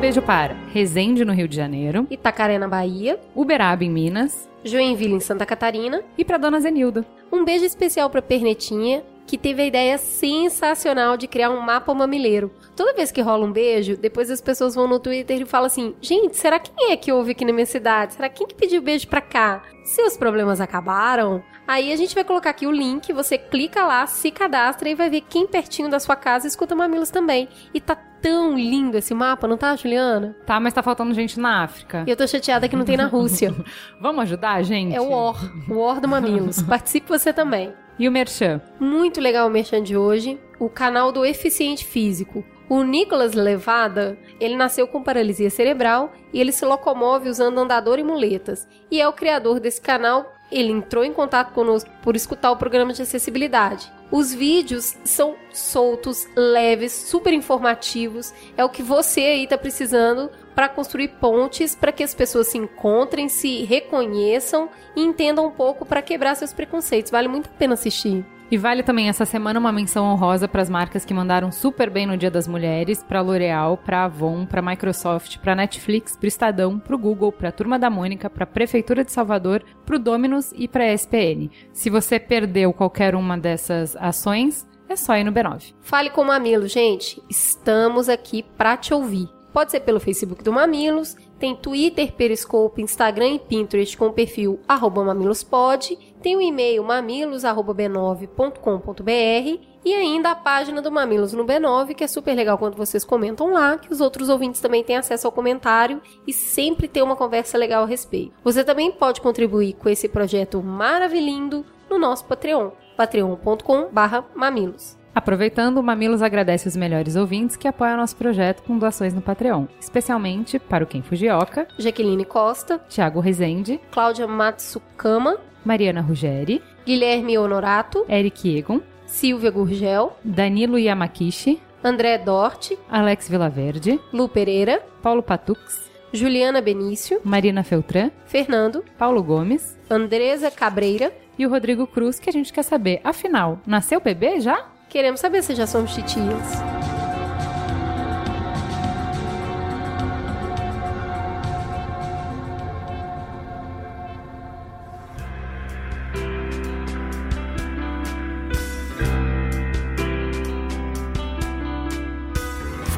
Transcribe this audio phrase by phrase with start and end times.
[0.00, 5.20] Beijo para Resende, no Rio de Janeiro, Itacaré, na Bahia, Uberaba, em Minas, Joinville, em
[5.20, 6.02] Santa Catarina.
[6.16, 7.04] e para Dona Zenilda.
[7.30, 12.50] Um beijo especial pra Pernetinha, que teve a ideia sensacional de criar um mapa mamileiro.
[12.74, 15.94] Toda vez que rola um beijo, depois as pessoas vão no Twitter e falam assim:
[16.00, 18.14] gente, será quem é que houve aqui na minha cidade?
[18.14, 19.62] Será quem que pediu beijo pra cá?
[19.84, 21.42] Seus problemas acabaram?
[21.68, 25.10] Aí a gente vai colocar aqui o link, você clica lá, se cadastra e vai
[25.10, 27.48] ver quem pertinho da sua casa escuta Mamilos também.
[27.72, 30.36] E tá tão lindo esse mapa, não tá, Juliana?
[30.46, 32.04] Tá, mas tá faltando gente na África.
[32.06, 33.54] E eu tô chateada que não tem na Rússia.
[34.00, 34.94] Vamos ajudar, gente?
[34.94, 36.62] É o OR, o OR do Mamilos.
[36.64, 37.72] Participe você também.
[37.98, 38.60] E o Merchan?
[38.78, 40.40] Muito legal o merchan de hoje.
[40.58, 42.42] O canal do Eficiente Físico.
[42.66, 48.04] O Nicolas Levada, ele nasceu com paralisia cerebral e ele se locomove usando andador e
[48.04, 48.66] muletas.
[48.90, 50.32] E é o criador desse canal.
[50.50, 53.92] Ele entrou em contato conosco por escutar o programa de acessibilidade.
[54.10, 58.34] Os vídeos são soltos, leves, super informativos.
[58.56, 62.58] É o que você aí tá precisando para construir pontes para que as pessoas se
[62.58, 67.12] encontrem, se reconheçam e entendam um pouco para quebrar seus preconceitos.
[67.12, 68.24] Vale muito a pena assistir.
[68.50, 72.04] E vale também essa semana uma menção honrosa para as marcas que mandaram super bem
[72.04, 76.96] no Dia das Mulheres, para L'Oréal, para Avon, para Microsoft, para Netflix, para Estadão, para
[76.96, 80.92] Google, para Turma da Mônica, para Prefeitura de Salvador, para o Dominus e para a
[80.92, 81.48] SPN.
[81.72, 85.72] Se você perdeu qualquer uma dessas ações, é só ir no B9.
[85.80, 87.22] Fale com o Mamilo, gente.
[87.30, 89.28] Estamos aqui para te ouvir.
[89.52, 94.60] Pode ser pelo Facebook do Mamilos, tem Twitter, Periscope, Instagram e Pinterest com o perfil
[94.68, 102.06] mamilospod, tem o e-mail mamilos@b9.com.br e ainda a página do Mamilos no B9, que é
[102.06, 106.00] super legal quando vocês comentam lá, que os outros ouvintes também têm acesso ao comentário
[106.26, 108.34] e sempre tem uma conversa legal a respeito.
[108.44, 115.00] Você também pode contribuir com esse projeto maravilhindo no nosso Patreon, patreon.com/mamilos.
[115.12, 119.66] Aproveitando, o Mamilos agradece os melhores ouvintes que apoiam nosso projeto com doações no Patreon,
[119.80, 128.04] especialmente para o Ken Fujioka, Jaqueline Costa, Thiago Rezende, Cláudia Matsukama, Mariana Ruggeri, Guilherme Honorato,
[128.08, 136.60] Eric Egon, Silvia Gurgel, Danilo Yamakishi, André Dort, Alex Vilaverde, Lu Pereira, Paulo Patux, Juliana
[136.60, 141.12] Benício, Marina Feltran, Fernando, Paulo Gomes Andresa Cabreira.
[141.38, 144.66] e o Rodrigo Cruz, que a gente quer saber, afinal, nasceu bebê já?
[144.88, 146.79] Queremos saber se já somos titias.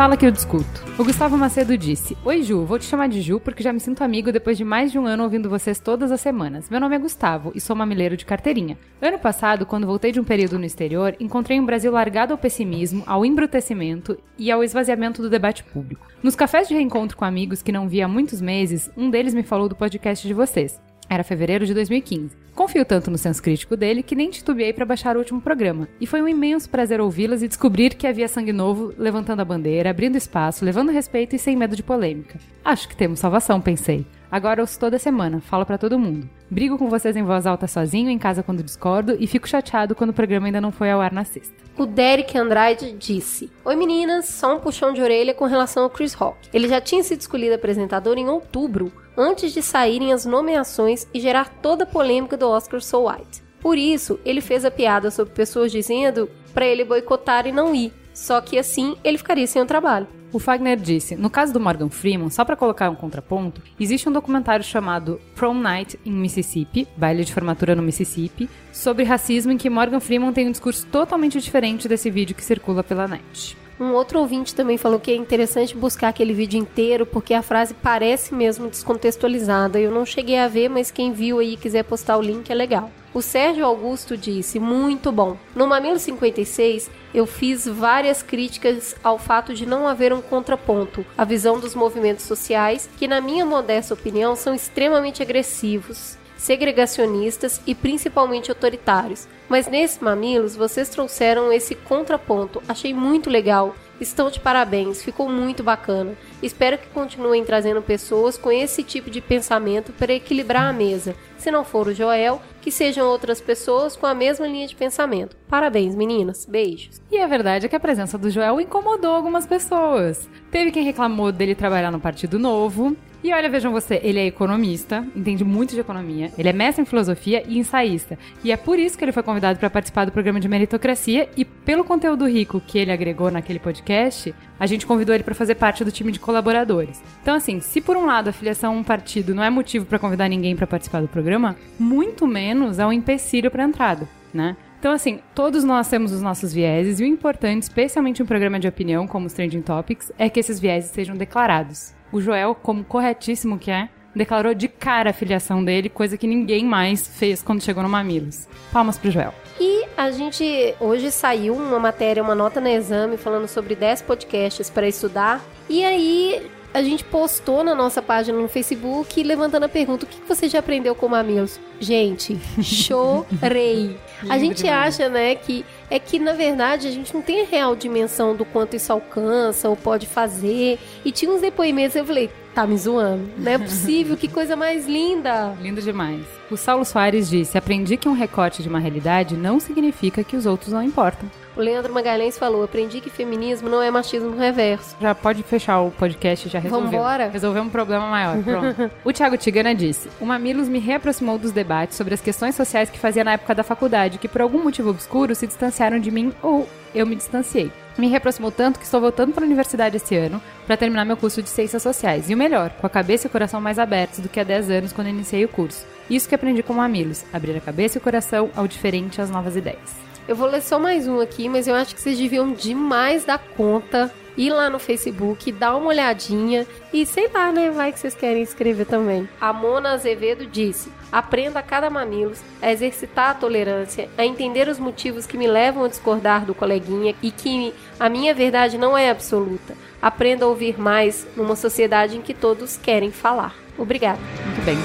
[0.03, 0.85] Fala que eu discuto.
[0.99, 4.03] O Gustavo Macedo disse: Oi Ju, vou te chamar de Ju porque já me sinto
[4.03, 6.69] amigo depois de mais de um ano ouvindo vocês todas as semanas.
[6.69, 8.77] Meu nome é Gustavo e sou mamileiro de carteirinha.
[9.01, 13.05] Ano passado, quando voltei de um período no exterior, encontrei um Brasil largado ao pessimismo,
[13.07, 16.09] ao embrutecimento e ao esvaziamento do debate público.
[16.21, 19.45] Nos cafés de reencontro com amigos que não via há muitos meses, um deles me
[19.45, 20.81] falou do podcast de vocês.
[21.13, 22.35] Era fevereiro de 2015.
[22.55, 25.87] Confio tanto no senso crítico dele que nem titubeei para baixar o último programa.
[26.01, 29.91] E foi um imenso prazer ouvi-las e descobrir que havia sangue novo levantando a bandeira,
[29.91, 32.39] abrindo espaço, levando respeito e sem medo de polêmica.
[32.65, 34.07] Acho que temos salvação, pensei.
[34.31, 36.27] Agora ouço toda semana, falo para todo mundo.
[36.53, 40.11] Brigo com vocês em voz alta sozinho, em casa quando discordo, e fico chateado quando
[40.11, 41.55] o programa ainda não foi ao ar na sexta.
[41.79, 46.13] O Derek Andrade disse: Oi meninas, só um puxão de orelha com relação ao Chris
[46.13, 46.51] Rock.
[46.53, 51.49] Ele já tinha sido escolhido apresentador em outubro, antes de saírem as nomeações e gerar
[51.49, 53.43] toda a polêmica do Oscar So White.
[53.59, 57.95] Por isso, ele fez a piada sobre pessoas dizendo para ele boicotar e não ir.
[58.13, 60.07] Só que assim ele ficaria sem o trabalho.
[60.33, 64.13] O Fagner disse: no caso do Morgan Freeman, só para colocar um contraponto, existe um
[64.13, 69.69] documentário chamado Prom Night in Mississippi, baile de formatura no Mississippi, sobre racismo em que
[69.69, 73.59] Morgan Freeman tem um discurso totalmente diferente desse vídeo que circula pela net.
[73.79, 77.75] Um outro ouvinte também falou que é interessante buscar aquele vídeo inteiro, porque a frase
[77.75, 79.81] parece mesmo descontextualizada.
[79.81, 82.55] Eu não cheguei a ver, mas quem viu aí e quiser postar o link é
[82.55, 82.91] legal.
[83.13, 85.37] O Sérgio Augusto disse: muito bom.
[85.55, 91.25] No Mamilo 56, eu fiz várias críticas ao fato de não haver um contraponto, a
[91.25, 98.51] visão dos movimentos sociais, que, na minha modesta opinião, são extremamente agressivos segregacionistas e principalmente
[98.51, 99.29] autoritários.
[99.49, 102.63] Mas nesse Mamilos vocês trouxeram esse contraponto.
[102.69, 103.77] Achei muito legal.
[104.03, 106.17] Estão de parabéns, ficou muito bacana.
[106.43, 111.15] Espero que continuem trazendo pessoas com esse tipo de pensamento para equilibrar a mesa.
[111.39, 115.37] Se não for o Joel, que sejam outras pessoas com a mesma linha de pensamento.
[115.49, 116.45] Parabéns, meninas.
[116.45, 117.01] Beijos.
[117.13, 120.29] E a verdade é que a presença do Joel incomodou algumas pessoas.
[120.51, 125.07] Teve quem reclamou dele trabalhar no Partido Novo, e olha, vejam você, ele é economista,
[125.15, 128.19] entende muito de economia, ele é mestre em filosofia e ensaísta.
[128.43, 131.45] E é por isso que ele foi convidado para participar do programa de meritocracia e
[131.45, 135.85] pelo conteúdo rico que ele agregou naquele podcast, a gente convidou ele para fazer parte
[135.85, 137.01] do time de colaboradores.
[137.23, 140.01] Então assim, se por um lado a filiação a um partido não é motivo para
[140.01, 144.57] convidar ninguém para participar do programa, muito menos é um empecilho para entrada, né?
[144.81, 148.59] Então, assim, todos nós temos os nossos vieses e o importante, especialmente em um programa
[148.59, 152.85] de opinião como os Trending Topics, é que esses vieses sejam declarados o Joel, como
[152.85, 157.63] corretíssimo que é, declarou de cara a filiação dele, coisa que ninguém mais fez quando
[157.63, 158.47] chegou no Mamilos.
[158.73, 159.35] Palmas pro Joel.
[159.59, 164.69] E a gente hoje saiu uma matéria, uma nota no exame falando sobre 10 podcasts
[164.69, 165.41] para estudar.
[165.69, 170.21] E aí a gente postou na nossa página no Facebook levantando a pergunta: o que
[170.27, 171.61] você já aprendeu com mamilos?
[171.81, 173.97] Gente, chorei.
[174.29, 177.77] a gente acha, né, que é que na verdade a gente não tem a real
[177.77, 180.79] dimensão do quanto isso alcança ou pode fazer.
[181.05, 183.29] E tinha uns depoimentos, eu falei, tá me zoando.
[183.37, 185.55] Não é possível, que coisa mais linda.
[185.61, 186.23] Lindo demais.
[186.51, 190.47] O Saulo Soares disse: aprendi que um recorte de uma realidade não significa que os
[190.47, 191.29] outros não importam.
[191.57, 194.97] O Leandro Magalhães falou: aprendi que feminismo não é machismo reverso.
[195.01, 196.91] Já pode fechar o podcast, já resolveu.
[196.91, 197.29] Vambora.
[197.29, 198.39] Resolveu um problema maior.
[198.43, 198.91] Pronto.
[199.05, 202.99] o Thiago Tigana disse: O Mamilos me reaproximou dos debates sobre as questões sociais que
[202.99, 206.69] fazia na época da faculdade, que por algum motivo obscuro se distanciaram de mim ou
[206.95, 207.71] eu me distanciei.
[207.99, 211.43] Me reaproximou tanto que estou voltando para a universidade esse ano para terminar meu curso
[211.43, 212.31] de Ciências Sociais.
[212.31, 214.71] E o melhor, com a cabeça e o coração mais abertos do que há 10
[214.71, 215.85] anos quando iniciei o curso.
[216.09, 219.31] Isso que aprendi com Mamilos: abrir a cabeça e o coração ao diferente e às
[219.31, 220.12] novas ideias.
[220.29, 223.39] Eu vou ler só mais um aqui, mas eu acho que vocês deviam demais dar
[223.39, 224.13] conta.
[224.35, 227.71] Ir lá no Facebook, dar uma olhadinha e sei lá, né?
[227.71, 229.29] Vai que vocês querem escrever também.
[229.39, 234.79] A Mona Azevedo disse: Aprenda a cada mamilos a exercitar a tolerância, a entender os
[234.79, 239.11] motivos que me levam a discordar do coleguinha e que a minha verdade não é
[239.11, 239.75] absoluta.
[240.01, 243.55] Aprenda a ouvir mais numa sociedade em que todos querem falar.
[243.77, 244.19] Obrigada.
[244.47, 244.79] Muito bem.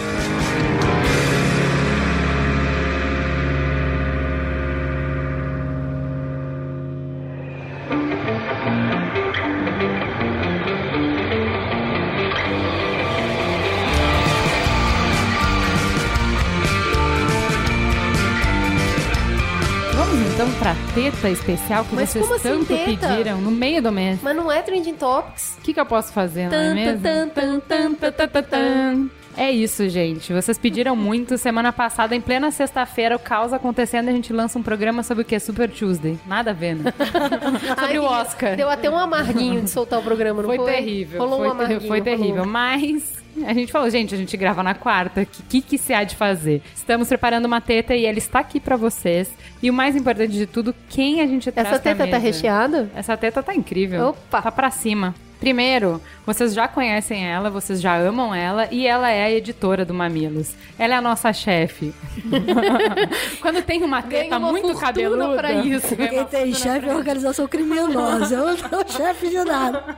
[21.18, 23.08] Pra teta especial que Mas vocês assim, tanto teta?
[23.08, 24.20] pediram no meio do mês.
[24.22, 25.58] Mas não é Trending Topics.
[25.60, 27.02] O que, que eu posso fazer, não é Tan, mesmo?
[27.02, 29.10] tan, tan, tan, tan, tan, tan, tan.
[29.40, 30.34] É isso, gente.
[30.34, 31.38] Vocês pediram muito.
[31.38, 35.26] Semana passada, em plena sexta-feira, o caos acontecendo, a gente lança um programa sobre o
[35.26, 36.18] que é Super Tuesday.
[36.26, 36.92] Nada a ver, né?
[37.80, 38.56] sobre Ai, o Oscar.
[38.56, 40.72] Deu até um amarguinho de soltar o programa, não Foi foi?
[40.72, 41.22] terrível.
[41.22, 41.82] Rolou foi, um amarguinho.
[41.88, 42.36] foi terrível.
[42.38, 42.48] rolou.
[42.48, 43.14] Mas
[43.46, 45.22] a gente falou, gente, a gente grava na quarta.
[45.22, 46.62] O que, que, que se há de fazer?
[46.76, 49.30] Estamos preparando uma teta e ela está aqui pra vocês.
[49.62, 52.90] E o mais importante de tudo, quem a gente traz Essa pra teta tá recheada?
[52.96, 54.10] Essa teta tá incrível.
[54.10, 54.42] Opa!
[54.42, 55.14] Tá pra cima.
[55.40, 59.94] Primeiro, vocês já conhecem ela, vocês já amam ela e ela é a editora do
[59.94, 60.56] Mamilos.
[60.80, 61.94] Ela é a nossa chefe.
[63.40, 65.36] Quando tem uma teta uma muito cabeluda.
[65.36, 65.96] pra isso.
[65.96, 68.34] Quem tem chefe é organização criminosa.
[68.34, 69.98] Eu não sou chefe de nada.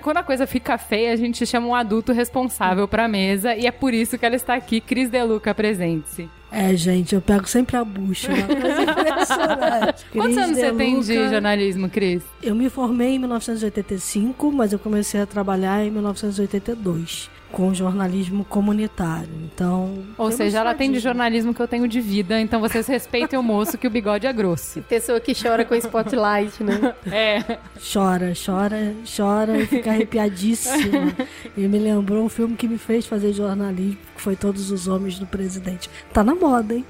[0.00, 3.70] Quando a coisa fica feia, a gente chama um adulto responsável pra mesa e é
[3.70, 4.80] por isso que ela está aqui.
[4.80, 6.28] Cris Deluca, presente-se.
[6.52, 8.28] É, gente, eu pego sempre a bucha.
[10.12, 12.22] Quantos anos você tem de jornalismo, Cris?
[12.42, 19.28] Eu me formei em 1985, mas eu comecei a trabalhar em 1982 com jornalismo comunitário.
[19.44, 23.38] Então, Ou seja, ela tem de jornalismo que eu tenho de vida, então vocês respeitem
[23.38, 24.82] o moço que o bigode é grosso.
[24.88, 26.94] Pessoa que chora com spotlight, né?
[27.10, 27.58] É.
[27.92, 31.12] Chora, chora, chora e fica arrepiadíssima.
[31.56, 35.18] e me lembrou um filme que me fez fazer jornalismo, que foi Todos os Homens
[35.18, 35.90] do Presidente.
[36.12, 36.84] Tá na moda, hein?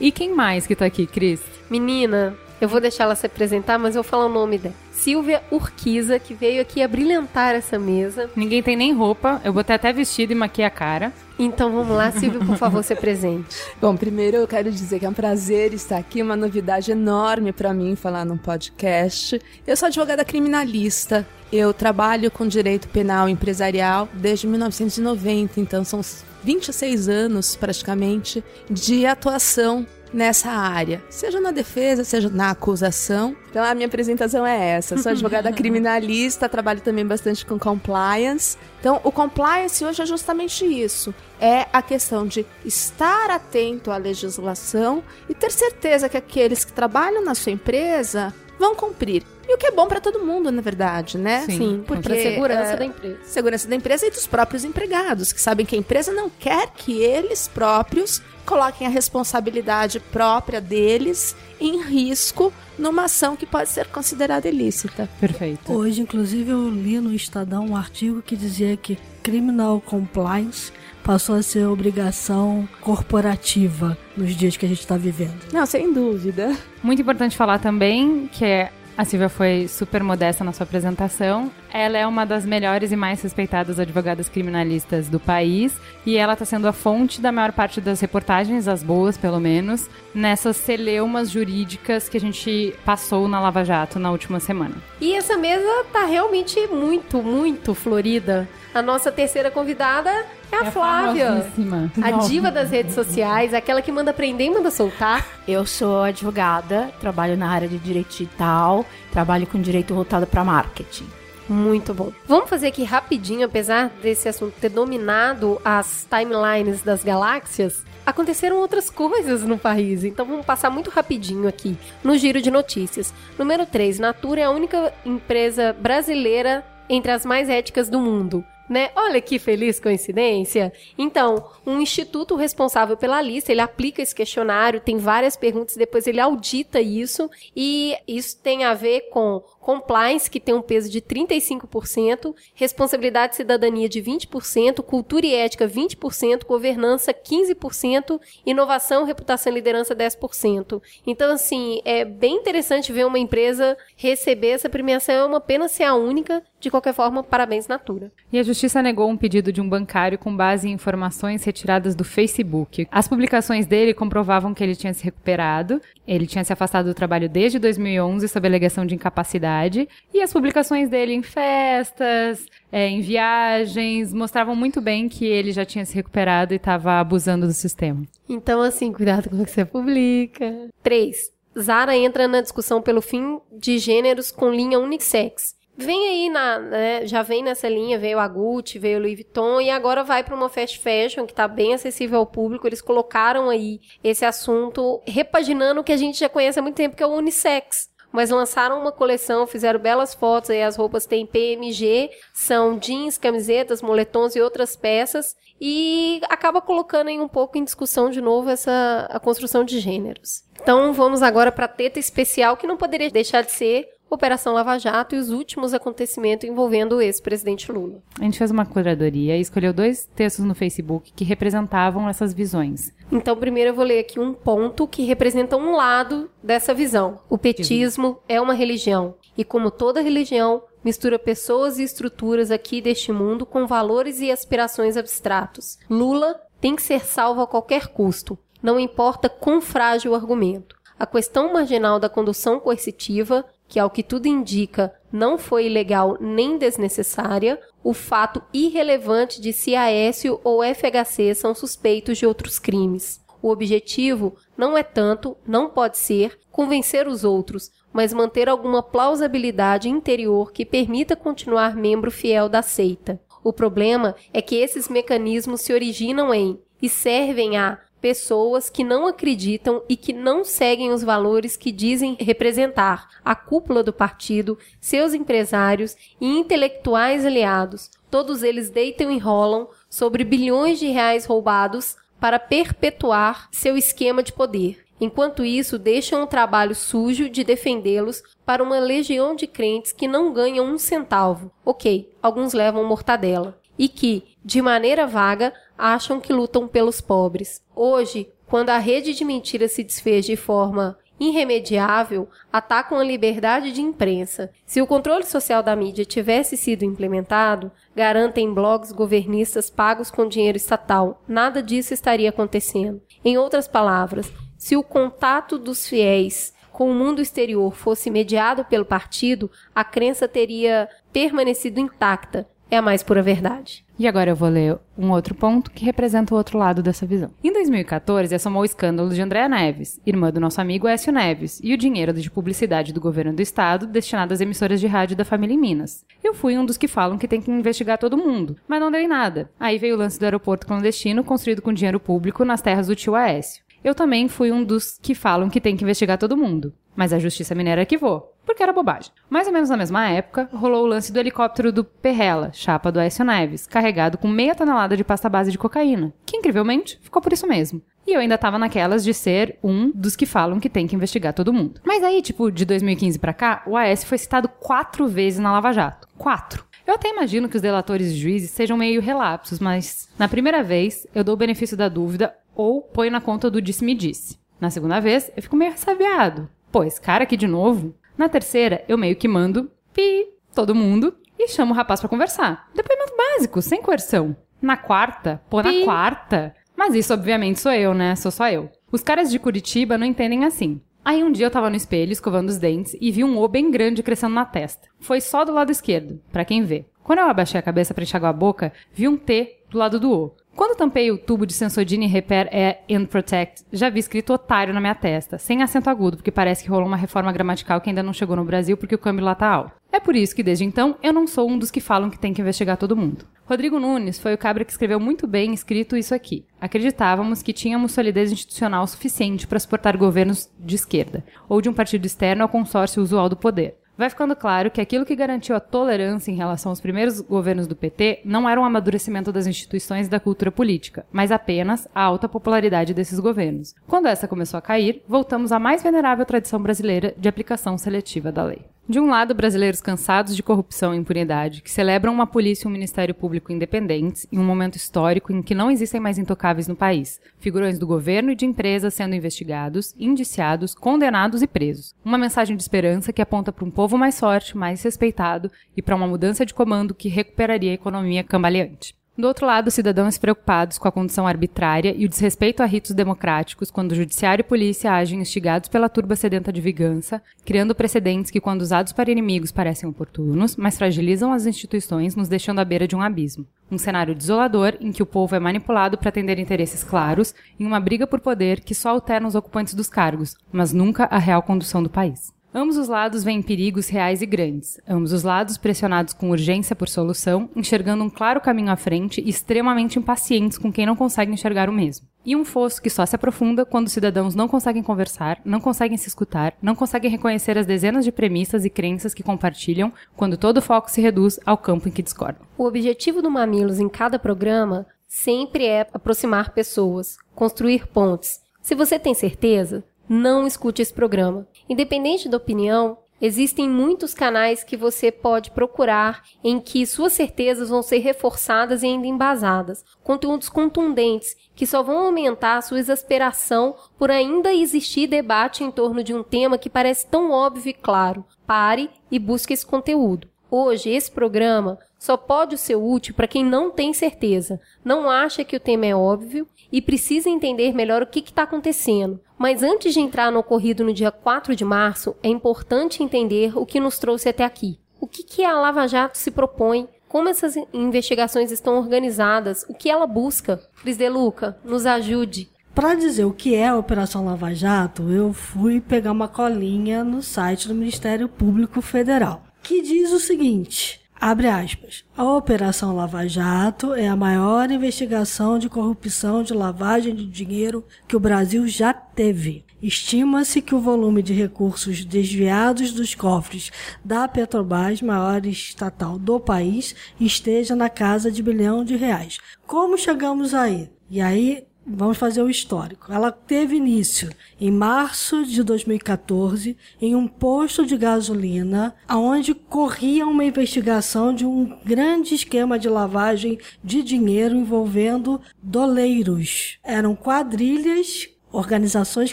[0.00, 1.40] E quem mais que tá aqui, Cris?
[1.68, 2.34] Menina,
[2.64, 4.74] eu vou deixar ela se apresentar, mas eu vou falar o nome dela.
[4.92, 8.30] Silvia Urquiza, que veio aqui a brilhantar essa mesa.
[8.36, 11.12] Ninguém tem nem roupa, eu botei até vestido e maquiei a cara.
[11.36, 13.56] Então vamos lá, Silvia, por favor, se presente.
[13.82, 17.74] Bom, primeiro eu quero dizer que é um prazer estar aqui, uma novidade enorme para
[17.74, 19.40] mim falar num podcast.
[19.66, 21.26] Eu sou advogada criminalista.
[21.52, 29.04] Eu trabalho com direito penal empresarial desde 1990, então são uns 26 anos praticamente de
[29.04, 33.36] atuação nessa área, seja na defesa, seja na acusação.
[33.50, 34.96] Então a minha apresentação é essa.
[34.98, 38.56] Sou advogada criminalista, trabalho também bastante com compliance.
[38.80, 41.14] Então o compliance hoje é justamente isso.
[41.40, 47.24] É a questão de estar atento à legislação e ter certeza que aqueles que trabalham
[47.24, 49.24] na sua empresa vão cumprir.
[49.48, 51.40] E o que é bom para todo mundo, na verdade, né?
[51.46, 53.18] Sim, Sim, porque, pra segurança é, da empresa.
[53.24, 57.02] segurança da empresa e dos próprios empregados, que sabem que a empresa não quer que
[57.02, 64.48] eles próprios coloquem a responsabilidade própria deles em risco numa ação que pode ser considerada
[64.48, 65.08] ilícita.
[65.20, 65.72] Perfeito.
[65.72, 71.42] Hoje, inclusive, eu li no Estadão um artigo que dizia que criminal compliance passou a
[71.42, 75.52] ser obrigação corporativa nos dias que a gente está vivendo.
[75.52, 76.56] Não, sem dúvida.
[76.82, 81.50] Muito importante falar também que a Silvia foi super modesta na sua apresentação.
[81.72, 86.44] Ela é uma das melhores e mais respeitadas advogadas criminalistas do país e ela está
[86.44, 92.08] sendo a fonte da maior parte das reportagens, as boas pelo menos, nessas celeumas jurídicas
[92.08, 94.74] que a gente passou na Lava Jato na última semana.
[95.00, 98.46] E essa mesa tá realmente muito, muito florida.
[98.74, 101.26] A nossa terceira convidada é a Flávia.
[101.26, 101.92] famosíssima.
[102.02, 105.26] A diva das redes sociais, aquela que manda prender e manda soltar.
[105.48, 111.06] Eu sou advogada, trabalho na área de direito digital, trabalho com direito voltado para marketing.
[111.48, 112.12] Muito bom.
[112.26, 117.84] Vamos fazer aqui rapidinho, apesar desse assunto ter dominado as timelines das galáxias.
[118.06, 123.12] Aconteceram outras coisas no país, então vamos passar muito rapidinho aqui no giro de notícias.
[123.38, 128.44] Número 3, Natura é a única empresa brasileira entre as mais éticas do mundo.
[128.72, 128.90] Né?
[128.96, 130.72] Olha que feliz coincidência.
[130.96, 136.18] Então, um instituto responsável pela lista, ele aplica esse questionário, tem várias perguntas, depois ele
[136.18, 142.34] audita isso, e isso tem a ver com compliance, que tem um peso de 35%,
[142.54, 149.94] responsabilidade e cidadania de 20%, cultura e ética 20%, governança 15%, inovação, reputação e liderança
[149.94, 150.80] 10%.
[151.06, 155.84] Então, assim, é bem interessante ver uma empresa receber essa premiação, é uma pena ser
[155.84, 156.42] a única.
[156.62, 158.12] De qualquer forma, parabéns, Natura.
[158.32, 162.04] E a justiça negou um pedido de um bancário com base em informações retiradas do
[162.04, 162.86] Facebook.
[162.88, 167.28] As publicações dele comprovavam que ele tinha se recuperado, ele tinha se afastado do trabalho
[167.28, 174.12] desde 2011 sob alegação de incapacidade, e as publicações dele em festas, é, em viagens,
[174.12, 178.04] mostravam muito bem que ele já tinha se recuperado e estava abusando do sistema.
[178.28, 180.68] Então, assim, cuidado com o que você publica.
[180.80, 181.32] 3.
[181.58, 185.60] Zara entra na discussão pelo fim de gêneros com linha unissex.
[185.76, 189.60] Vem aí na, né, já vem nessa linha, veio a Gucci, veio a Louis Vuitton
[189.60, 192.66] e agora vai para uma fast fashion que está bem acessível ao público.
[192.66, 196.94] Eles colocaram aí esse assunto repaginando o que a gente já conhece há muito tempo
[196.94, 197.90] que é o unissex.
[198.12, 203.80] Mas lançaram uma coleção, fizeram belas fotos, aí as roupas têm PMG, são jeans, camisetas,
[203.80, 209.08] moletons e outras peças, e acaba colocando aí um pouco em discussão de novo essa
[209.10, 210.44] a construção de gêneros.
[210.60, 214.78] Então vamos agora para a teta especial, que não poderia deixar de ser Operação Lava
[214.78, 218.02] Jato e os últimos acontecimentos envolvendo o ex-presidente Lula.
[218.20, 222.92] A gente fez uma curadoria e escolheu dois textos no Facebook que representavam essas visões.
[223.10, 227.20] Então, primeiro eu vou ler aqui um ponto que representa um lado dessa visão.
[227.30, 233.12] O petismo é uma religião e, como toda religião, mistura pessoas e estruturas aqui deste
[233.12, 235.78] mundo com valores e aspirações abstratos.
[235.88, 240.76] Lula tem que ser salvo a qualquer custo, não importa quão frágil o argumento.
[240.98, 246.58] A questão marginal da condução coercitiva, que ao que tudo indica não foi ilegal nem
[246.58, 253.24] desnecessária, o fato irrelevante de se Aécio ou FHC são suspeitos de outros crimes.
[253.40, 259.88] O objetivo não é tanto, não pode ser, convencer os outros, mas manter alguma plausibilidade
[259.88, 263.18] interior que permita continuar membro fiel da seita.
[263.42, 269.06] O problema é que esses mecanismos se originam em e servem a pessoas que não
[269.06, 275.14] acreditam e que não seguem os valores que dizem representar a cúpula do partido, seus
[275.14, 277.88] empresários e intelectuais aliados.
[278.10, 284.32] Todos eles deitam e rolam sobre bilhões de reais roubados para perpetuar seu esquema de
[284.32, 284.84] poder.
[285.00, 290.32] Enquanto isso, deixam o trabalho sujo de defendê-los para uma legião de crentes que não
[290.32, 291.50] ganham um centavo.
[291.64, 293.58] Ok, alguns levam mortadela.
[293.78, 297.62] E que, de maneira vaga, acham que lutam pelos pobres.
[297.74, 303.80] Hoje, quando a rede de mentiras se desfez de forma irremediável, atacam a liberdade de
[303.80, 304.50] imprensa.
[304.66, 310.56] Se o controle social da mídia tivesse sido implementado, garantem blogs governistas pagos com dinheiro
[310.56, 311.22] estatal.
[311.28, 313.00] Nada disso estaria acontecendo.
[313.24, 318.84] Em outras palavras, se o contato dos fiéis com o mundo exterior fosse mediado pelo
[318.84, 322.48] partido, a crença teria permanecido intacta.
[322.70, 323.84] É a mais pura verdade.
[324.02, 327.30] E agora eu vou ler um outro ponto que representa o outro lado dessa visão.
[327.40, 331.72] Em 2014, assomou o escândalo de Andréa Neves, irmã do nosso amigo Écio Neves, e
[331.72, 335.54] o dinheiro de publicidade do governo do estado destinado às emissoras de rádio da família
[335.54, 336.04] em Minas.
[336.20, 339.06] Eu fui um dos que falam que tem que investigar todo mundo, mas não em
[339.06, 339.48] nada.
[339.56, 343.14] Aí veio o lance do aeroporto clandestino construído com dinheiro público nas terras do tio
[343.14, 343.62] Aécio.
[343.84, 346.74] Eu também fui um dos que falam que tem que investigar todo mundo.
[346.94, 349.12] Mas a justiça mineira arquivou, porque era bobagem.
[349.28, 353.00] Mais ou menos na mesma época, rolou o lance do helicóptero do Perrela, chapa do
[353.00, 357.32] Aécio Neves, carregado com meia tonelada de pasta base de cocaína, que incrivelmente ficou por
[357.32, 357.82] isso mesmo.
[358.06, 361.32] E eu ainda tava naquelas de ser um dos que falam que tem que investigar
[361.32, 361.80] todo mundo.
[361.84, 365.72] Mas aí, tipo, de 2015 para cá, o AS foi citado quatro vezes na Lava
[365.72, 366.08] Jato.
[366.18, 366.64] Quatro.
[366.84, 371.06] Eu até imagino que os delatores e juízes sejam meio relapsos, mas na primeira vez
[371.14, 374.36] eu dou o benefício da dúvida ou põe na conta do disse-me-disse.
[374.60, 376.48] Na segunda vez, eu fico meio ressabiado.
[376.70, 377.94] Pô, esse cara aqui de novo?
[378.16, 382.68] Na terceira, eu meio que mando pi todo mundo e chamo o rapaz para conversar.
[382.74, 384.36] Depoimento básico, sem coerção.
[384.60, 385.80] Na quarta, pô, pi.
[385.80, 386.54] na quarta.
[386.76, 388.14] Mas isso, obviamente, sou eu, né?
[388.16, 388.70] Sou só eu.
[388.90, 390.80] Os caras de Curitiba não entendem assim.
[391.04, 393.70] Aí um dia eu tava no espelho escovando os dentes e vi um O bem
[393.70, 394.88] grande crescendo na testa.
[395.00, 396.86] Foi só do lado esquerdo, para quem vê.
[397.02, 400.12] Quando eu abaixei a cabeça para enxaguar a boca, vi um T do lado do
[400.12, 400.36] O.
[400.54, 404.80] Quando tampei o tubo de Sensodyne Repair é and Protect, já vi escrito otário na
[404.80, 408.12] minha testa, sem acento agudo, porque parece que rolou uma reforma gramatical que ainda não
[408.12, 409.72] chegou no Brasil porque o câmbio lá tá alto.
[409.90, 412.34] É por isso que desde então eu não sou um dos que falam que tem
[412.34, 413.24] que investigar todo mundo.
[413.46, 416.44] Rodrigo Nunes foi o cabra que escreveu muito bem escrito isso aqui.
[416.60, 422.06] Acreditávamos que tínhamos solidez institucional suficiente para suportar governos de esquerda, ou de um partido
[422.06, 426.32] externo ao consórcio usual do poder vai ficando claro que aquilo que garantiu a tolerância
[426.32, 430.18] em relação aos primeiros governos do PT não era um amadurecimento das instituições e da
[430.18, 433.76] cultura política, mas apenas a alta popularidade desses governos.
[433.86, 438.42] Quando essa começou a cair, voltamos à mais venerável tradição brasileira de aplicação seletiva da
[438.42, 438.62] lei.
[438.88, 442.72] De um lado, brasileiros cansados de corrupção e impunidade, que celebram uma polícia e um
[442.72, 447.20] ministério público independentes em um momento histórico em que não existem mais intocáveis no país,
[447.38, 451.94] figurões do governo e de empresas sendo investigados, indiciados, condenados e presos.
[452.04, 455.94] Uma mensagem de esperança que aponta para um povo mais forte, mais respeitado e para
[455.94, 458.96] uma mudança de comando que recuperaria a economia cambaleante.
[459.16, 463.70] Do outro lado, cidadãos preocupados com a condição arbitrária e o desrespeito a ritos democráticos
[463.70, 468.40] quando o judiciário e polícia agem instigados pela turba sedenta de vingança, criando precedentes que,
[468.40, 472.96] quando usados para inimigos, parecem oportunos, mas fragilizam as instituições, nos deixando à beira de
[472.96, 473.46] um abismo.
[473.70, 477.80] Um cenário desolador em que o povo é manipulado para atender interesses claros em uma
[477.80, 481.82] briga por poder que só alterna os ocupantes dos cargos, mas nunca a real condução
[481.82, 482.32] do país.
[482.54, 486.86] Ambos os lados veem perigos reais e grandes, ambos os lados pressionados com urgência por
[486.86, 491.70] solução, enxergando um claro caminho à frente e extremamente impacientes com quem não consegue enxergar
[491.70, 492.06] o mesmo.
[492.26, 495.96] E um fosso que só se aprofunda quando os cidadãos não conseguem conversar, não conseguem
[495.96, 500.58] se escutar, não conseguem reconhecer as dezenas de premissas e crenças que compartilham, quando todo
[500.58, 502.46] o foco se reduz ao campo em que discordam.
[502.58, 508.42] O objetivo do Mamilos em cada programa sempre é aproximar pessoas, construir pontes.
[508.60, 511.46] Se você tem certeza, não escute esse programa.
[511.68, 517.82] Independente da opinião, existem muitos canais que você pode procurar em que suas certezas vão
[517.82, 519.84] ser reforçadas e ainda embasadas.
[520.02, 526.02] Conteúdos contundentes que só vão aumentar a sua exasperação por ainda existir debate em torno
[526.02, 528.24] de um tema que parece tão óbvio e claro.
[528.44, 530.28] Pare e busque esse conteúdo.
[530.50, 535.56] Hoje, esse programa só pode ser útil para quem não tem certeza, não acha que
[535.56, 539.20] o tema é óbvio e precisa entender melhor o que está acontecendo.
[539.38, 543.66] Mas antes de entrar no ocorrido no dia 4 de março, é importante entender o
[543.66, 544.78] que nos trouxe até aqui.
[544.98, 549.90] O que, que a Lava Jato se propõe como essas investigações estão organizadas, o que
[549.90, 550.62] ela busca.
[550.80, 552.48] Cris De Luca, nos ajude.
[552.74, 557.20] Para dizer o que é a Operação Lava Jato, eu fui pegar uma colinha no
[557.20, 562.04] site do Ministério Público Federal, que diz o seguinte: abre aspas.
[562.16, 568.16] A Operação Lava Jato é a maior investigação de corrupção de lavagem de dinheiro que
[568.16, 569.64] o Brasil já teve.
[569.80, 573.70] Estima-se que o volume de recursos desviados dos cofres
[574.04, 579.38] da Petrobras, maior estatal do país, esteja na casa de bilhão de reais.
[579.64, 580.90] Como chegamos aí?
[581.08, 583.12] E aí Vamos fazer o histórico.
[583.12, 590.44] Ela teve início em março de 2014 em um posto de gasolina, onde corria uma
[590.44, 596.78] investigação de um grande esquema de lavagem de dinheiro envolvendo doleiros.
[596.84, 599.32] Eram quadrilhas organizações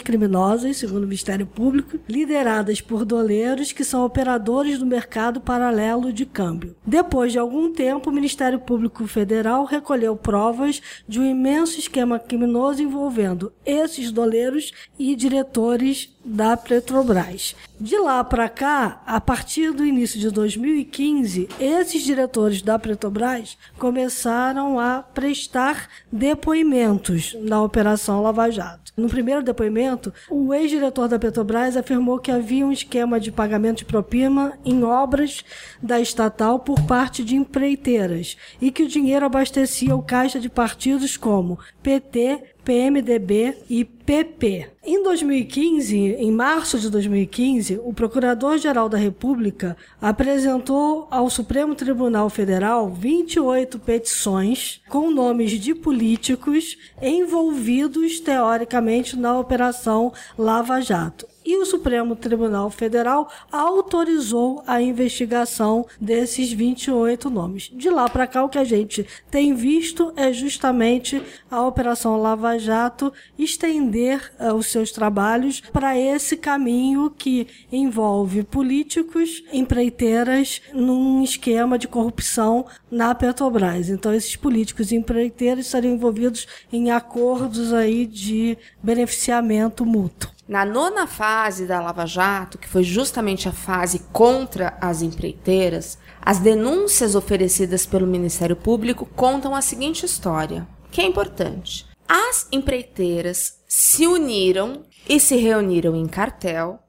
[0.00, 6.24] criminosas, segundo o Ministério Público, lideradas por doleiros que são operadores do mercado paralelo de
[6.24, 6.74] câmbio.
[6.84, 12.82] Depois de algum tempo, o Ministério Público Federal recolheu provas de um imenso esquema criminoso
[12.82, 17.56] envolvendo esses doleiros e diretores da Petrobras.
[17.80, 24.78] De lá para cá, a partir do início de 2015, esses diretores da Petrobras começaram
[24.78, 28.92] a prestar depoimentos na Operação Lava Jato.
[28.96, 33.84] No primeiro depoimento, o ex-diretor da Petrobras afirmou que havia um esquema de pagamento de
[33.86, 35.42] propina em obras
[35.82, 41.16] da estatal por parte de empreiteiras e que o dinheiro abastecia o caixa de partidos
[41.16, 44.68] como PT, PMDB e PP.
[44.84, 52.88] Em 2015, em março de 2015, o Procurador-Geral da República apresentou ao Supremo Tribunal Federal
[52.88, 62.14] 28 petições com nomes de políticos envolvidos teoricamente na Operação Lava Jato e o Supremo
[62.14, 67.68] Tribunal Federal autorizou a investigação desses 28 nomes.
[67.72, 72.56] De lá para cá, o que a gente tem visto é justamente a Operação Lava
[72.56, 81.76] Jato estender uh, os seus trabalhos para esse caminho que envolve políticos, empreiteiras, num esquema
[81.76, 83.88] de corrupção na Petrobras.
[83.88, 90.30] Então, esses políticos e empreiteiras estariam envolvidos em acordos aí de beneficiamento mútuo.
[90.50, 96.40] Na nona fase da Lava Jato, que foi justamente a fase contra as empreiteiras, as
[96.40, 101.86] denúncias oferecidas pelo Ministério Público contam a seguinte história, que é importante.
[102.08, 106.80] As empreiteiras se uniram e se reuniram em cartel,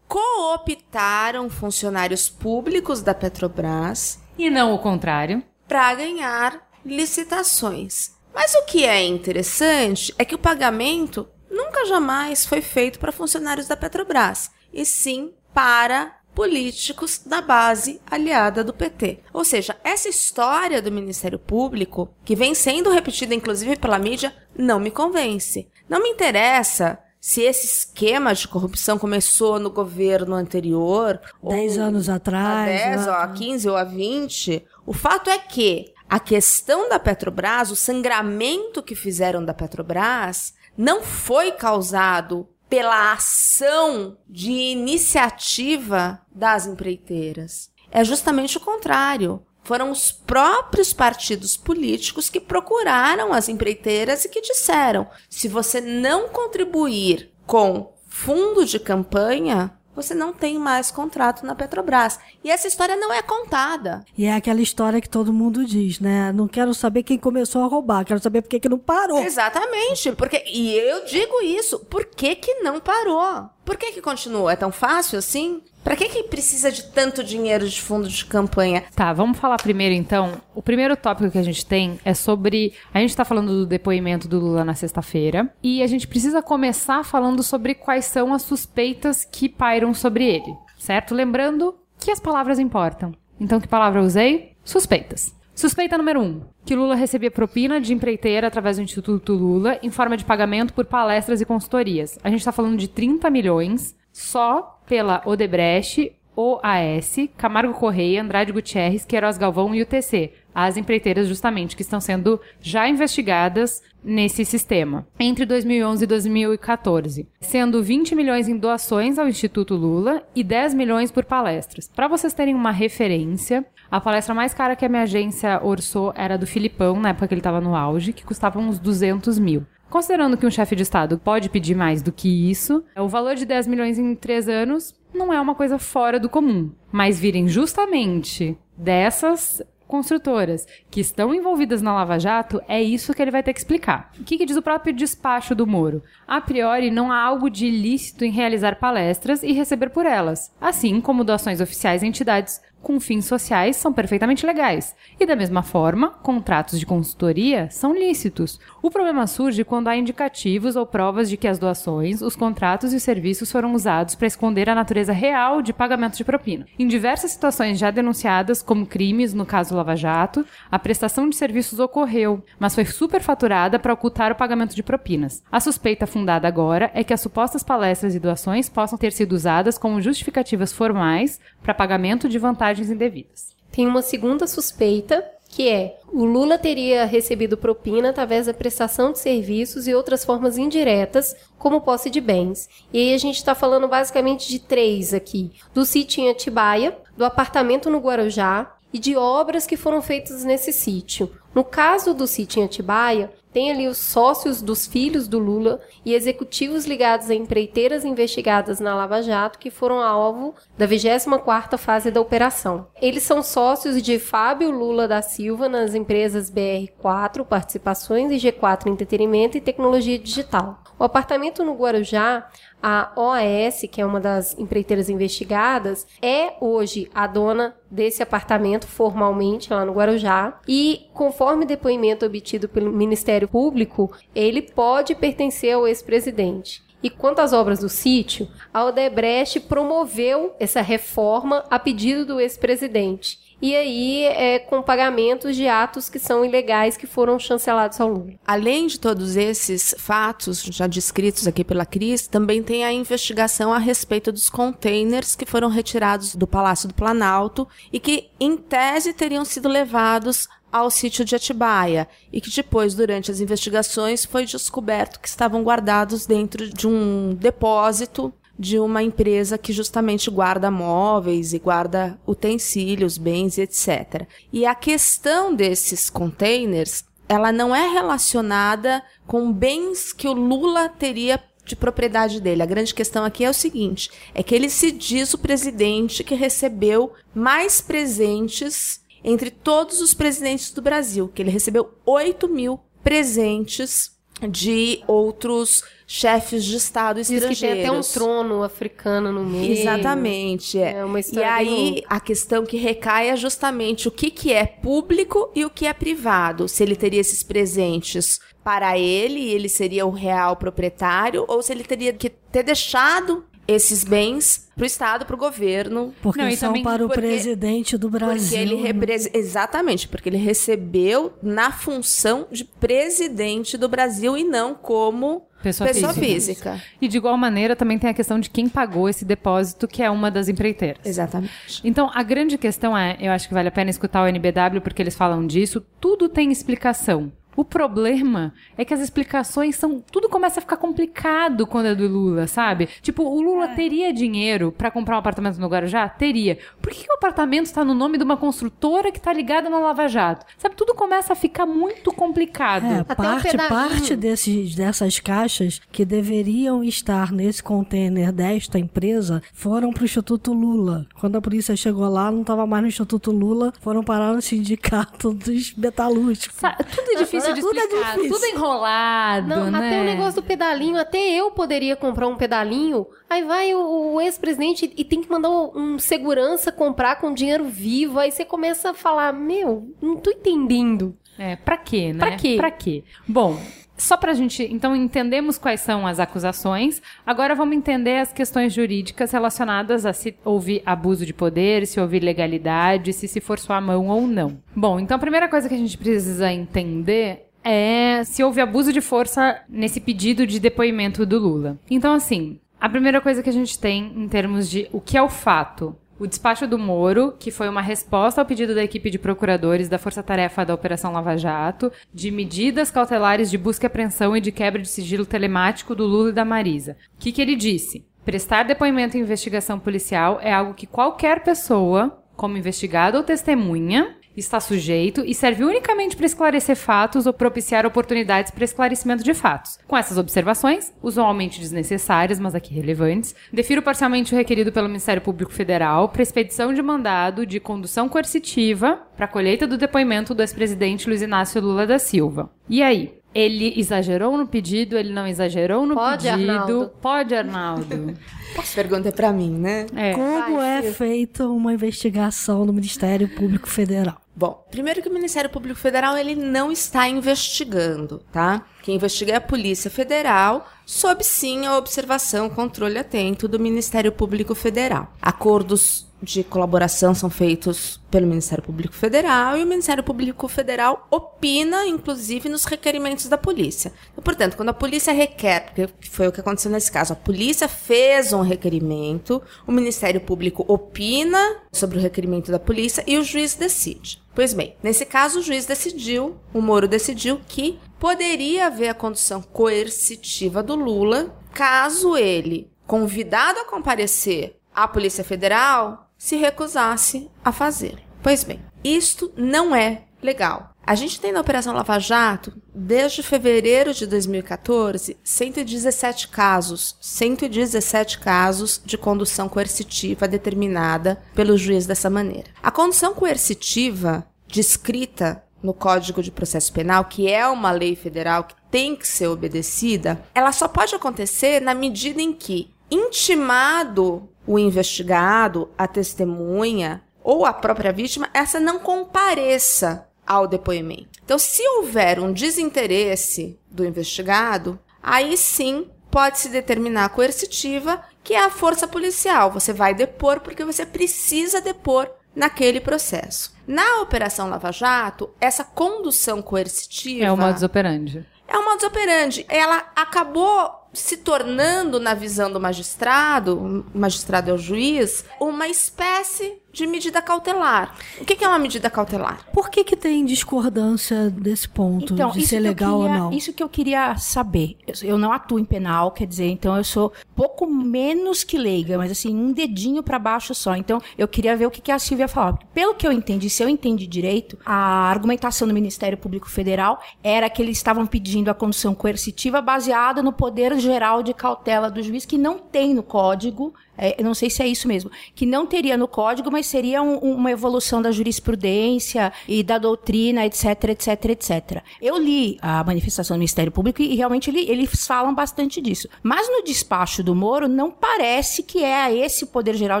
[0.06, 8.12] cooptaram funcionários públicos da Petrobras e não o contrário para ganhar licitações.
[8.34, 13.68] Mas o que é interessante é que o pagamento nunca jamais foi feito para funcionários
[13.68, 19.20] da Petrobras, e sim para políticos da base aliada do PT.
[19.32, 24.80] Ou seja, essa história do Ministério Público, que vem sendo repetida inclusive pela mídia, não
[24.80, 25.68] me convence.
[25.88, 31.20] Não me interessa se esse esquema de corrupção começou no governo anterior.
[31.42, 32.82] Dez anos atrás.
[32.82, 34.66] Há 10, ou há 15 ou há 20.
[34.84, 41.02] O fato é que a questão da Petrobras, o sangramento que fizeram da Petrobras, não
[41.02, 47.70] foi causado pela ação de iniciativa das empreiteiras.
[47.90, 49.44] É justamente o contrário.
[49.62, 56.28] Foram os próprios partidos políticos que procuraram as empreiteiras e que disseram: se você não
[56.28, 62.18] contribuir com fundo de campanha, você não tem mais contrato na Petrobras.
[62.42, 64.04] E essa história não é contada.
[64.16, 66.32] E é aquela história que todo mundo diz, né?
[66.32, 69.18] Não quero saber quem começou a roubar, quero saber por que, que não parou.
[69.18, 70.12] Exatamente.
[70.12, 73.48] Porque, e eu digo isso, por que, que não parou?
[73.64, 74.52] Por que, que continua?
[74.52, 75.62] É tão fácil assim?
[75.84, 78.84] Para que, que precisa de tanto dinheiro de fundo de campanha?
[78.96, 80.32] Tá, vamos falar primeiro então.
[80.54, 82.72] O primeiro tópico que a gente tem é sobre.
[82.92, 85.52] A gente tá falando do depoimento do Lula na sexta-feira.
[85.62, 90.56] E a gente precisa começar falando sobre quais são as suspeitas que pairam sobre ele,
[90.78, 91.14] certo?
[91.14, 93.12] Lembrando que as palavras importam.
[93.38, 94.56] Então, que palavra eu usei?
[94.64, 95.34] Suspeitas.
[95.54, 96.24] Suspeita número 1.
[96.24, 100.72] Um, que Lula recebia propina de empreiteira através do Instituto Lula em forma de pagamento
[100.72, 102.18] por palestras e consultorias.
[102.24, 109.04] A gente está falando de 30 milhões só pela Odebrecht, OAS, Camargo Correia, Andrade Gutierrez,
[109.04, 115.44] Queiroz Galvão e UTC, as empreiteiras justamente que estão sendo já investigadas nesse sistema entre
[115.44, 121.24] 2011 e 2014, sendo 20 milhões em doações ao Instituto Lula e 10 milhões por
[121.24, 121.88] palestras.
[121.88, 126.36] Para vocês terem uma referência, a palestra mais cara que a minha agência orçou era
[126.36, 129.64] do Filipão, na época que ele estava no auge, que custava uns 200 mil.
[129.94, 133.46] Considerando que um chefe de Estado pode pedir mais do que isso, o valor de
[133.46, 136.72] 10 milhões em três anos não é uma coisa fora do comum.
[136.90, 143.30] Mas virem justamente dessas construtoras que estão envolvidas na Lava Jato, é isso que ele
[143.30, 144.10] vai ter que explicar.
[144.18, 146.02] O que, que diz o próprio despacho do Moro?
[146.26, 151.00] A priori, não há algo de ilícito em realizar palestras e receber por elas, assim
[151.00, 154.94] como doações oficiais a entidades com fins sociais são perfeitamente legais.
[155.18, 158.60] E da mesma forma, contratos de consultoria são lícitos.
[158.82, 162.96] O problema surge quando há indicativos ou provas de que as doações, os contratos e
[162.96, 166.66] os serviços foram usados para esconder a natureza real de pagamento de propina.
[166.78, 171.80] Em diversas situações já denunciadas como crimes, no caso Lava Jato, a prestação de serviços
[171.80, 175.42] ocorreu, mas foi superfaturada para ocultar o pagamento de propinas.
[175.50, 179.78] A suspeita fundada agora é que as supostas palestras e doações possam ter sido usadas
[179.78, 183.54] como justificativas formais para pagamento de vantagens indevidas.
[183.70, 189.18] Tem uma segunda suspeita, que é o Lula teria recebido propina através da prestação de
[189.18, 192.68] serviços e outras formas indiretas, como posse de bens.
[192.92, 197.24] E aí a gente está falando basicamente de três aqui: do sítio em Atibaia, do
[197.24, 201.28] apartamento no Guarujá e de obras que foram feitas nesse sítio.
[201.52, 206.12] No caso do sítio em Atibaia, tem ali os sócios dos filhos do Lula e
[206.12, 212.20] executivos ligados a empreiteiras investigadas na Lava Jato que foram alvo da 24ª fase da
[212.20, 212.88] operação.
[213.00, 219.56] Eles são sócios de Fábio Lula da Silva nas empresas BR4 Participações e G4 Entretenimento
[219.56, 220.82] e Tecnologia Digital.
[220.98, 222.48] O apartamento no Guarujá,
[222.86, 229.72] a OAS, que é uma das empreiteiras investigadas, é hoje a dona desse apartamento formalmente
[229.72, 236.82] lá no Guarujá e conforme depoimento obtido pelo Ministério Público, ele pode pertencer ao ex-presidente.
[237.02, 243.53] E quanto às obras do sítio, a Odebrecht promoveu essa reforma a pedido do ex-presidente
[243.64, 248.34] e aí é, com pagamentos de atos que são ilegais que foram chancelados ao Lula.
[248.46, 253.78] Além de todos esses fatos já descritos aqui pela Cris, também tem a investigação a
[253.78, 259.46] respeito dos containers que foram retirados do Palácio do Planalto e que, em tese, teriam
[259.46, 265.28] sido levados ao sítio de Atibaia e que depois, durante as investigações, foi descoberto que
[265.28, 272.18] estavam guardados dentro de um depósito de uma empresa que justamente guarda móveis e guarda
[272.26, 274.26] utensílios, bens, etc.
[274.52, 281.42] E a questão desses containers, ela não é relacionada com bens que o Lula teria
[281.64, 282.62] de propriedade dele.
[282.62, 286.34] A grande questão aqui é o seguinte: é que ele se diz o presidente que
[286.34, 294.12] recebeu mais presentes entre todos os presidentes do Brasil, que ele recebeu 8 mil presentes
[294.50, 297.58] de outros chefes de Estado estrangeiros.
[297.58, 299.72] Diz que tem até um trono africano no meio.
[299.72, 300.78] Exatamente.
[300.78, 300.98] É.
[300.98, 304.66] é uma história e aí, a questão que recai é justamente o que, que é
[304.66, 306.68] público e o que é privado.
[306.68, 311.72] Se ele teria esses presentes para ele e ele seria o real proprietário, ou se
[311.72, 316.12] ele teria que ter deixado esses bens para o Estado, para o governo.
[316.22, 318.58] Porque Não, e são para o porque- presidente do Brasil.
[318.58, 324.74] Porque ele repres- Exatamente, porque ele recebeu na função de presidente do Brasil e não
[324.74, 326.72] como Pessoa pessoa física.
[326.74, 326.82] física.
[327.00, 330.10] E de igual maneira também tem a questão de quem pagou esse depósito, que é
[330.10, 330.98] uma das empreiteiras.
[331.06, 331.80] Exatamente.
[331.82, 335.00] Então, a grande questão é, eu acho que vale a pena escutar o NBW porque
[335.00, 337.32] eles falam disso, tudo tem explicação.
[337.56, 340.02] O problema é que as explicações são.
[340.10, 342.88] Tudo começa a ficar complicado quando é do Lula, sabe?
[343.02, 346.08] Tipo, o Lula teria dinheiro pra comprar um apartamento no Guarujá?
[346.08, 346.58] Teria.
[346.80, 349.78] Por que, que o apartamento está no nome de uma construtora que tá ligada na
[349.78, 350.44] Lava Jato?
[350.58, 352.86] Sabe, tudo começa a ficar muito complicado.
[352.86, 359.92] É, um parte, parte desses, dessas caixas que deveriam estar nesse container desta empresa foram
[359.92, 361.06] para o Instituto Lula.
[361.20, 365.32] Quando a polícia chegou lá, não estava mais no Instituto Lula, foram parar no sindicato
[365.34, 366.56] dos metalúrgicos.
[366.56, 368.32] Sa- tudo é difícil de Tudo é explicar, difícil.
[368.34, 369.78] tudo enrolado, Não, né?
[369.78, 373.06] até o negócio do pedalinho, até eu poderia comprar um pedalinho.
[373.28, 377.64] Aí vai o, o ex-presidente e tem que mandar um, um segurança comprar com dinheiro
[377.64, 378.18] vivo.
[378.18, 381.16] Aí você começa a falar: Meu, não tô entendendo.
[381.38, 382.18] É, pra quê, né?
[382.18, 382.54] Pra quê?
[382.56, 383.02] Pra quê?
[383.26, 383.58] Bom,
[383.96, 389.30] só pra gente, então, entendemos quais são as acusações, agora vamos entender as questões jurídicas
[389.30, 394.08] relacionadas a se houve abuso de poder, se houve ilegalidade, se se forçou a mão
[394.08, 394.58] ou não.
[394.74, 399.00] Bom, então a primeira coisa que a gente precisa entender é se houve abuso de
[399.00, 401.78] força nesse pedido de depoimento do Lula.
[401.90, 405.22] Então, assim, a primeira coisa que a gente tem em termos de o que é
[405.22, 405.96] o fato.
[406.18, 409.98] O despacho do Moro, que foi uma resposta ao pedido da equipe de procuradores da
[409.98, 414.52] Força Tarefa da Operação Lava Jato, de medidas cautelares de busca e apreensão e de
[414.52, 416.96] quebra de sigilo telemático do Lula e da Marisa.
[417.16, 418.06] O que, que ele disse?
[418.24, 424.60] Prestar depoimento em investigação policial é algo que qualquer pessoa, como investigado ou testemunha, está
[424.60, 429.78] sujeito e serve unicamente para esclarecer fatos ou propiciar oportunidades para esclarecimento de fatos.
[429.86, 435.52] Com essas observações, usualmente desnecessárias, mas aqui relevantes, defiro parcialmente o requerido pelo Ministério Público
[435.52, 441.08] Federal para expedição de mandado de condução coercitiva para a colheita do depoimento do ex-presidente
[441.08, 442.50] Luiz Inácio Lula da Silva.
[442.68, 443.23] E aí?
[443.34, 446.50] Ele exagerou no pedido, ele não exagerou no Pode, pedido.
[446.50, 446.92] Arnaldo.
[447.00, 448.14] Pode, Arnaldo.
[448.56, 449.86] Essa pergunta é pra mim, né?
[449.96, 450.12] É.
[450.12, 454.20] Como é feita uma investigação no Ministério Público Federal?
[454.36, 458.64] Bom, primeiro que o Ministério Público Federal ele não está investigando, tá?
[458.82, 464.54] Quem investiga é a Polícia Federal, sob sim a observação, controle atento do Ministério Público
[464.54, 465.12] Federal.
[465.22, 471.86] Acordos de colaboração são feitos pelo Ministério Público Federal e o Ministério Público Federal opina,
[471.86, 473.92] inclusive, nos requerimentos da polícia.
[474.12, 477.68] Então, portanto, quando a polícia requer, porque foi o que aconteceu nesse caso, a polícia
[477.68, 483.54] fez um requerimento, o Ministério Público opina sobre o requerimento da polícia e o juiz
[483.54, 484.22] decide.
[484.34, 489.40] Pois bem, nesse caso o juiz decidiu, o Moro decidiu que poderia haver a condução
[489.40, 497.98] coercitiva do Lula caso ele, convidado a comparecer à Polícia Federal, se recusasse a fazer.
[498.22, 500.70] Pois bem, isto não é legal.
[500.86, 508.82] A gente tem na Operação Lava Jato, desde fevereiro de 2014, 117 casos, 117 casos
[508.84, 512.50] de condução coercitiva determinada pelo juiz dessa maneira.
[512.62, 518.54] A condução coercitiva descrita no Código de Processo Penal, que é uma lei federal que
[518.70, 525.70] tem que ser obedecida, ela só pode acontecer na medida em que intimado o investigado,
[525.76, 531.18] a testemunha ou a própria vítima, essa não compareça ao depoimento.
[531.24, 538.44] Então, se houver um desinteresse do investigado, aí sim pode-se determinar a coercitiva, que é
[538.44, 539.50] a força policial.
[539.50, 543.54] Você vai depor porque você precisa depor naquele processo.
[543.66, 547.24] Na Operação Lava Jato, essa condução coercitiva.
[547.24, 548.26] É o modus operandi.
[548.46, 549.46] É o modus operandi.
[549.48, 556.54] Ela acabou se tornando, na visão do magistrado, o magistrado é o juiz, uma espécie
[556.72, 557.94] de medida cautelar.
[558.20, 559.46] O que é uma medida cautelar?
[559.52, 563.32] Por que, que tem discordância desse ponto, de isso ser legal queria- ou não?
[563.32, 564.76] Isso que eu queria saber.
[565.02, 569.12] Eu, não atuo em penal, quer dizer, então eu sou pouco menos que leiga, mas
[569.12, 570.74] assim, um dedinho pra baixo só.
[570.74, 572.56] Então eu queria ver o que, que a Silvia falava.
[572.56, 574.74] Porque, Pelo que eu entendi, se eu entendi direito, a
[575.08, 580.32] argumentação do Ministério Público Federal era que eles estavam pedindo a condução coercitiva baseada no
[580.32, 583.74] poder geral de cautela do juiz, que não tem no código.
[583.96, 587.18] É, não sei se é isso mesmo, que não teria no código, mas seria um-
[587.18, 591.82] uma evolução da jurisprudência e da doutrina, etc, etc, etc.
[592.00, 596.08] Eu li a manifestação do Ministério Público e realmente ele- eles falam bastante disso.
[596.22, 600.00] Mas no despacho do Moro, não parece que é esse poder geral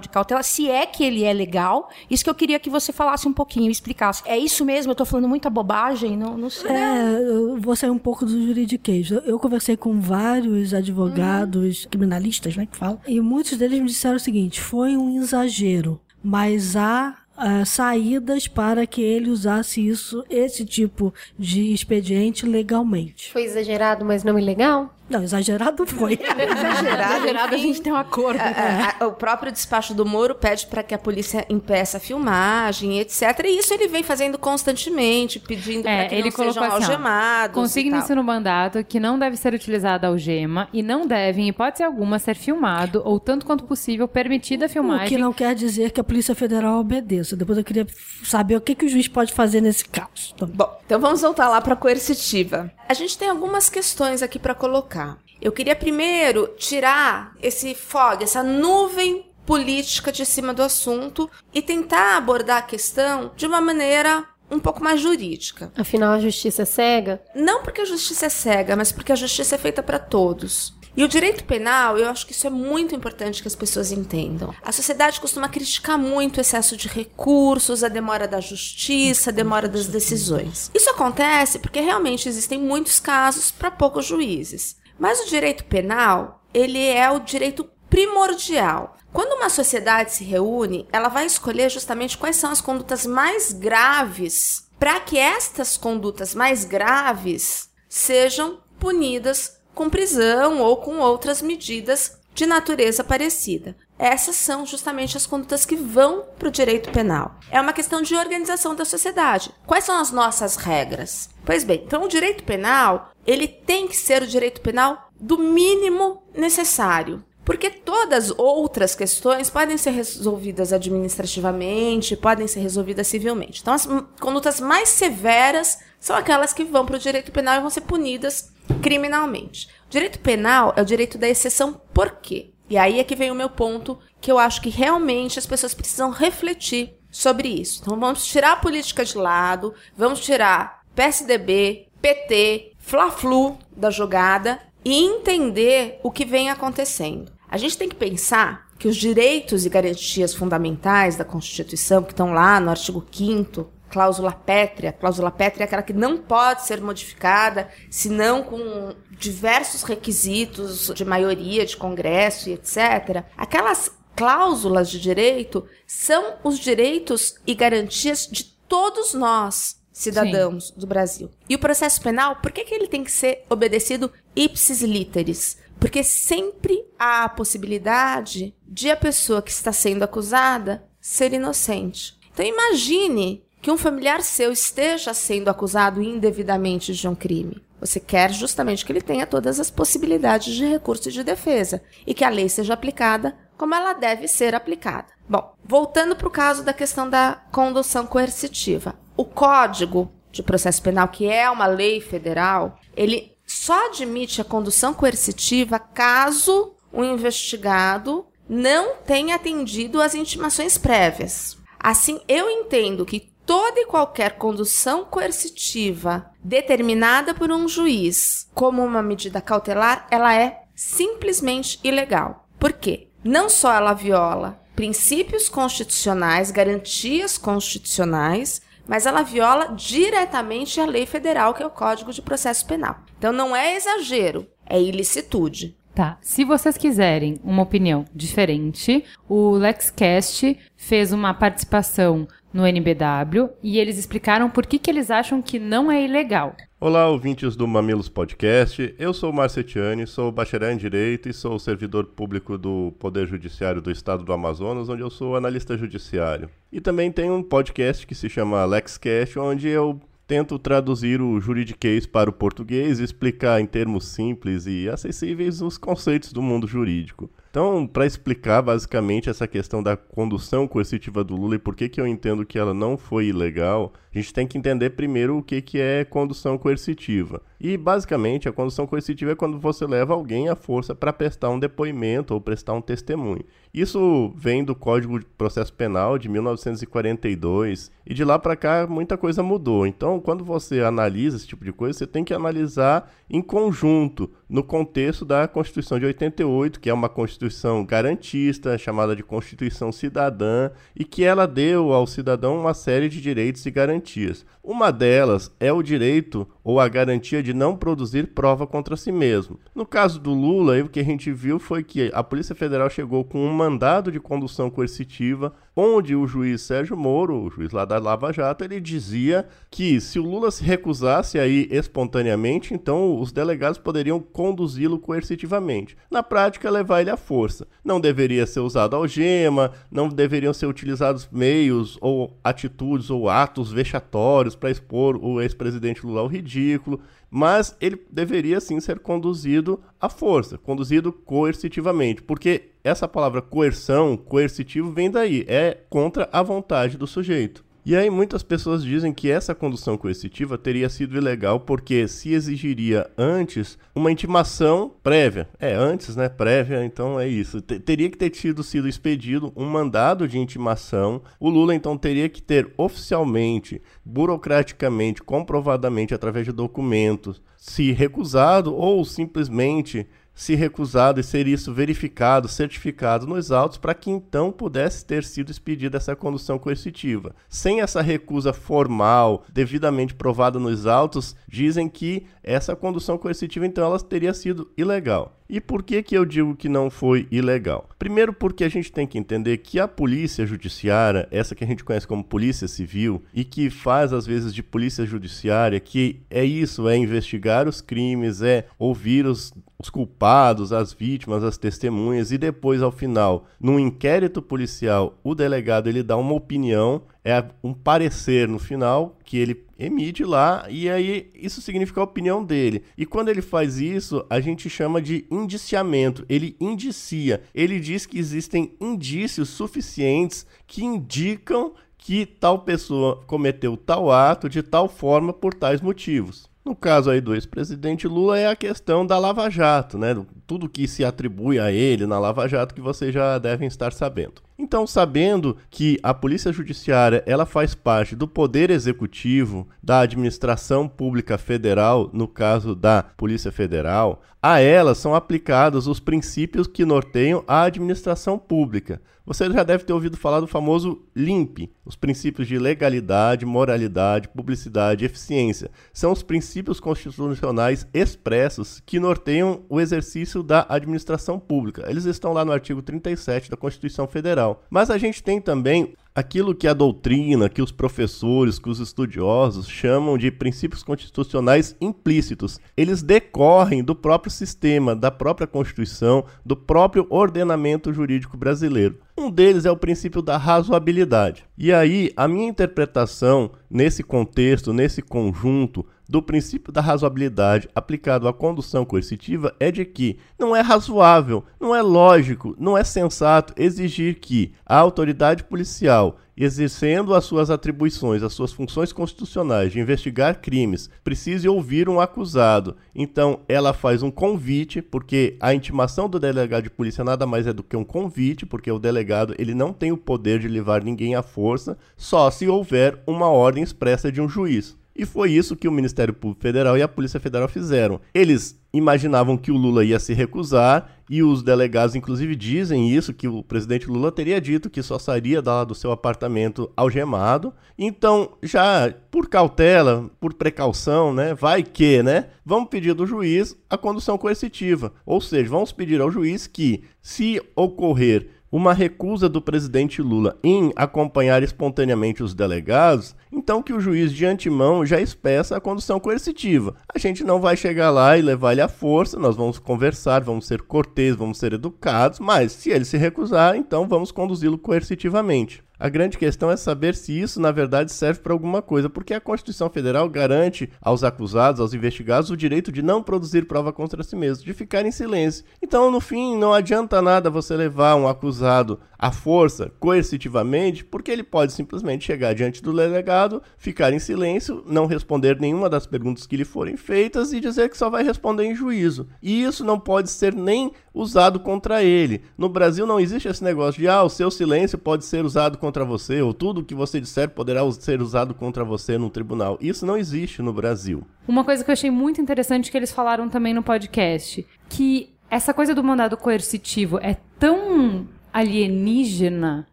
[0.00, 1.90] de cautela, se é que ele é legal.
[2.10, 4.22] Isso que eu queria que você falasse um pouquinho, explicasse.
[4.26, 4.92] É isso mesmo?
[4.92, 6.16] Eu tô falando muita bobagem?
[6.16, 6.70] Não, não sei.
[6.70, 9.10] É, eu vou sair um pouco do juridiquês.
[9.10, 14.20] Eu- conversei com vários advogados criminalistas, né, que falam, e muitos deles me disseram o
[14.20, 21.12] seguinte: foi um exagero, mas há ah, saídas para que ele usasse isso, esse tipo
[21.38, 23.32] de expediente legalmente.
[23.32, 24.94] Foi exagerado, mas não ilegal?
[25.12, 26.14] Não, exagerado foi.
[26.18, 28.40] Exagerado, a gente tem um acordo.
[28.40, 32.98] A- a- o próprio despacho do Moro pede para que a polícia impeça a filmagem,
[32.98, 33.22] etc.
[33.44, 36.84] E isso ele vem fazendo constantemente, pedindo para É, que ele não colocou sejam assim,
[36.84, 37.54] algemados.
[37.54, 42.18] Consigne-se no mandato que não deve ser utilizada algema e não deve, em hipótese alguma,
[42.18, 45.08] ser filmado ou, tanto quanto possível, permitida a O filmagem.
[45.08, 47.36] que não quer dizer que a Polícia Federal obedeça.
[47.36, 47.86] Depois eu queria
[48.24, 50.34] saber o que, que o juiz pode fazer nesse caso.
[50.40, 52.70] Bom, então vamos voltar lá para a coercitiva.
[52.88, 55.01] A gente tem algumas questões aqui para colocar.
[55.40, 62.16] Eu queria primeiro tirar esse fog, essa nuvem política de cima do assunto e tentar
[62.16, 65.72] abordar a questão de uma maneira um pouco mais jurídica.
[65.76, 67.22] Afinal, a justiça é cega?
[67.34, 70.74] Não porque a justiça é cega, mas porque a justiça é feita para todos.
[70.94, 74.54] E o direito penal, eu acho que isso é muito importante que as pessoas entendam.
[74.62, 79.68] A sociedade costuma criticar muito o excesso de recursos, a demora da justiça, a demora
[79.68, 80.70] das decisões.
[80.74, 84.76] Isso acontece porque realmente existem muitos casos para poucos juízes.
[84.98, 88.96] Mas o direito penal, ele é o direito primordial.
[89.12, 94.66] Quando uma sociedade se reúne, ela vai escolher justamente quais são as condutas mais graves
[94.78, 102.46] para que estas condutas mais graves sejam punidas com prisão ou com outras medidas de
[102.46, 103.76] natureza parecida.
[103.98, 107.36] Essas são justamente as condutas que vão para o direito penal.
[107.50, 109.54] É uma questão de organização da sociedade.
[109.66, 111.30] Quais são as nossas regras?
[111.44, 116.22] Pois bem, então o direito penal, ele tem que ser o direito penal do mínimo
[116.34, 117.24] necessário.
[117.44, 123.60] Porque todas outras questões podem ser resolvidas administrativamente, podem ser resolvidas civilmente.
[123.60, 123.86] Então, as
[124.20, 128.52] condutas mais severas são aquelas que vão para o direito penal e vão ser punidas
[128.80, 129.68] criminalmente.
[129.86, 132.50] O direito penal é o direito da exceção, por quê?
[132.70, 135.74] E aí é que vem o meu ponto, que eu acho que realmente as pessoas
[135.74, 137.80] precisam refletir sobre isso.
[137.82, 144.94] Então, vamos tirar a política de lado, vamos tirar PSDB, PT, Fla-Flu da jogada e
[144.94, 147.32] entender o que vem acontecendo.
[147.48, 152.34] A gente tem que pensar que os direitos e garantias fundamentais da Constituição, que estão
[152.34, 154.92] lá no artigo 5 cláusula pétrea.
[154.92, 161.66] Cláusula pétrea é aquela que não pode ser modificada, senão com diversos requisitos de maioria,
[161.66, 163.24] de Congresso e etc.
[163.36, 170.74] Aquelas cláusulas de direito são os direitos e garantias de todos nós, cidadãos Sim.
[170.76, 171.30] do Brasil.
[171.48, 175.58] E o processo penal, por que, que ele tem que ser obedecido ipsis literis?
[175.78, 182.16] Porque sempre há a possibilidade de a pessoa que está sendo acusada ser inocente.
[182.32, 187.62] Então imagine que um familiar seu esteja sendo acusado indevidamente de um crime.
[187.80, 192.14] Você quer justamente que ele tenha todas as possibilidades de recurso e de defesa e
[192.14, 195.12] que a lei seja aplicada como ela deve ser aplicada.
[195.28, 198.94] Bom, voltando para o caso da questão da condução coercitiva.
[199.16, 204.94] O Código de Processo Penal, que é uma lei federal, ele só admite a condução
[204.94, 211.56] coercitiva caso o investigado não tenha atendido às intimações prévias.
[211.78, 219.02] Assim, eu entendo que toda e qualquer condução coercitiva determinada por um juiz como uma
[219.02, 222.48] medida cautelar, ela é simplesmente ilegal.
[222.58, 223.08] Por quê?
[223.24, 231.54] Não só ela viola princípios constitucionais, garantias constitucionais, mas ela viola diretamente a lei federal,
[231.54, 233.00] que é o Código de Processo Penal.
[233.18, 235.76] Então não é exagero, é ilicitude.
[235.94, 236.16] Tá.
[236.22, 243.98] Se vocês quiserem uma opinião diferente, o LexCast fez uma participação no NBW e eles
[243.98, 246.54] explicaram por que, que eles acham que não é ilegal.
[246.78, 248.94] Olá, ouvintes do Mamilos Podcast.
[248.98, 253.90] Eu sou Marcetiane, sou bacharel em Direito e sou servidor público do Poder Judiciário do
[253.90, 256.50] Estado do Amazonas, onde eu sou analista judiciário.
[256.72, 262.06] E também tenho um podcast que se chama LexCast, onde eu tento traduzir o juridiquês
[262.06, 267.30] para o português e explicar em termos simples e acessíveis os conceitos do mundo jurídico.
[267.52, 272.00] Então, para explicar basicamente essa questão da condução coercitiva do Lula e por que, que
[272.00, 275.60] eu entendo que ela não foi ilegal, a gente tem que entender primeiro o que,
[275.60, 277.42] que é condução coercitiva.
[277.64, 281.60] E, basicamente, a condução coercitiva é quando você leva alguém à força para prestar um
[281.60, 283.44] depoimento ou prestar um testemunho.
[283.72, 289.16] Isso vem do Código de Processo Penal de 1942 e de lá para cá muita
[289.16, 289.86] coisa mudou.
[289.86, 294.62] Então, quando você analisa esse tipo de coisa, você tem que analisar em conjunto, no
[294.64, 301.04] contexto da Constituição de 88, que é uma Constituição garantista, chamada de Constituição Cidadã, e
[301.04, 304.44] que ela deu ao cidadão uma série de direitos e garantias.
[304.62, 309.58] Uma delas é o direito ou a garantia de não produzir prova contra si mesmo.
[309.74, 313.24] No caso do Lula, o que a gente viu foi que a Polícia Federal chegou
[313.24, 317.98] com um mandado de condução coercitiva, onde o juiz Sérgio Moro, o juiz lá da
[317.98, 323.32] Lava Jato, ele dizia que se o Lula se recusasse a ir espontaneamente, então os
[323.32, 325.96] delegados poderiam conduzi-lo coercitivamente.
[326.10, 327.66] Na prática, levar ele à força.
[327.84, 334.54] Não deveria ser usado algema, não deveriam ser utilizados meios ou atitudes ou atos vexatórios
[334.54, 337.00] para expor o ex-presidente Lula ao ridículo,
[337.34, 344.92] mas ele deveria sim ser conduzido à força, conduzido coercitivamente, porque essa palavra coerção, coercitivo,
[344.92, 347.64] vem daí, é contra a vontade do sujeito.
[347.84, 353.10] E aí muitas pessoas dizem que essa condução coercitiva teria sido ilegal porque se exigiria
[353.18, 355.48] antes uma intimação prévia.
[355.58, 356.28] É, antes, né?
[356.28, 357.60] Prévia, então é isso.
[357.60, 361.22] T teria que ter tido sido expedido um mandado de intimação.
[361.40, 369.04] O Lula então teria que ter oficialmente, burocraticamente, comprovadamente através de documentos, se recusado ou
[369.04, 375.24] simplesmente se recusado e ser isso verificado, certificado nos autos, para que então pudesse ter
[375.24, 377.34] sido expedida essa condução coercitiva.
[377.48, 383.98] Sem essa recusa formal, devidamente provada nos autos, dizem que essa condução coercitiva então ela
[384.00, 385.38] teria sido ilegal.
[385.52, 387.86] E por que, que eu digo que não foi ilegal?
[387.98, 391.84] Primeiro, porque a gente tem que entender que a polícia judiciária, essa que a gente
[391.84, 396.88] conhece como polícia civil, e que faz às vezes de polícia judiciária, que é isso,
[396.88, 399.52] é investigar os crimes, é ouvir os
[399.82, 405.88] os culpados, as vítimas, as testemunhas e depois ao final, num inquérito policial, o delegado
[405.88, 411.30] ele dá uma opinião, é um parecer no final que ele emite lá e aí
[411.34, 412.84] isso significa a opinião dele.
[412.96, 416.24] E quando ele faz isso, a gente chama de indiciamento.
[416.28, 424.10] Ele indicia, ele diz que existem indícios suficientes que indicam que tal pessoa cometeu tal
[424.10, 426.51] ato de tal forma por tais motivos.
[426.64, 430.14] No caso aí do ex-presidente Lula é a questão da Lava Jato, né?
[430.46, 434.40] Tudo que se atribui a ele na Lava Jato que vocês já devem estar sabendo.
[434.58, 441.38] Então, sabendo que a Polícia Judiciária ela faz parte do Poder Executivo da Administração Pública
[441.38, 447.62] Federal, no caso da Polícia Federal, a ela são aplicados os princípios que norteiam a
[447.62, 449.00] administração pública.
[449.24, 455.04] Você já deve ter ouvido falar do famoso LIMP, os princípios de legalidade, moralidade, publicidade
[455.04, 455.70] e eficiência.
[455.92, 461.88] São os princípios constitucionais expressos que norteiam o exercício da administração pública.
[461.88, 464.41] Eles estão lá no artigo 37 da Constituição Federal.
[464.70, 469.68] Mas a gente tem também aquilo que a doutrina, que os professores, que os estudiosos
[469.68, 472.60] chamam de princípios constitucionais implícitos.
[472.76, 478.98] Eles decorrem do próprio sistema, da própria Constituição, do próprio ordenamento jurídico brasileiro.
[479.16, 481.44] Um deles é o princípio da razoabilidade.
[481.56, 488.34] E aí, a minha interpretação nesse contexto, nesse conjunto, do princípio da razoabilidade aplicado à
[488.34, 494.20] condução coercitiva é de que não é razoável, não é lógico, não é sensato exigir
[494.20, 500.90] que a autoridade policial exercendo as suas atribuições, as suas funções constitucionais de investigar crimes,
[501.04, 502.76] precise ouvir um acusado.
[502.94, 507.52] Então, ela faz um convite, porque a intimação do delegado de polícia nada mais é
[507.52, 511.14] do que um convite, porque o delegado ele não tem o poder de levar ninguém
[511.14, 514.76] à força, só se houver uma ordem expressa de um juiz.
[514.94, 518.00] E foi isso que o Ministério Público Federal e a Polícia Federal fizeram.
[518.12, 523.28] Eles imaginavam que o Lula ia se recusar e os delegados, inclusive, dizem isso: que
[523.28, 527.52] o presidente Lula teria dito que só sairia da, do seu apartamento algemado.
[527.78, 531.34] Então, já por cautela, por precaução, né?
[531.34, 532.28] Vai que, né?
[532.44, 534.92] Vamos pedir do juiz a condução coercitiva.
[535.04, 540.70] Ou seja, vamos pedir ao juiz que, se ocorrer uma recusa do presidente Lula em
[540.76, 546.74] acompanhar espontaneamente os delegados, então que o juiz de antemão já expressa a condução coercitiva.
[546.94, 550.46] A gente não vai chegar lá e levar ele à força, nós vamos conversar, vamos
[550.46, 555.64] ser corteses, vamos ser educados, mas se ele se recusar, então vamos conduzi-lo coercitivamente.
[555.82, 559.20] A grande questão é saber se isso, na verdade, serve para alguma coisa, porque a
[559.20, 564.14] Constituição Federal garante aos acusados, aos investigados, o direito de não produzir prova contra si
[564.14, 565.44] mesmo, de ficar em silêncio.
[565.60, 571.24] Então, no fim, não adianta nada você levar um acusado à força, coercitivamente, porque ele
[571.24, 576.36] pode simplesmente chegar diante do delegado, ficar em silêncio, não responder nenhuma das perguntas que
[576.36, 579.08] lhe forem feitas e dizer que só vai responder em juízo.
[579.20, 582.22] E isso não pode ser nem usado contra ele.
[582.38, 585.71] No Brasil não existe esse negócio de ah, o seu silêncio pode ser usado contra
[585.84, 589.58] você ou tudo que você disser poderá ser usado contra você no tribunal.
[589.60, 591.02] Isso não existe no Brasil.
[591.26, 595.54] Uma coisa que eu achei muito interessante que eles falaram também no podcast, que essa
[595.54, 599.66] coisa do mandado coercitivo é tão alienígena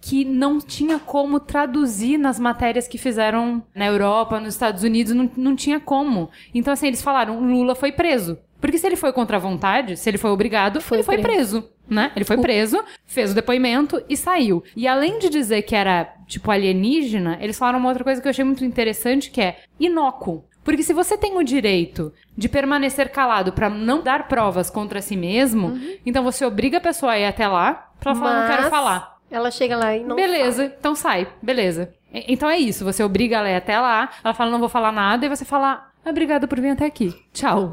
[0.00, 5.30] que não tinha como traduzir nas matérias que fizeram na Europa, nos Estados Unidos, não,
[5.36, 6.30] não tinha como.
[6.54, 8.38] Então, assim, eles falaram: Lula foi preso.
[8.60, 11.60] Porque se ele foi contra a vontade, se ele foi obrigado, foi ele foi preso.
[11.60, 12.12] preso né?
[12.16, 14.62] Ele foi preso, fez o depoimento e saiu.
[14.76, 18.30] E além de dizer que era, tipo, alienígena, eles falaram uma outra coisa que eu
[18.30, 20.44] achei muito interessante, que é inócuo.
[20.64, 25.14] Porque se você tem o direito de permanecer calado para não dar provas contra si
[25.14, 25.96] mesmo, uhum.
[26.06, 29.18] então você obriga a pessoa a ir até lá pra falar, não quero falar.
[29.30, 30.76] Ela chega lá e não Beleza, fala.
[30.78, 31.28] então sai.
[31.42, 31.92] Beleza.
[32.12, 34.92] Então é isso, você obriga ela a ir até lá, ela fala, não vou falar
[34.92, 37.14] nada, e você fala, Obrigada por vir até aqui.
[37.32, 37.72] Tchau.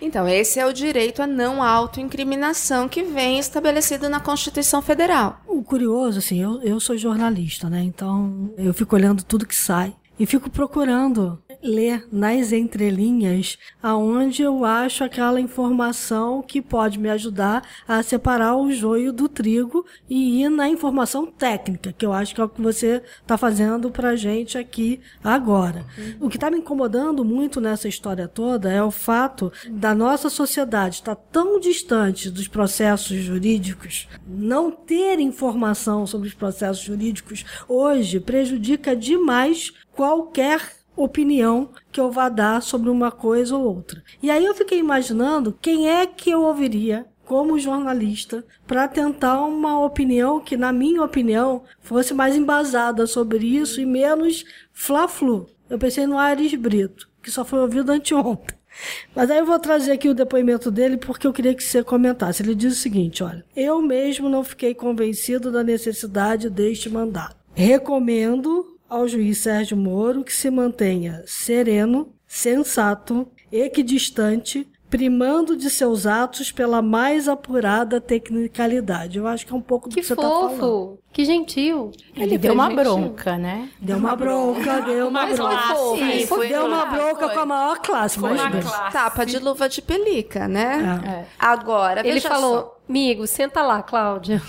[0.00, 5.40] Então, esse é o direito à não autoincriminação que vem estabelecido na Constituição Federal.
[5.46, 7.82] O curioso, assim, eu, eu sou jornalista, né?
[7.82, 14.64] Então, eu fico olhando tudo que sai e fico procurando ler nas entrelinhas aonde eu
[14.64, 20.48] acho aquela informação que pode me ajudar a separar o joio do trigo e ir
[20.48, 24.58] na informação técnica, que eu acho que é o que você está fazendo para gente
[24.58, 25.84] aqui agora.
[26.20, 30.96] O que está me incomodando muito nessa história toda é o fato da nossa sociedade
[30.96, 38.96] estar tão distante dos processos jurídicos, não ter informação sobre os processos jurídicos hoje prejudica
[38.96, 44.02] demais qualquer opinião que eu vá dar sobre uma coisa ou outra.
[44.22, 49.84] E aí eu fiquei imaginando quem é que eu ouviria como jornalista para tentar uma
[49.84, 55.46] opinião que, na minha opinião, fosse mais embasada sobre isso e menos fla-flu.
[55.68, 58.58] Eu pensei no Ares Brito, que só foi ouvido anteontem.
[59.14, 62.42] Mas aí eu vou trazer aqui o depoimento dele porque eu queria que você comentasse.
[62.42, 67.36] Ele diz o seguinte: olha, eu mesmo não fiquei convencido da necessidade deste mandato.
[67.54, 76.50] Recomendo ao juiz Sérgio Moro que se mantenha sereno, sensato, equidistante, primando de seus atos
[76.50, 79.18] pela mais apurada tecnicalidade.
[79.18, 80.58] Eu acho que é um pouco do Que que você está falando.
[80.58, 81.92] fofo, que gentil.
[82.16, 82.82] Ele, foi deu uma gentil.
[82.84, 83.68] bronca, né?
[83.80, 85.74] Deu uma bronca, deu uma Mas foi bronca.
[85.74, 85.96] fofo.
[85.96, 87.34] Sim, foi Deu uma bronca foi.
[87.34, 88.92] com a maior classe, Foi mas uma classe.
[88.92, 91.00] Tapa de luva de pelica, né?
[91.06, 91.24] É.
[91.38, 94.42] Agora, Ele veja falou, amigo, senta lá, Cláudia.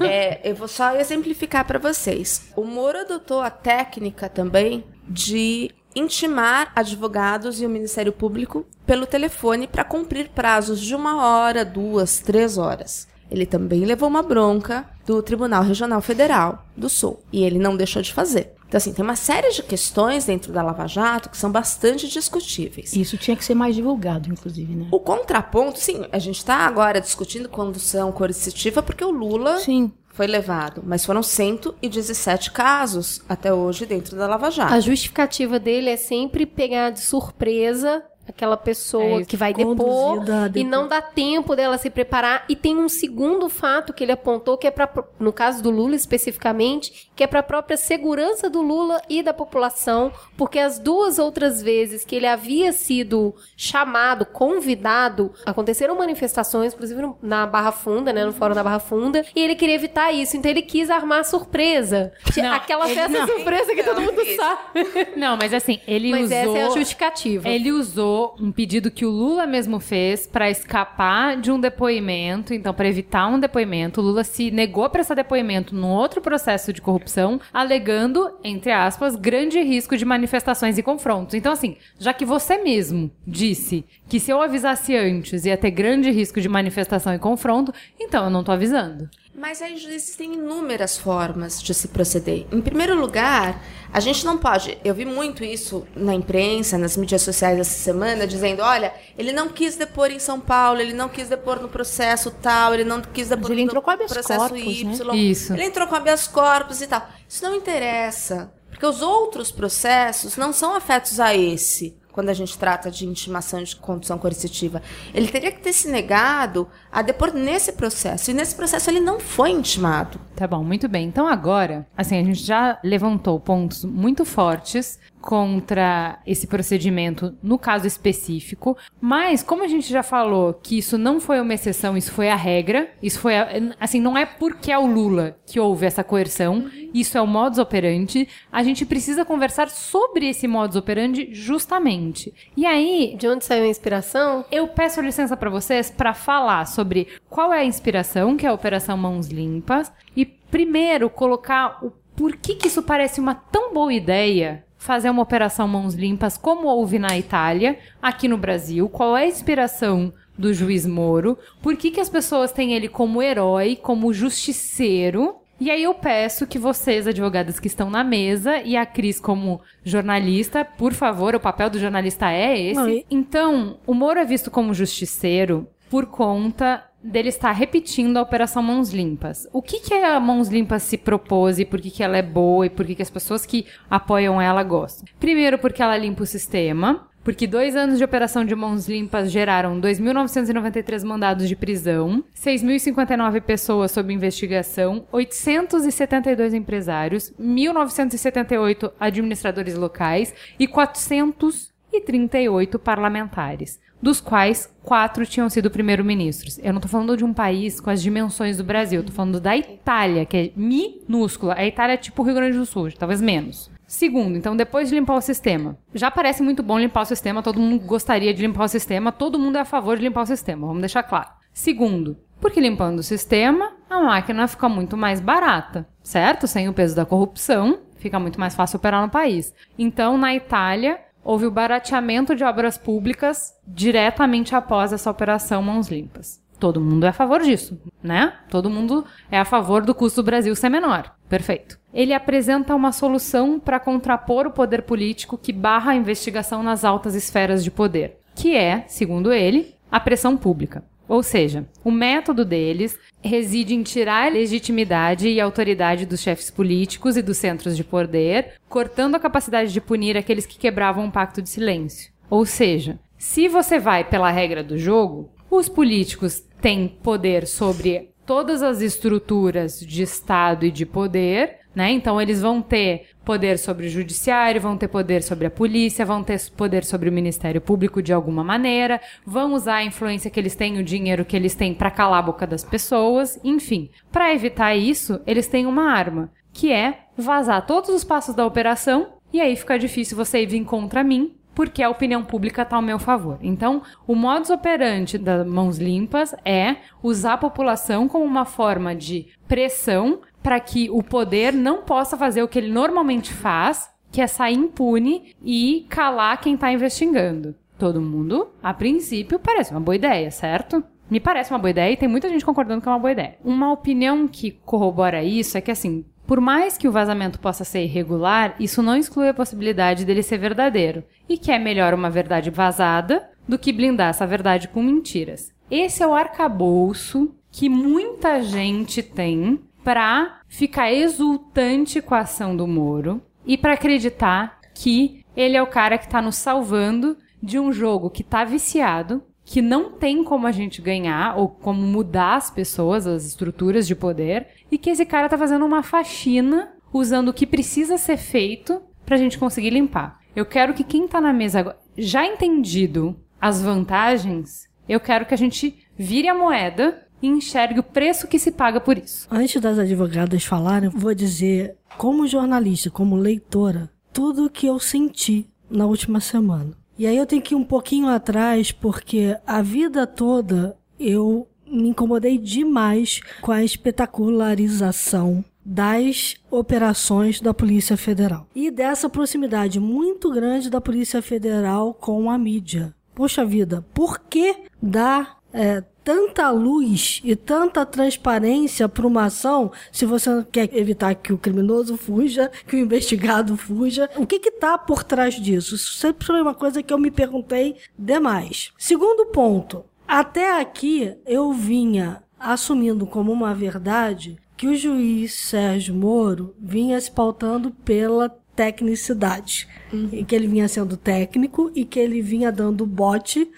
[0.00, 2.52] É, eu vou só exemplificar para vocês.
[2.54, 9.66] O Moro adotou a técnica também de intimar advogados e o Ministério Público pelo telefone
[9.66, 13.08] para cumprir prazos de uma hora, duas, três horas.
[13.30, 18.02] Ele também levou uma bronca do Tribunal Regional Federal do Sul e ele não deixou
[18.02, 18.54] de fazer.
[18.68, 22.94] Então, assim, tem uma série de questões dentro da Lava Jato que são bastante discutíveis.
[22.94, 24.88] Isso tinha que ser mais divulgado, inclusive, né?
[24.92, 29.90] O contraponto, sim, a gente está agora discutindo condução coercitiva porque o Lula Sim.
[30.08, 34.74] foi levado, mas foram 117 casos até hoje dentro da Lava Jato.
[34.74, 40.22] A justificativa dele é sempre pegar de surpresa aquela pessoa É que vai depor
[40.54, 42.44] e não dá tempo dela se preparar.
[42.48, 45.96] E tem um segundo fato que ele apontou, que é para, no caso do Lula
[45.96, 51.18] especificamente, que é para a própria segurança do Lula e da população, porque as duas
[51.18, 58.12] outras vezes que ele havia sido chamado, convidado, aconteceram manifestações, inclusive no- na Barra Funda,
[58.12, 61.24] né, no Fórum da Barra Funda, e ele queria evitar isso, então ele quis armar
[61.24, 62.12] surpresa.
[62.36, 63.26] Não, Aquela festa não.
[63.26, 64.36] surpresa que todo mundo isso.
[64.36, 65.08] sabe.
[65.16, 66.36] Não, mas assim, ele Mas usou...
[66.38, 67.48] essa é a justificativa.
[67.48, 72.72] Ele usou um pedido que o Lula mesmo fez pra escapar de um depoimento, então
[72.74, 76.80] pra evitar um depoimento, o Lula se negou a prestar depoimento num outro processo de
[76.80, 81.34] corrupção, alegando, entre aspas, grande risco de manifestações e confrontos.
[81.34, 86.10] Então assim, já que você mesmo disse que se eu avisasse antes ia ter grande
[86.10, 89.08] risco de manifestação e confronto, então eu não tô avisando.
[89.38, 92.44] Mas aí existem inúmeras formas de se proceder.
[92.50, 93.62] Em primeiro lugar,
[93.92, 94.76] a gente não pode.
[94.84, 99.48] Eu vi muito isso na imprensa, nas mídias sociais essa semana, dizendo: olha, ele não
[99.48, 103.28] quis depor em São Paulo, ele não quis depor no processo tal, ele não quis
[103.28, 105.06] depor ele no entrou com habeas processo corpus, Y.
[105.06, 105.16] né?
[105.16, 105.52] Isso.
[105.52, 107.08] Ele entrou com habeas corpus e tal.
[107.28, 108.52] Isso não interessa.
[108.68, 111.96] Porque os outros processos não são afetos a esse.
[112.10, 114.82] Quando a gente trata de intimação de condução coercitiva,
[115.14, 118.30] ele teria que ter se negado a depor nesse processo.
[118.30, 120.18] E nesse processo ele não foi intimado.
[120.34, 121.06] Tá bom, muito bem.
[121.06, 127.86] Então agora, assim, a gente já levantou pontos muito fortes contra esse procedimento no caso
[127.88, 132.30] específico, mas como a gente já falou que isso não foi uma exceção, isso foi
[132.30, 133.48] a regra, isso foi a-
[133.80, 137.58] assim, não é porque é o Lula que houve essa coerção, isso é o modus
[137.58, 142.32] operandi, a gente precisa conversar sobre esse modus operandi justamente.
[142.56, 144.44] E aí, De onde saiu a inspiração?
[144.52, 146.87] eu peço licença para vocês para falar sobre
[147.28, 152.54] qual é a inspiração, que é a Operação Mãos Limpas, e primeiro colocar o porquê
[152.54, 157.18] que isso parece uma tão boa ideia fazer uma Operação Mãos Limpas como houve na
[157.18, 162.08] Itália, aqui no Brasil, qual é a inspiração do juiz Moro, por que, que as
[162.08, 167.66] pessoas têm ele como herói, como justiceiro, e aí eu peço que vocês, advogadas que
[167.66, 172.56] estão na mesa, e a Cris como jornalista, por favor, o papel do jornalista é
[172.60, 172.74] esse.
[172.80, 178.22] Não, e- Então, o Moro é visto como justiceiro por conta dele estar repetindo a
[178.22, 179.46] Operação Mãos Limpas.
[179.52, 182.66] O que, que a Mãos Limpas se propôs e por que, que ela é boa
[182.66, 185.06] e por que, que as pessoas que apoiam ela gostam?
[185.18, 187.08] Primeiro, porque ela limpa o sistema.
[187.28, 193.90] Porque dois anos de operação de mãos limpas geraram 2.993 mandados de prisão, 6.059 pessoas
[193.90, 205.70] sob investigação, 872 empresários, 1.978 administradores locais e 438 parlamentares, dos quais quatro tinham sido
[205.70, 206.58] primeiro-ministros.
[206.62, 209.56] Eu não tô falando de um país com as dimensões do Brasil, tô falando da
[209.56, 211.54] Itália, que é minúscula.
[211.56, 213.70] A Itália é tipo o Rio Grande do Sul, talvez menos.
[213.86, 215.78] Segundo, então, depois de limpar o sistema.
[215.94, 219.38] Já parece muito bom limpar o sistema, todo mundo gostaria de limpar o sistema, todo
[219.38, 221.30] mundo é a favor de limpar o sistema, vamos deixar claro.
[221.54, 226.46] Segundo, porque limpando o sistema, a máquina fica muito mais barata, certo?
[226.46, 229.54] Sem o peso da corrupção, fica muito mais fácil operar no país.
[229.78, 236.42] Então, na Itália, houve o barateamento de obras públicas diretamente após essa operação Mãos Limpas.
[236.58, 238.32] Todo mundo é a favor disso, né?
[238.48, 241.14] Todo mundo é a favor do custo do Brasil ser menor.
[241.28, 241.78] Perfeito.
[241.92, 247.14] Ele apresenta uma solução para contrapor o poder político que barra a investigação nas altas
[247.14, 250.82] esferas de poder, que é, segundo ele, a pressão pública.
[251.08, 257.16] Ou seja, o método deles reside em tirar a legitimidade e autoridade dos chefes políticos
[257.16, 261.40] e dos centros de poder, cortando a capacidade de punir aqueles que quebravam o pacto
[261.40, 262.12] de silêncio.
[262.28, 268.62] Ou seja, se você vai pela regra do jogo, os políticos têm poder sobre todas
[268.62, 271.92] as estruturas de Estado e de poder, né?
[271.92, 276.24] Então eles vão ter poder sobre o judiciário, vão ter poder sobre a polícia, vão
[276.24, 280.56] ter poder sobre o Ministério Público de alguma maneira, vão usar a influência que eles
[280.56, 283.90] têm, o dinheiro que eles têm para calar a boca das pessoas, enfim.
[284.10, 289.12] Para evitar isso, eles têm uma arma, que é vazar todos os passos da operação
[289.32, 292.82] e aí fica difícil você ir vir contra mim porque a opinião pública está ao
[292.82, 293.36] meu favor.
[293.42, 299.26] Então, o modus operandi das mãos limpas é usar a população como uma forma de
[299.48, 304.26] pressão para que o poder não possa fazer o que ele normalmente faz, que é
[304.26, 307.54] sair impune e calar quem está investigando.
[307.78, 310.82] Todo mundo, a princípio, parece uma boa ideia, certo?
[311.10, 313.36] Me parece uma boa ideia e tem muita gente concordando que é uma boa ideia.
[313.44, 317.84] Uma opinião que corrobora isso é que, assim, por mais que o vazamento possa ser
[317.84, 322.50] irregular, isso não exclui a possibilidade dele ser verdadeiro, e que é melhor uma verdade
[322.50, 325.50] vazada do que blindar essa verdade com mentiras.
[325.70, 332.66] Esse é o arcabouço que muita gente tem para ficar exultante com a ação do
[332.66, 337.72] Moro e para acreditar que ele é o cara que está nos salvando de um
[337.72, 342.50] jogo que está viciado, que não tem como a gente ganhar ou como mudar as
[342.50, 347.32] pessoas, as estruturas de poder, e que esse cara tá fazendo uma faxina usando o
[347.32, 350.20] que precisa ser feito pra gente conseguir limpar.
[350.36, 355.34] Eu quero que quem tá na mesa agora, já entendido as vantagens, eu quero que
[355.34, 359.26] a gente vire a moeda e enxergue o preço que se paga por isso.
[359.30, 365.46] Antes das advogadas falarem, vou dizer, como jornalista, como leitora, tudo o que eu senti
[365.70, 366.72] na última semana.
[366.98, 371.90] E aí eu tenho que ir um pouquinho atrás, porque a vida toda eu me
[371.90, 380.70] incomodei demais com a espetacularização das operações da Polícia Federal e dessa proximidade muito grande
[380.70, 382.94] da Polícia Federal com a mídia.
[383.14, 390.06] Poxa vida, por que dar é, tanta luz e tanta transparência para uma ação se
[390.06, 394.08] você quer evitar que o criminoso fuja, que o investigado fuja?
[394.16, 395.74] O que está por trás disso?
[395.74, 398.72] Isso sempre foi uma coisa que eu me perguntei demais.
[398.78, 406.54] Segundo ponto, até aqui eu vinha assumindo como uma verdade que o juiz Sérgio Moro
[406.58, 409.68] vinha se pautando pela tecnicidade.
[409.92, 410.08] Uhum.
[410.10, 413.48] E que ele vinha sendo técnico e que ele vinha dando bote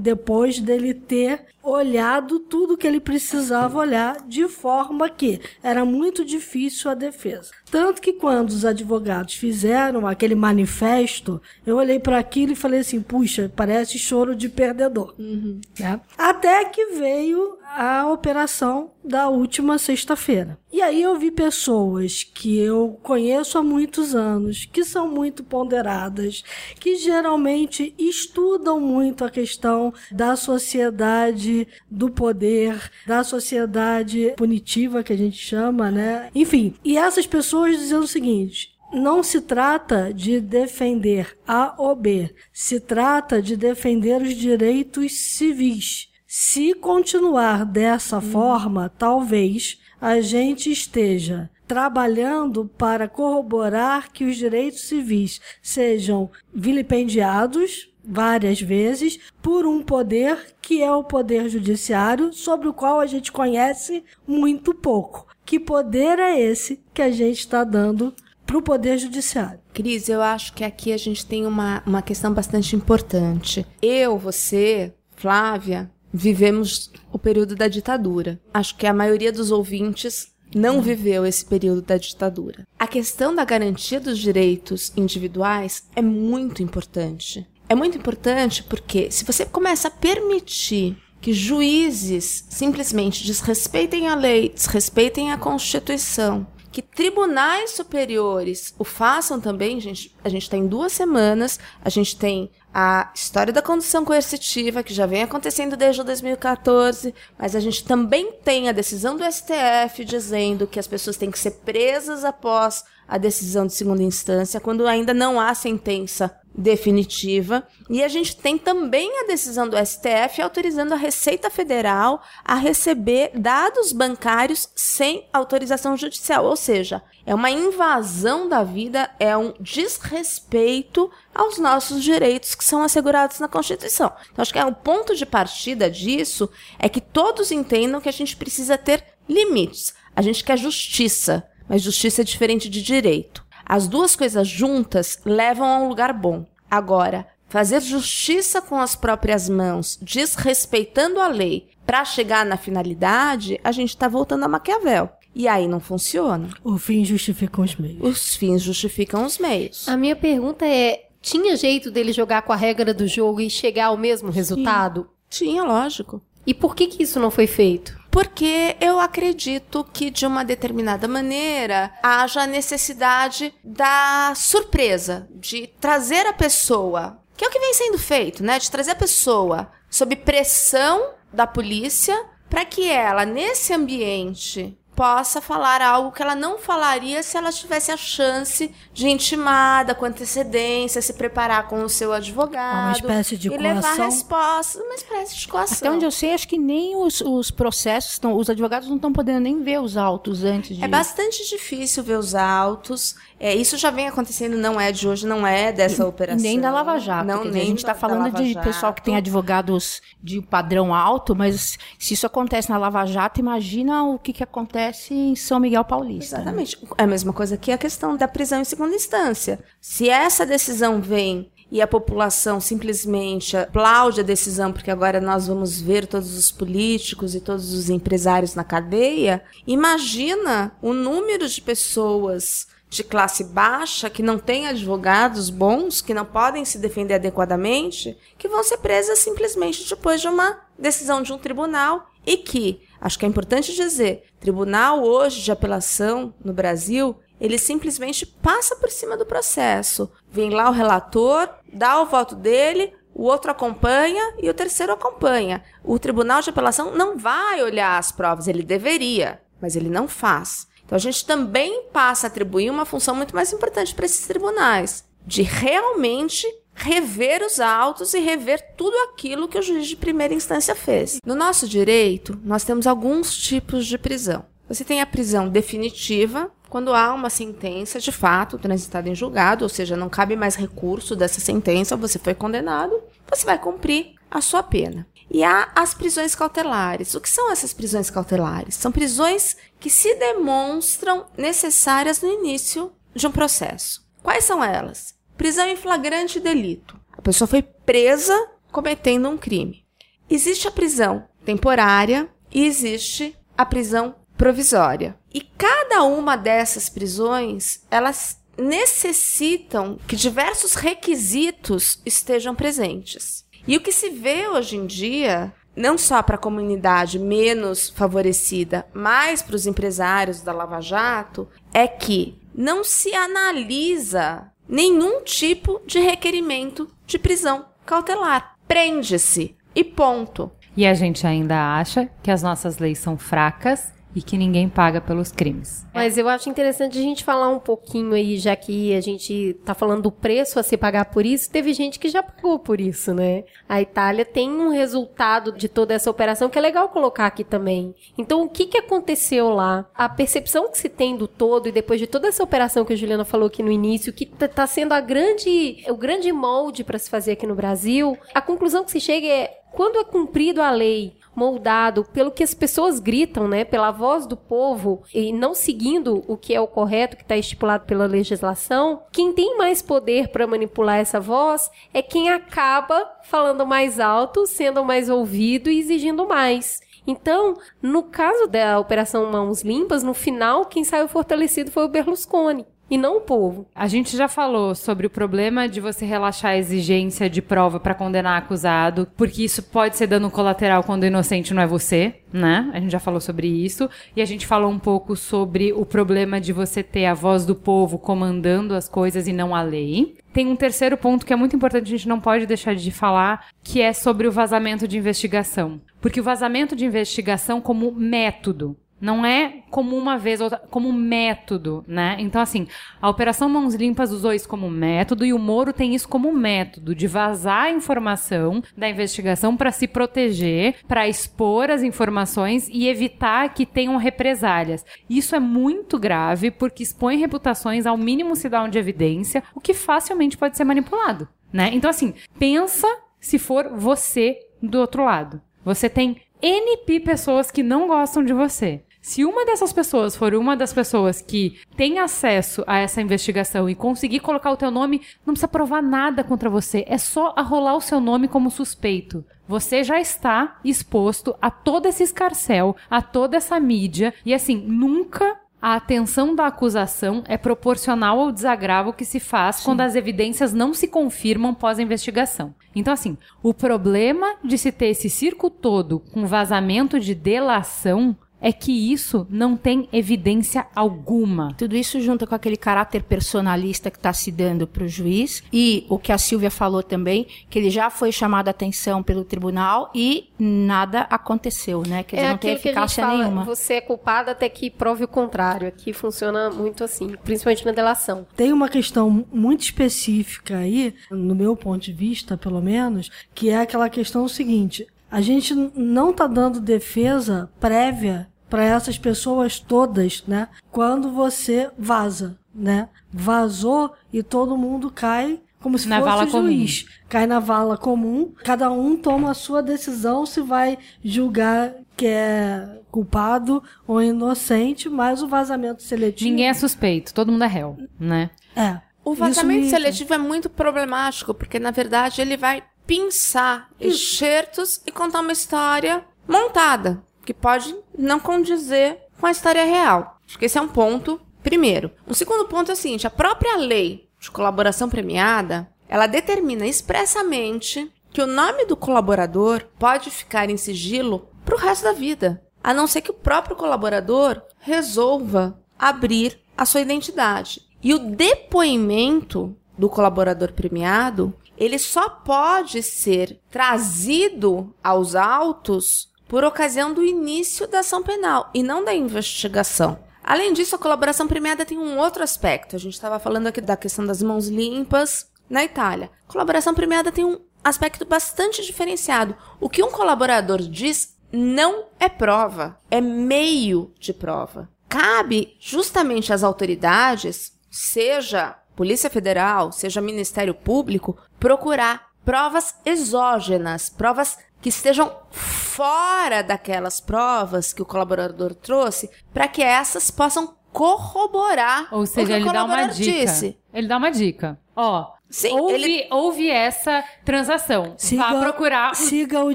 [0.00, 6.90] depois dele ter olhado tudo que ele precisava olhar, de forma que era muito difícil
[6.90, 7.50] a defesa.
[7.70, 13.00] Tanto que quando os advogados fizeram aquele manifesto, eu olhei para aquilo e falei assim:
[13.00, 15.14] puxa, parece choro de perdedor.
[15.18, 15.60] Uhum.
[15.78, 16.00] Né?
[16.16, 20.58] Até que veio a operação da última sexta-feira.
[20.72, 26.42] E aí eu vi pessoas que eu conheço há muitos anos, que são muito ponderadas,
[26.80, 35.18] que geralmente estudam muito a questão da sociedade do poder, da sociedade punitiva que a
[35.18, 36.28] gente chama, né?
[36.34, 42.34] Enfim, e essas pessoas dizendo o seguinte: não se trata de defender A ou B,
[42.52, 46.09] se trata de defender os direitos civis.
[46.32, 48.20] Se continuar dessa hum.
[48.20, 58.60] forma, talvez a gente esteja trabalhando para corroborar que os direitos civis sejam vilipendiados várias
[58.60, 64.04] vezes por um poder que é o poder judiciário, sobre o qual a gente conhece
[64.24, 65.26] muito pouco.
[65.44, 68.14] Que poder é esse que a gente está dando
[68.46, 69.58] para o poder judiciário?
[69.74, 73.66] Cris, eu acho que aqui a gente tem uma, uma questão bastante importante.
[73.82, 78.40] Eu, você, Flávia, vivemos o período da ditadura.
[78.52, 82.66] Acho que a maioria dos ouvintes não viveu esse período da ditadura.
[82.78, 87.46] A questão da garantia dos direitos individuais é muito importante.
[87.68, 94.48] É muito importante porque se você começa a permitir que juízes simplesmente desrespeitem a lei,
[94.48, 100.14] desrespeitem a Constituição, que tribunais superiores o façam também, gente.
[100.24, 105.04] A gente tem duas semanas, a gente tem a história da condução coercitiva, que já
[105.04, 110.78] vem acontecendo desde 2014, mas a gente também tem a decisão do STF dizendo que
[110.78, 115.40] as pessoas têm que ser presas após a decisão de segunda instância, quando ainda não
[115.40, 117.66] há sentença definitiva.
[117.88, 123.32] E a gente tem também a decisão do STF autorizando a Receita Federal a receber
[123.34, 131.10] dados bancários sem autorização judicial, ou seja, é uma invasão da vida, é um desrespeito
[131.34, 134.12] aos nossos direitos que são assegurados na Constituição.
[134.30, 138.12] Então, acho que é o ponto de partida disso é que todos entendam que a
[138.12, 139.94] gente precisa ter limites.
[140.14, 143.44] A gente quer justiça, mas justiça é diferente de direito.
[143.70, 146.44] As duas coisas juntas levam a um lugar bom.
[146.68, 153.70] Agora, fazer justiça com as próprias mãos, desrespeitando a lei, para chegar na finalidade, a
[153.70, 155.08] gente está voltando a Maquiavel.
[155.32, 156.48] E aí não funciona.
[156.64, 158.00] O fim justifica os meios.
[158.02, 159.88] Os fins justificam os meios.
[159.88, 163.86] A minha pergunta é: tinha jeito dele jogar com a regra do jogo e chegar
[163.86, 165.08] ao mesmo resultado?
[165.28, 166.20] Tinha, lógico.
[166.44, 167.99] E por que, que isso não foi feito?
[168.10, 176.26] Porque eu acredito que, de uma determinada maneira, haja a necessidade da surpresa, de trazer
[176.26, 178.58] a pessoa, que é o que vem sendo feito, né?
[178.58, 185.80] De trazer a pessoa sob pressão da polícia para que ela, nesse ambiente possa falar
[185.80, 191.14] algo que ela não falaria se ela tivesse a chance de intimada, com antecedência, se
[191.14, 192.88] preparar com o seu advogado.
[192.88, 194.04] Uma espécie de e levar coação.
[194.04, 195.78] respostas, uma espécie de coação.
[195.78, 199.10] Até onde eu sei, acho que nem os, os processos, estão, os advogados não estão
[199.10, 200.84] podendo nem ver os autos antes de...
[200.84, 203.16] É bastante difícil ver os autos.
[203.38, 206.42] É, isso já vem acontecendo, não é de hoje, não é dessa E operação.
[206.42, 207.24] nem da Lava Jato.
[207.26, 208.66] Não, dizer, nem a gente está falando de Jato.
[208.66, 214.04] pessoal que tem advogados de padrão alto, mas se isso acontece na Lava Jato, imagina
[214.04, 216.36] o que, que acontece em São Miguel Paulista.
[216.36, 216.42] né?
[216.42, 216.78] Exatamente.
[216.98, 219.58] É a mesma coisa que a questão da prisão em segunda instância.
[219.80, 225.80] Se essa decisão vem e a população simplesmente aplaude a decisão, porque agora nós vamos
[225.80, 232.66] ver todos os políticos e todos os empresários na cadeia, imagina o número de pessoas
[232.88, 238.48] de classe baixa que não têm advogados bons, que não podem se defender adequadamente, que
[238.48, 243.24] vão ser presas simplesmente depois de uma decisão de um tribunal e que, acho que
[243.24, 249.24] é importante dizer, tribunal hoje de apelação no Brasil, ele simplesmente passa por cima do
[249.24, 250.10] processo.
[250.30, 255.62] Vem lá o relator, dá o voto dele, o outro acompanha e o terceiro acompanha.
[255.82, 260.68] O tribunal de apelação não vai olhar as provas, ele deveria, mas ele não faz.
[260.84, 265.04] Então a gente também passa a atribuir uma função muito mais importante para esses tribunais,
[265.26, 266.46] de realmente
[266.80, 271.18] rever os autos e rever tudo aquilo que o juiz de primeira instância fez.
[271.24, 274.44] No nosso direito, nós temos alguns tipos de prisão.
[274.66, 279.68] Você tem a prisão definitiva, quando há uma sentença de fato transitada em julgado, ou
[279.68, 284.62] seja, não cabe mais recurso dessa sentença, você foi condenado, você vai cumprir a sua
[284.62, 285.06] pena.
[285.30, 287.14] E há as prisões cautelares.
[287.14, 288.74] O que são essas prisões cautelares?
[288.76, 294.04] São prisões que se demonstram necessárias no início de um processo.
[294.22, 295.14] Quais são elas?
[295.40, 297.00] Prisão em flagrante delito.
[297.16, 298.38] A pessoa foi presa
[298.70, 299.86] cometendo um crime.
[300.28, 305.18] Existe a prisão temporária e existe a prisão provisória.
[305.32, 313.46] E cada uma dessas prisões, elas necessitam que diversos requisitos estejam presentes.
[313.66, 318.86] E o que se vê hoje em dia, não só para a comunidade menos favorecida,
[318.92, 325.98] mas para os empresários da Lava Jato, é que não se analisa nenhum tipo de
[325.98, 328.56] requerimento de prisão cautelar.
[328.68, 330.50] Prende-se e ponto.
[330.76, 335.00] E a gente ainda acha que as nossas leis são fracas e que ninguém paga
[335.00, 335.86] pelos crimes.
[335.94, 339.74] Mas eu acho interessante a gente falar um pouquinho aí, já que a gente tá
[339.74, 343.14] falando do preço a se pagar por isso, teve gente que já pagou por isso,
[343.14, 343.44] né?
[343.68, 347.94] A Itália tem um resultado de toda essa operação que é legal colocar aqui também.
[348.18, 349.86] Então, o que que aconteceu lá?
[349.94, 352.96] A percepção que se tem do todo e depois de toda essa operação que a
[352.96, 356.98] Juliana falou aqui no início, que tá- tá sendo a grande, o grande molde para
[356.98, 360.70] se fazer aqui no Brasil, a conclusão que se chega é quando é cumprido a
[360.70, 366.24] lei, moldado pelo que as pessoas gritam, né, pela voz do povo e não seguindo
[366.26, 370.46] o que é o correto que está estipulado pela legislação, quem tem mais poder para
[370.46, 376.80] manipular essa voz é quem acaba falando mais alto, sendo mais ouvido e exigindo mais.
[377.06, 382.66] Então, no caso da Operação Mãos Limpas, no final, quem saiu fortalecido foi o Berlusconi.
[382.90, 383.66] E não o povo.
[383.72, 387.94] A gente já falou sobre o problema de você relaxar a exigência de prova para
[387.94, 392.68] condenar acusado, porque isso pode ser dano colateral quando o inocente não é você, né?
[392.74, 393.88] A gente já falou sobre isso.
[394.16, 397.54] E a gente falou um pouco sobre o problema de você ter a voz do
[397.54, 400.16] povo comandando as coisas e não a lei.
[400.32, 403.46] Tem um terceiro ponto que é muito importante, a gente não pode deixar de falar,
[403.62, 405.80] que é sobre o vazamento de investigação.
[406.00, 412.16] Porque o vazamento de investigação como método, não é como uma vez, como método, né?
[412.18, 412.66] Então, assim,
[413.00, 416.94] a Operação Mãos Limpas usou isso como método e o Moro tem isso como método
[416.94, 423.54] de vazar a informação da investigação para se proteger, para expor as informações e evitar
[423.54, 424.84] que tenham represálias.
[425.08, 430.36] Isso é muito grave porque expõe reputações ao mínimo dá de evidência, o que facilmente
[430.36, 431.70] pode ser manipulado, né?
[431.72, 432.86] Então, assim, pensa
[433.20, 435.40] se for você do outro lado.
[435.64, 438.82] Você tem NP pessoas que não gostam de você.
[439.00, 443.74] Se uma dessas pessoas for uma das pessoas que tem acesso a essa investigação e
[443.74, 446.84] conseguir colocar o teu nome, não precisa provar nada contra você.
[446.86, 449.24] É só arrolar o seu nome como suspeito.
[449.48, 454.12] Você já está exposto a todo esse escarcel, a toda essa mídia.
[454.24, 459.82] E assim, nunca a atenção da acusação é proporcional ao desagravo que se faz quando
[459.82, 462.54] as evidências não se confirmam pós a investigação.
[462.74, 468.52] Então, assim, o problema de se ter esse circo todo com vazamento de delação é
[468.52, 471.54] que isso não tem evidência alguma.
[471.56, 475.84] Tudo isso junta com aquele caráter personalista que está se dando para o juiz e
[475.88, 479.90] o que a Silvia falou também, que ele já foi chamado a atenção pelo tribunal
[479.94, 482.02] e nada aconteceu, né?
[482.02, 483.44] Quer dizer, é não tem aquilo que a gente eficácia fala, nenhuma.
[483.44, 485.68] Você é culpado até que prove o contrário.
[485.68, 488.26] Aqui funciona muito assim, principalmente na delação.
[488.36, 493.60] Tem uma questão muito específica aí, no meu ponto de vista, pelo menos, que é
[493.60, 500.48] aquela questão seguinte: a gente não tá dando defesa prévia para essas pessoas todas, né?
[500.70, 502.88] Quando você vaza, né?
[503.12, 506.86] Vazou e todo mundo cai como se Na fosse o juiz.
[507.08, 512.80] Cai na vala comum, cada um toma a sua decisão se vai julgar que é
[512.90, 516.30] culpado ou inocente, mas o vazamento seletivo.
[516.30, 518.30] Ninguém é suspeito, todo mundo é réu, né?
[518.56, 518.80] É.
[519.04, 524.80] O Isso vazamento me- seletivo é muito problemático, porque na verdade ele vai pinçar excertos
[524.86, 530.18] e contar uma história montada, que pode não condizer com a história real.
[530.26, 531.92] Acho que esse é um ponto primeiro.
[532.04, 537.88] O segundo ponto é o seguinte, a própria lei de colaboração premiada, ela determina expressamente
[538.10, 542.74] que o nome do colaborador pode ficar em sigilo para o resto da vida, a
[542.74, 547.62] não ser que o próprio colaborador resolva abrir a sua identidade.
[547.80, 556.94] E o depoimento do colaborador premiado, ele só pode ser trazido aos autos por ocasião
[556.94, 559.98] do início da ação penal e não da investigação.
[560.22, 562.76] Além disso, a colaboração premiada tem um outro aspecto.
[562.76, 566.08] A gente estava falando aqui da questão das mãos limpas na Itália.
[566.28, 569.34] A colaboração premiada tem um aspecto bastante diferenciado.
[569.60, 574.68] O que um colaborador diz não é prova, é meio de prova.
[574.88, 584.68] Cabe justamente às autoridades, seja Polícia Federal, seja Ministério Público, procurar provas exógenas, provas que
[584.68, 592.06] estejam fora daquelas provas que o colaborador trouxe, para que essas possam corroborar Ou o
[592.06, 593.18] seja, que ele o dá uma colaborador dica.
[593.26, 593.58] disse.
[593.72, 594.58] Ele dá uma dica.
[594.76, 597.94] Ó, Sim, houve, ele- houve essa transação.
[597.96, 598.94] Siga, Vá procurar.
[598.94, 599.54] Siga o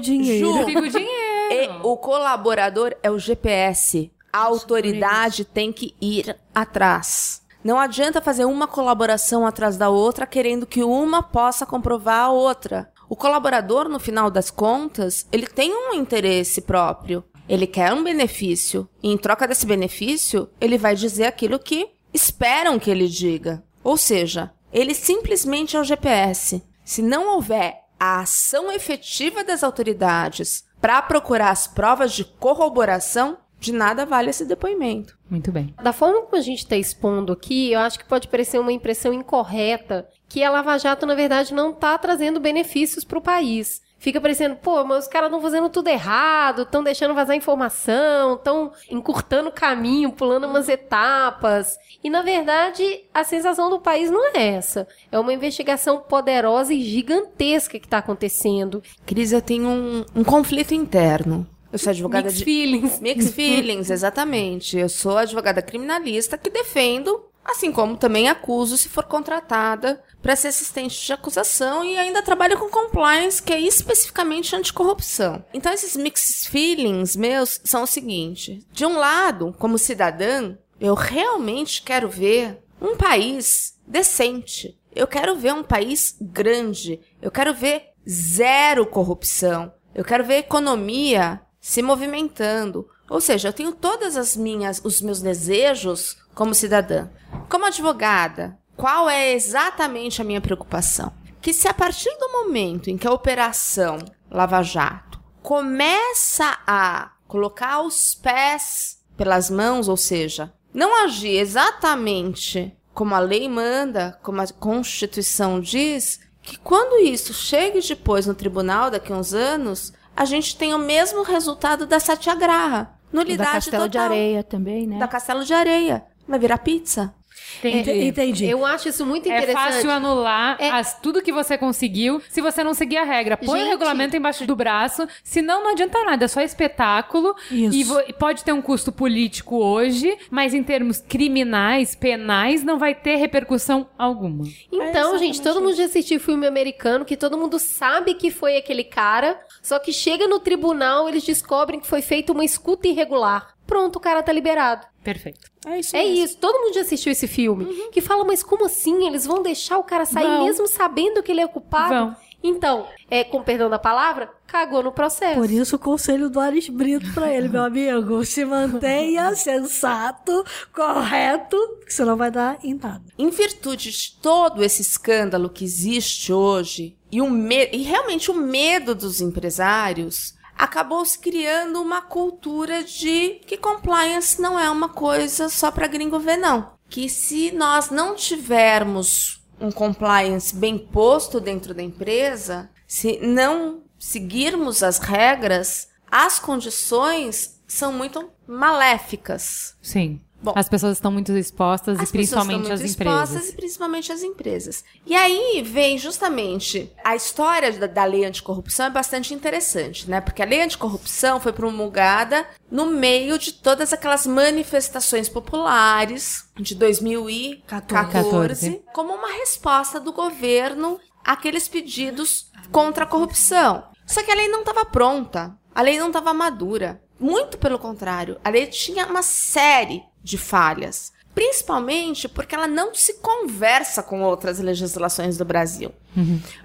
[0.00, 0.64] dinheiro.
[0.64, 1.16] Siga o dinheiro.
[1.50, 4.10] E o colaborador é o GPS.
[4.32, 7.42] A autoridade tem que ir atrás.
[7.66, 12.92] Não adianta fazer uma colaboração atrás da outra querendo que uma possa comprovar a outra.
[13.08, 17.24] O colaborador, no final das contas, ele tem um interesse próprio.
[17.48, 18.88] Ele quer um benefício.
[19.02, 23.64] E em troca desse benefício, ele vai dizer aquilo que esperam que ele diga.
[23.82, 26.62] Ou seja, ele simplesmente é o GPS.
[26.84, 33.72] Se não houver a ação efetiva das autoridades para procurar as provas de corroboração, de
[33.72, 35.18] nada vale esse depoimento.
[35.28, 35.74] Muito bem.
[35.82, 39.12] Da forma como a gente está expondo aqui, eu acho que pode parecer uma impressão
[39.12, 43.84] incorreta que a Lava Jato, na verdade, não está trazendo benefícios para o país.
[43.98, 48.70] Fica parecendo, pô, mas os caras estão fazendo tudo errado, estão deixando vazar informação, estão
[48.90, 51.78] encurtando o caminho, pulando umas etapas.
[52.04, 54.86] E, na verdade, a sensação do país não é essa.
[55.10, 58.82] É uma investigação poderosa e gigantesca que está acontecendo.
[59.06, 61.46] Cris, eu tenho um, um conflito interno.
[61.76, 62.44] Eu sou advogada Mixed de.
[62.44, 63.00] feelings.
[63.00, 64.78] Mixed feelings, exatamente.
[64.78, 70.48] Eu sou advogada criminalista que defendo, assim como também acuso se for contratada para ser
[70.48, 75.44] assistente de acusação e ainda trabalho com compliance, que é especificamente anticorrupção.
[75.52, 81.82] Então, esses mixed feelings meus são o seguinte: de um lado, como cidadã, eu realmente
[81.82, 84.78] quero ver um país decente.
[84.94, 87.00] Eu quero ver um país grande.
[87.20, 89.70] Eu quero ver zero corrupção.
[89.94, 92.88] Eu quero ver economia se movimentando.
[93.10, 97.08] Ou seja, eu tenho todas as minhas os meus desejos como cidadã.
[97.48, 101.12] Como advogada, qual é exatamente a minha preocupação?
[101.42, 103.98] Que se a partir do momento em que a operação
[104.30, 113.12] Lava Jato começa a colocar os pés pelas mãos, ou seja, não agir exatamente como
[113.12, 119.12] a lei manda, como a Constituição diz, que quando isso chegue depois no tribunal, daqui
[119.12, 122.84] a uns anos, a gente tem o mesmo resultado da satyagraha.
[122.84, 124.10] Da Nulidade Castelo de total.
[124.12, 124.98] Areia também, né?
[124.98, 126.04] Da Castelo de Areia.
[126.26, 127.14] Vai virar pizza.
[127.58, 127.90] Entendi.
[127.90, 128.44] Ent- Entendi.
[128.46, 129.72] Eu acho isso muito É interessante.
[129.74, 130.70] fácil anular É.
[130.70, 133.36] as- tudo que você conseguiu se você não seguir a regra.
[133.36, 133.70] Põe o Gente.
[133.70, 137.34] regulamento embaixo do braço, senão não adianta nada, é só espetáculo.
[137.50, 137.76] Isso.
[137.76, 142.78] E vo- e pode ter um custo político hoje, mas em termos criminais, penais, não
[142.78, 144.44] vai ter repercussão alguma.
[144.72, 148.84] Então, gente, todo mundo já assistiu filme americano que todo mundo sabe que foi aquele
[148.84, 153.55] cara, só que chega no tribunal, eles descobrem que foi feita uma escuta irregular.
[153.66, 154.86] Pronto, o cara tá liberado.
[155.02, 155.50] Perfeito.
[155.66, 156.24] É isso É mesmo.
[156.24, 157.64] isso, todo mundo já assistiu esse filme.
[157.90, 159.06] Que fala, mas como assim?
[159.06, 160.44] Eles vão deixar o cara sair Vão.
[160.44, 161.94] mesmo sabendo que ele é culpado?
[161.94, 162.16] Vão.
[162.42, 165.34] Então, é, com perdão da palavra, cagou no processo.
[165.40, 168.24] Por isso o conselho do Ares Brito pra ele, meu amigo.
[168.24, 173.02] Se mantenha sensato, correto, que você não vai dar em nada.
[173.18, 178.34] Em virtude de todo esse escândalo que existe hoje e, o me- e realmente o
[178.34, 185.48] medo dos empresários, acabou se criando uma cultura de que compliance não é uma coisa
[185.48, 186.72] só para gringo ver, não.
[186.88, 194.82] Que se nós não tivermos um compliance bem posto dentro da empresa, se não seguirmos
[194.82, 199.76] as regras, as condições são muito maléficas.
[199.82, 200.20] Sim.
[200.42, 200.52] Bom.
[200.54, 203.48] as pessoas estão muito expostas As e principalmente as muito expostas empresas.
[203.48, 204.84] e principalmente as empresas.
[205.06, 210.20] E aí vem justamente a história da, da lei anticorrupção é bastante interessante, né?
[210.20, 218.12] Porque a lei anticorrupção foi promulgada no meio de todas aquelas manifestações populares de 2014
[218.12, 218.82] 14.
[218.92, 223.84] como uma resposta do governo àqueles pedidos contra a corrupção.
[224.06, 227.02] Só que a lei não estava pronta, a lei não estava madura.
[227.18, 231.12] Muito pelo contrário, a lei tinha uma série de falhas.
[231.32, 235.92] Principalmente porque ela não se conversa com outras legislações do Brasil.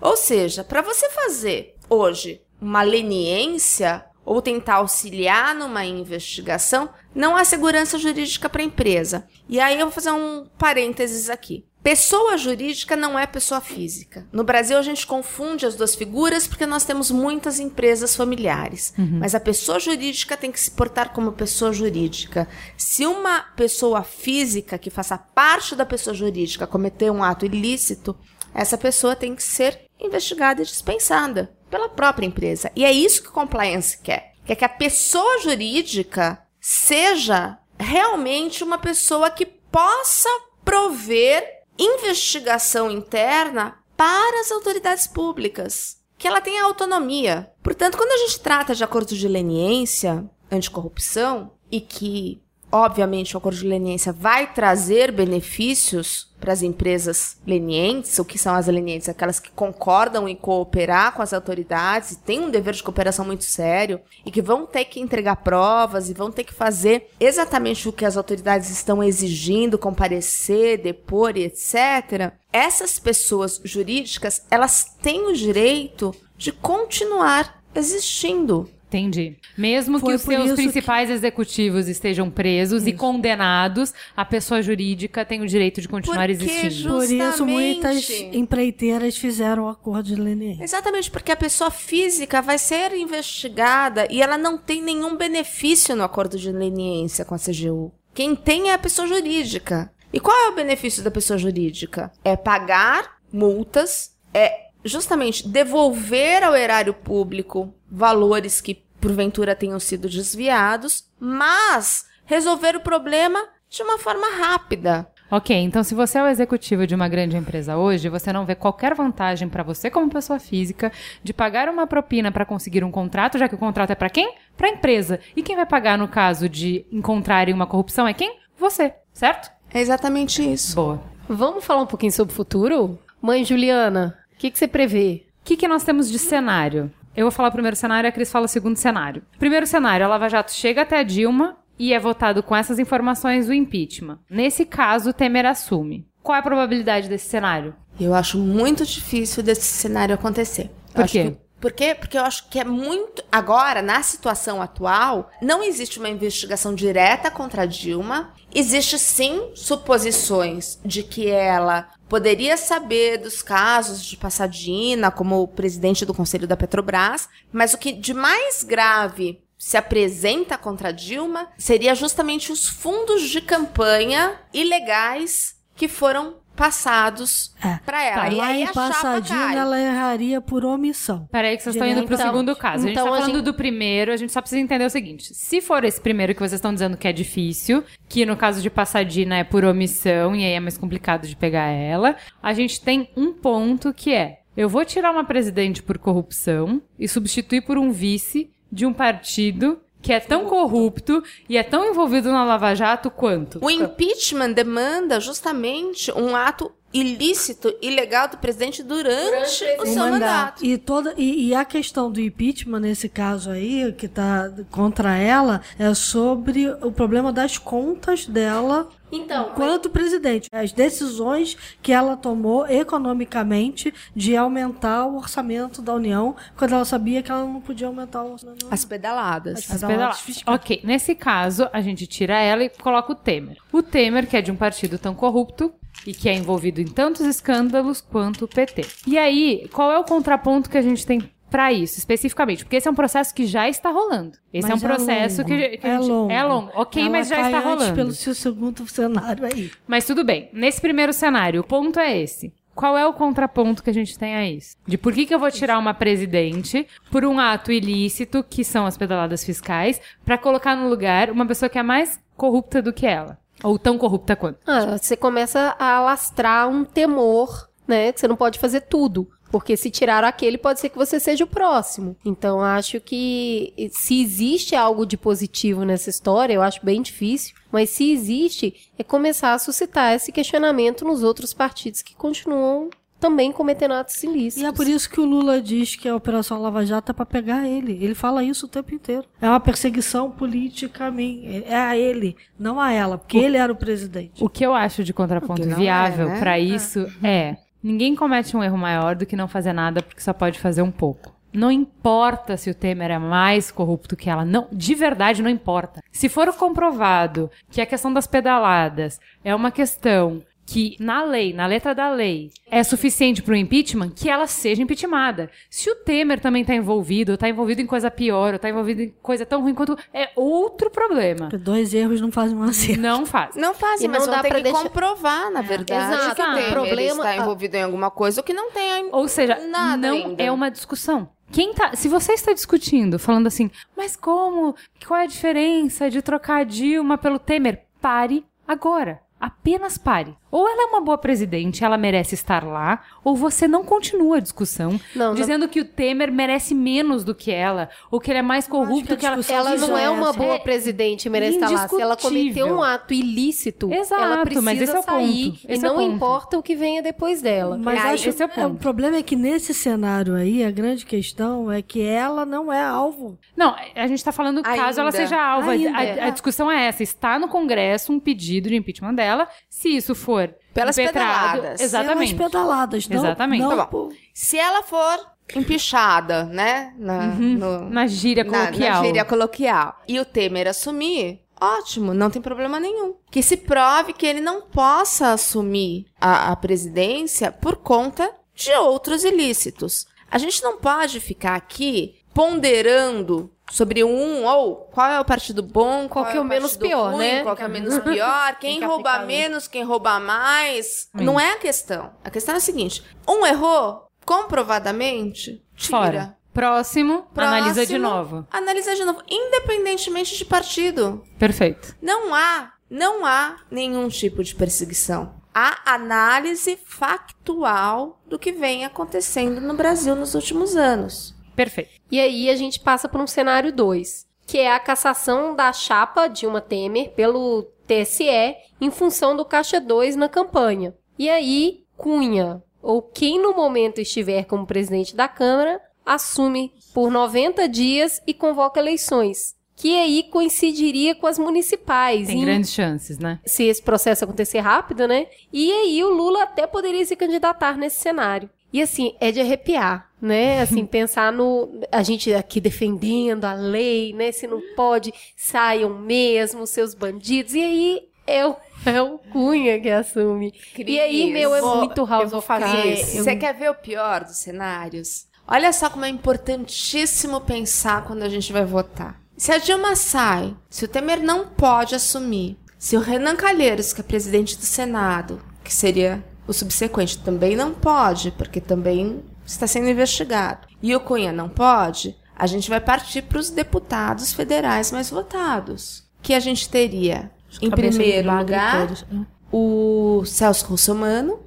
[0.01, 7.43] Ou seja, para você fazer hoje uma leniência ou tentar auxiliar numa investigação, não há
[7.43, 9.27] segurança jurídica para a empresa.
[9.47, 11.65] E aí eu vou fazer um parênteses aqui.
[11.83, 14.27] Pessoa jurídica não é pessoa física.
[14.31, 18.93] No Brasil a gente confunde as duas figuras porque nós temos muitas empresas familiares.
[19.19, 22.47] Mas a pessoa jurídica tem que se portar como pessoa jurídica.
[22.77, 28.15] Se uma pessoa física que faça parte da pessoa jurídica cometer um ato ilícito,
[28.53, 32.71] essa pessoa tem que ser investigada e dispensada pela própria empresa.
[32.75, 34.33] E é isso que o compliance quer.
[34.45, 40.29] Quer que a pessoa jurídica seja realmente uma pessoa que possa
[40.63, 47.51] prover investigação interna para as autoridades públicas, que ela tenha autonomia.
[47.63, 52.41] Portanto, quando a gente trata de acordo de leniência anticorrupção e que
[52.71, 58.17] Obviamente, o acordo de leniência vai trazer benefícios para as empresas lenientes.
[58.17, 59.09] O que são as lenientes?
[59.09, 63.99] Aquelas que concordam em cooperar com as autoridades têm um dever de cooperação muito sério
[64.25, 68.05] e que vão ter que entregar provas e vão ter que fazer exatamente o que
[68.05, 72.33] as autoridades estão exigindo, comparecer, depor e etc.
[72.53, 78.69] Essas pessoas jurídicas, elas têm o direito de continuar existindo.
[78.91, 79.37] Entendi.
[79.57, 85.23] Mesmo Foi que os seus isso principais executivos estejam presos e condenados, a pessoa jurídica
[85.23, 86.69] tem o direito de continuar Porque existindo.
[86.71, 87.51] ju- Por isso, Justamente.
[87.53, 90.61] muitas empreiteiras fizeram o acordo de leniência.
[90.63, 96.03] Exatamente, porque a pessoa física vai ser investigada e ela não tem nenhum benefício no
[96.03, 97.93] acordo de leniência com a CGU.
[98.13, 99.89] Quem tem é a pessoa jurídica.
[100.11, 102.11] E qual é o benefício da pessoa jurídica?
[102.25, 111.09] É pagar multas, é justamente devolver ao erário público valores que porventura tenham sido desviados,
[111.19, 115.07] mas resolver o problema de uma forma rápida.
[115.29, 118.53] Ok, então se você é o executivo de uma grande empresa hoje, você não vê
[118.53, 120.91] qualquer vantagem para você como pessoa física
[121.23, 124.35] de pagar uma propina para conseguir um contrato, já que o contrato é para quem?
[124.57, 125.21] Para a empresa.
[125.33, 128.39] E quem vai pagar no caso de encontrarem uma corrupção é quem?
[128.57, 129.49] Você, certo?
[129.73, 130.75] É exatamente isso.
[130.75, 131.01] Boa.
[131.29, 132.99] Vamos falar um pouquinho sobre o futuro?
[133.21, 135.23] Mãe Juliana, que, que você prevê?
[135.41, 136.91] O que, que nós temos de cenário?
[137.15, 139.21] Eu vou falar o primeiro cenário e a Cris fala o segundo cenário.
[139.37, 143.47] Primeiro cenário, a Lava Jato chega até a Dilma e é votado com essas informações
[143.47, 144.19] o impeachment.
[144.29, 146.07] Nesse caso, Temer assume.
[146.23, 147.75] Qual é a probabilidade desse cenário?
[147.99, 150.71] Eu acho muito difícil desse cenário acontecer.
[150.93, 151.35] Por quê?
[151.59, 151.93] por quê?
[151.93, 153.23] Porque eu acho que é muito.
[153.31, 158.33] Agora, na situação atual, não existe uma investigação direta contra a Dilma.
[158.53, 166.13] Existe sim suposições de que ela poderia saber dos casos de Passadina, como presidente do
[166.13, 172.51] Conselho da Petrobras, mas o que de mais grave se apresenta contra Dilma seria justamente
[172.51, 177.79] os fundos de campanha ilegais que foram passados É.
[177.85, 178.21] pra ela.
[178.23, 181.27] Tá, e aí em Passadinha ela erraria por omissão.
[181.31, 182.83] Peraí que vocês estão indo pro Então- segundo caso.
[182.83, 185.33] A gente então tá falando gente- do primeiro, a gente só precisa entender o seguinte.
[185.33, 188.69] Se for esse primeiro que vocês estão dizendo que é difícil, que no caso de
[188.69, 193.09] Passadina é por omissão e aí é mais complicado de pegar ela, a gente tem
[193.15, 197.91] um ponto que é, eu vou tirar uma presidente por corrupção e substituir por um
[197.91, 203.11] vice de um partido que é tão corrupto e é tão envolvido na Lava Jato
[203.11, 203.59] quanto.
[203.61, 210.63] O impeachment demanda justamente um ato ilícito, ilegal do presidente durante, o seu mandato.
[210.63, 215.61] E, toda, e, e a questão do impeachment, nesse caso aí, que tá contra ela,
[215.79, 220.49] é sobre o problema das contas dela Então, enquanto presidente.
[220.51, 227.21] As decisões que ela tomou economicamente de aumentar o orçamento da União, quando ela sabia
[227.21, 228.67] que ela não podia aumentar o orçamento.
[228.71, 229.59] As pedaladas.
[229.59, 230.19] As As pedaladas pedaladas.
[230.21, 230.55] fiscais.
[230.55, 233.57] Ok, nesse caso, a gente tira ela e coloca o Temer.
[233.71, 235.73] O Temer, que é de um partido tão corrupto
[236.05, 238.85] e que é envolvido em tantos escândalos quanto o PT.
[239.05, 241.21] E aí, qual é o contraponto que a gente tem
[241.51, 242.63] pra isso, especificamente?
[242.63, 244.37] Porque esse é um processo que já está rolando.
[244.51, 245.49] Esse Mas é um processo longo.
[245.53, 246.07] que, que a é gente...
[246.09, 246.31] longo.
[246.31, 246.71] É longo.
[246.73, 247.95] Ok, Ela mas já cai está antes rolando.
[247.95, 249.69] pelo seu segundo cenário aí.
[249.85, 250.49] Mas tudo bem.
[250.53, 252.53] Nesse primeiro cenário, o ponto é esse.
[252.73, 254.77] Qual é o contraponto que a gente tem a isso?
[254.87, 258.85] De por que, que eu vou tirar uma presidente por um ato ilícito, que são
[258.85, 263.05] as pedaladas fiscais, pra colocar no lugar uma pessoa que é mais corrupta do que
[263.05, 263.37] ela?
[263.61, 264.59] Ou tão corrupta quanto?
[264.65, 268.13] Ah, você começa a alastrar um temor, né?
[268.13, 269.29] Que você não pode fazer tudo.
[269.51, 272.15] Porque se tiraram aquele, pode ser que você seja o próximo.
[272.25, 277.53] Então, acho que se existe algo de positivo nessa história, eu acho bem difícil.
[277.71, 282.89] Mas se existe, é começar a suscitar esse questionamento nos outros partidos que continuam
[283.21, 284.63] também cometendo atos ilícitos.
[284.63, 287.25] E é por isso que o Lula diz que a Operação Lava Jato é pra
[287.25, 288.03] pegar ele.
[288.03, 289.23] Ele fala isso o tempo inteiro.
[289.39, 291.63] É uma perseguição política a mim.
[291.67, 294.43] É a ele, não a ela, porque ele era o presidente.
[294.43, 296.39] O que eu acho de contraponto não viável é, né?
[296.39, 300.33] pra isso é: ninguém comete um erro maior do que não fazer nada porque só
[300.33, 301.35] pode fazer um pouco.
[301.53, 306.01] Não importa se o Temer é mais corrupto que ela, não, de verdade não importa.
[306.11, 310.41] Se for comprovado que a questão das pedaladas é uma questão
[310.71, 314.81] que na lei, na letra da lei, é suficiente para o impeachment, que ela seja
[314.81, 315.49] impeachmentada.
[315.69, 319.01] Se o Temer também tá envolvido, ou tá envolvido em coisa pior, ou tá envolvido
[319.01, 321.49] em coisa tão ruim quanto é outro problema.
[321.49, 323.01] Porque dois erros não fazem um acerto.
[323.01, 323.55] Não faz.
[323.55, 326.35] Não fazem, E mas não dá que deixar- comprovar, na verdade, Exato.
[326.35, 329.09] que o Temer Problema- está envolvido em alguma coisa ou que não tem.
[329.11, 330.41] Ou seja, Nada não ainda.
[330.43, 331.29] é uma discussão.
[331.51, 334.73] Quem tá, se você está discutindo, falando assim, mas como?
[335.05, 337.83] Qual é a diferença de trocar a Dilma pelo Temer?
[337.99, 339.19] Pare agora.
[339.39, 340.33] Apenas pare.
[340.51, 344.39] Ou ela é uma boa presidente, ela merece estar lá, ou você não continua a
[344.39, 348.41] discussão Não, dizendo que o Temer merece menos do que ela, ou que ele é
[348.43, 349.39] mais corrupto que ela.
[349.49, 351.87] Ela não é é uma boa É presidente e merece estar lá.
[351.87, 355.51] Se ela cometeu um ato ilícito, Exato, ela precisa mas esse é o sair.
[355.51, 355.59] ponto.
[355.69, 356.15] E Esse é o não ponto.
[356.15, 357.77] importa o que venha depois dela.
[357.77, 358.79] Mas Aí, acho, esse é o é, o ponto.
[358.81, 363.37] problema é que nesse cenário aí, a grande questão é que ela não é alvo.
[363.55, 365.11] Não, a gente tá falando caso ela Ainda.
[365.11, 365.69] seja alvo.
[365.69, 366.23] A- Ainda.
[366.23, 367.03] A, a discussão é essa.
[367.03, 369.47] Está no Congresso um pedido de impeachment dela.
[369.69, 370.40] Se isso for
[370.73, 371.81] Pelas impetrado- pedaladas.
[371.81, 372.35] Exatamente.
[372.35, 373.61] Pelas pedaladas, não, Exatamente.
[373.61, 374.09] não Tá bom.
[374.33, 375.19] Se ela for
[375.55, 376.93] empichada, né?
[376.97, 379.01] Na, no- Na gíria na, coloquial.
[379.01, 380.01] na gíria coloquial.
[380.07, 383.15] E o Temer assumir, ótimo, não tem problema nenhum.
[383.29, 389.23] Que se prove que ele não possa assumir a, a presidência por conta de outros
[389.23, 390.05] ilícitos.
[390.29, 396.07] A gente não pode ficar aqui ponderando sobre um ou qual é o partido bom,
[396.09, 397.43] qual, que é o menos pior, ruim, né?
[397.43, 401.09] Qual que é o menos pior, quem que rouba menos, quem rouba mais.
[401.13, 402.11] Não é a questão.
[402.23, 405.97] A questão é a seguinte: um errou, comprovadamente, tira.
[405.97, 406.37] Fora.
[406.53, 408.47] Próximo, analisa de Próximo, novo.
[408.51, 411.23] Analisa de novo, independentemente de partido.
[411.39, 411.95] Perfeito.
[412.01, 415.33] Não há, não há nenhum tipo de perseguição.
[415.53, 421.33] Há análise factual do que vem acontecendo no Brasil nos últimos anos.
[421.55, 421.89] Perfeito.
[422.11, 426.27] E aí a gente passa para um cenário 2, que é a cassação da chapa
[426.27, 430.93] Dilma Temer pelo TSE em função do Caixa 2 na campanha.
[431.17, 437.67] E aí, Cunha, ou quem no momento estiver como presidente da Câmara, assume por 90
[437.69, 439.55] dias e convoca eleições.
[439.75, 442.27] Que aí coincidiria com as municipais.
[442.27, 443.39] Tem em- grandes chances, né?
[443.45, 445.27] se esse processo acontecer rápido, né?
[445.51, 448.49] E aí o Lula até poderia se candidatar nesse cenário.
[448.73, 450.61] E assim, é de arrepiar, né?
[450.61, 451.81] Assim, pensar no.
[451.91, 454.31] A gente aqui defendendo a lei, né?
[454.31, 457.53] Se não pode, saiam mesmo seus bandidos.
[457.53, 460.53] E aí é o, é o Cunha que assume.
[460.77, 462.65] e aí, meu, é Vou- muito House eu vou of fazer.
[462.65, 463.13] Cards.
[463.15, 465.25] Você quer ver o pior dos cenários?
[465.47, 469.19] Olha só como é importantíssimo pensar quando a gente vai votar.
[469.35, 474.01] Se a Dilma sai, se o Temer não pode assumir, se o Renan Calheiros, que
[474.01, 479.89] é presidente do Senado, que seria O subsequente também não pode, porque também está sendo
[479.89, 480.67] investigado.
[480.81, 486.03] E o Cunha não pode, a gente vai partir para os deputados federais mais votados.
[486.21, 487.31] Que a gente teria,
[487.61, 489.25] em primeiro lugar, né?
[489.51, 491.39] o Celso Russomano,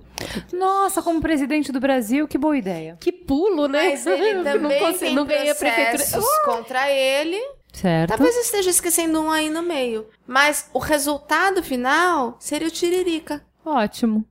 [0.52, 2.96] Nossa, como presidente do Brasil, que boa ideia.
[3.00, 3.90] Que pulo, né?
[3.90, 6.44] mas ele não também consigo- não ganhei a processos prefeitura.
[6.44, 7.40] contra ele.
[7.72, 8.10] Certo.
[8.10, 10.06] Talvez eu esteja esquecendo um aí no meio.
[10.26, 13.44] Mas o resultado final seria o Tiririca.
[13.64, 14.24] Ótimo.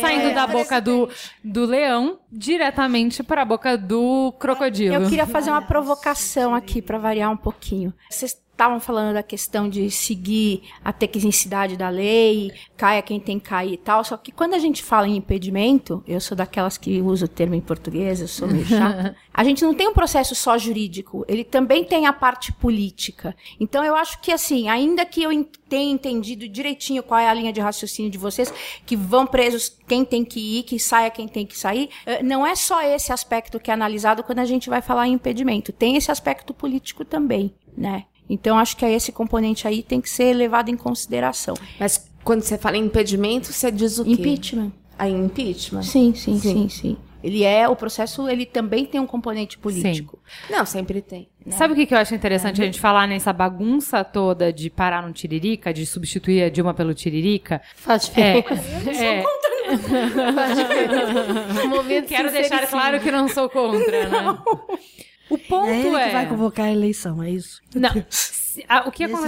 [0.00, 1.08] Saindo da boca do,
[1.42, 4.94] do leão diretamente para a boca do crocodilo.
[4.94, 7.92] Eu queria fazer uma provocação aqui para variar um pouquinho.
[8.10, 13.48] Vocês estavam falando da questão de seguir a tecnicidade da lei, caia quem tem que
[13.50, 14.02] cair e tal.
[14.02, 17.54] Só que quando a gente fala em impedimento, eu sou daquelas que usa o termo
[17.54, 19.14] em português, eu sou meio chata.
[19.32, 23.36] a gente não tem um processo só jurídico, ele também tem a parte política.
[23.60, 27.34] Então eu acho que assim, ainda que eu en- tenha entendido direitinho qual é a
[27.34, 28.52] linha de raciocínio de vocês,
[28.86, 32.46] que vão presos quem tem que ir, que saia quem tem que sair, eh, não
[32.46, 35.96] é só esse aspecto que é analisado quando a gente vai falar em impedimento, tem
[35.96, 38.04] esse aspecto político também, né?
[38.28, 41.54] Então acho que esse componente aí tem que ser levado em consideração.
[41.78, 44.12] Mas quando você fala em impedimento, você diz o quê?
[44.12, 44.72] Impeachment.
[44.98, 45.82] Aí, impeachment?
[45.82, 46.52] Sim, sim, Sim.
[46.52, 46.96] sim, sim.
[47.22, 50.18] Ele é, o processo, ele também tem um componente político.
[50.48, 51.28] Não, sempre tem.
[51.50, 55.02] Sabe o que, que eu acho interessante a gente falar nessa bagunça toda de parar
[55.04, 57.60] no Tiririca, de substituir a Dilma pelo Tiririca?
[57.74, 59.02] Faz É, diferença.
[59.02, 59.24] é,
[62.06, 64.38] quero deixar claro que não sou contra, né?
[65.28, 66.06] O ponto É ele é.
[66.06, 67.60] que vai convocar a eleição, é isso?
[67.74, 67.90] Não.
[68.08, 69.18] Se- o que, acon-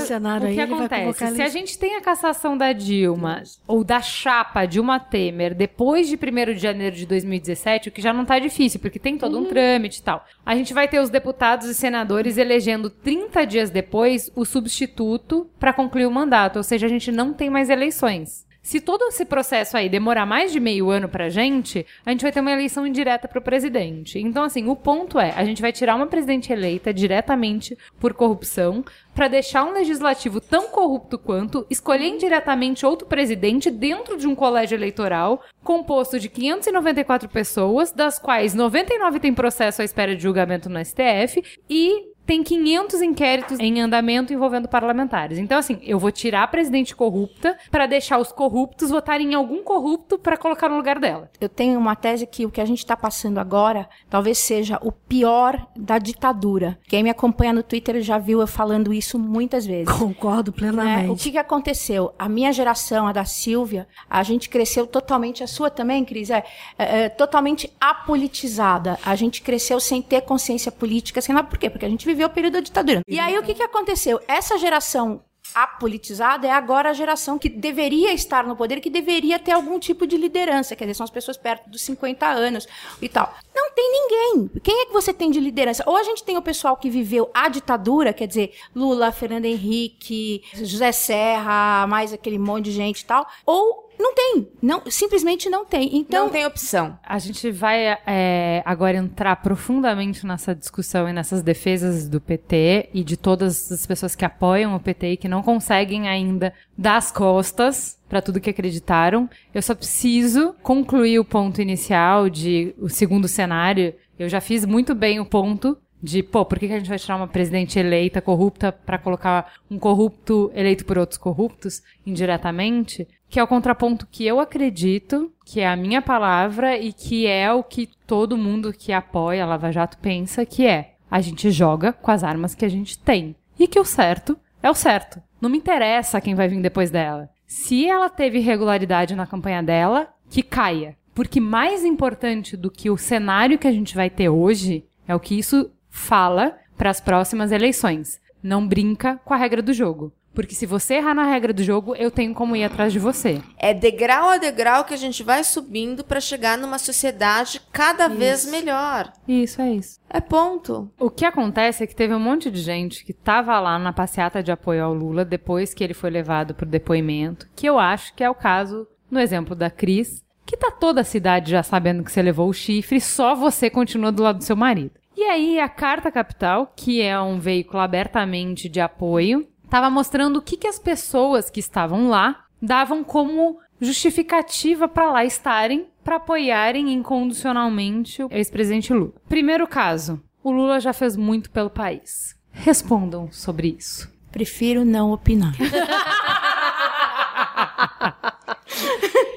[0.48, 1.36] o que acontece?
[1.36, 6.16] Se a gente tem a cassação da Dilma ou da chapa Dilma Temer depois de
[6.16, 9.44] 1 de janeiro de 2017, o que já não tá difícil, porque tem todo um
[9.44, 10.24] trâmite e tal.
[10.46, 15.74] A gente vai ter os deputados e senadores elegendo 30 dias depois o substituto para
[15.74, 18.46] concluir o mandato, ou seja, a gente não tem mais eleições.
[18.68, 22.30] Se todo esse processo aí demorar mais de meio ano pra gente, a gente vai
[22.30, 24.18] ter uma eleição indireta pro presidente.
[24.18, 28.84] Então, assim, o ponto é, a gente vai tirar uma presidente eleita diretamente por corrupção
[29.14, 34.76] pra deixar um legislativo tão corrupto quanto escolher indiretamente outro presidente dentro de um colégio
[34.76, 40.78] eleitoral composto de 594 pessoas, das quais 99 têm processo à espera de julgamento no
[40.84, 45.38] STF e tem 500 inquéritos em andamento envolvendo parlamentares.
[45.38, 49.62] Então, assim, eu vou tirar a presidente corrupta pra deixar os corruptos votarem em algum
[49.62, 51.30] corrupto pra colocar no lugar dela.
[51.40, 54.92] Eu tenho uma tese que o que a gente está passando agora talvez seja o
[54.92, 56.78] pior da ditadura.
[56.86, 59.90] Quem me acompanha no Twitter já viu eu falando isso muitas vezes.
[59.90, 61.10] Concordo plenamente.
[61.10, 62.12] O que, que aconteceu?
[62.18, 66.44] A minha geração, a da Silvia, a gente cresceu totalmente, a sua também, Cris, é,
[66.78, 68.98] é, é, totalmente apolitizada.
[69.02, 71.48] A gente cresceu sem ter consciência política, sem nada.
[71.48, 71.70] Por quê?
[71.70, 73.02] Porque a gente viveu o período da ditadura.
[73.06, 74.20] E aí o que, que aconteceu?
[74.26, 75.22] Essa geração
[75.54, 80.06] apolitizada é agora a geração que deveria estar no poder, que deveria ter algum tipo
[80.06, 82.66] de liderança, quer dizer, são as pessoas perto dos 50 anos
[83.00, 83.32] e tal.
[83.54, 84.50] Não tem ninguém.
[84.62, 85.84] Quem é que você tem de liderança?
[85.86, 90.42] Ou a gente tem o pessoal que viveu a ditadura, quer dizer, Lula, Fernando Henrique,
[90.54, 95.64] José Serra, mais aquele monte de gente e tal, ou não tem, não, simplesmente não
[95.64, 95.96] tem.
[95.96, 96.98] Então, Não tem opção.
[97.04, 103.02] A gente vai é, agora entrar profundamente nessa discussão e nessas defesas do PT e
[103.02, 107.10] de todas as pessoas que apoiam o PT e que não conseguem ainda dar as
[107.10, 109.28] costas para tudo que acreditaram.
[109.52, 113.94] Eu só preciso concluir o ponto inicial de o segundo cenário.
[114.18, 116.98] Eu já fiz muito bem o ponto de, pô, por que, que a gente vai
[116.98, 123.08] tirar uma presidente eleita corrupta para colocar um corrupto eleito por outros corruptos indiretamente?
[123.28, 127.52] Que é o contraponto que eu acredito, que é a minha palavra e que é
[127.52, 130.94] o que todo mundo que apoia a Lava Jato pensa que é.
[131.10, 133.34] A gente joga com as armas que a gente tem.
[133.58, 135.20] E que o certo é o certo.
[135.40, 137.28] Não me interessa quem vai vir depois dela.
[137.46, 140.96] Se ela teve irregularidade na campanha dela, que caia.
[141.14, 145.20] Porque mais importante do que o cenário que a gente vai ter hoje é o
[145.20, 148.20] que isso fala para as próximas eleições.
[148.42, 150.12] Não brinca com a regra do jogo.
[150.38, 153.42] Porque se você errar na regra do jogo, eu tenho como ir atrás de você.
[153.58, 158.46] É degrau a degrau que a gente vai subindo para chegar numa sociedade cada vez
[158.48, 159.12] melhor.
[159.26, 159.98] Isso é isso.
[160.08, 160.88] É ponto.
[160.96, 164.40] O que acontece é que teve um monte de gente que tava lá na passeata
[164.40, 168.22] de apoio ao Lula depois que ele foi levado pro depoimento, que eu acho que
[168.22, 172.12] é o caso, no exemplo da Cris, que tá toda a cidade já sabendo que
[172.12, 174.92] você levou o chifre, só você continua do lado do seu marido.
[175.18, 180.40] E aí a Carta Capital, que é um veículo abertamente de apoio, tava mostrando o
[180.40, 186.92] que, que as pessoas que estavam lá davam como justificativa para lá estarem para apoiarem
[186.92, 189.14] incondicionalmente o ex-presidente Lula.
[189.28, 192.36] Primeiro caso, o Lula já fez muito pelo país.
[192.52, 194.08] Respondam sobre isso.
[194.30, 195.54] prefiro não opinar.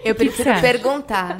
[0.03, 0.61] Eu que prefiro acha?
[0.61, 1.37] perguntar.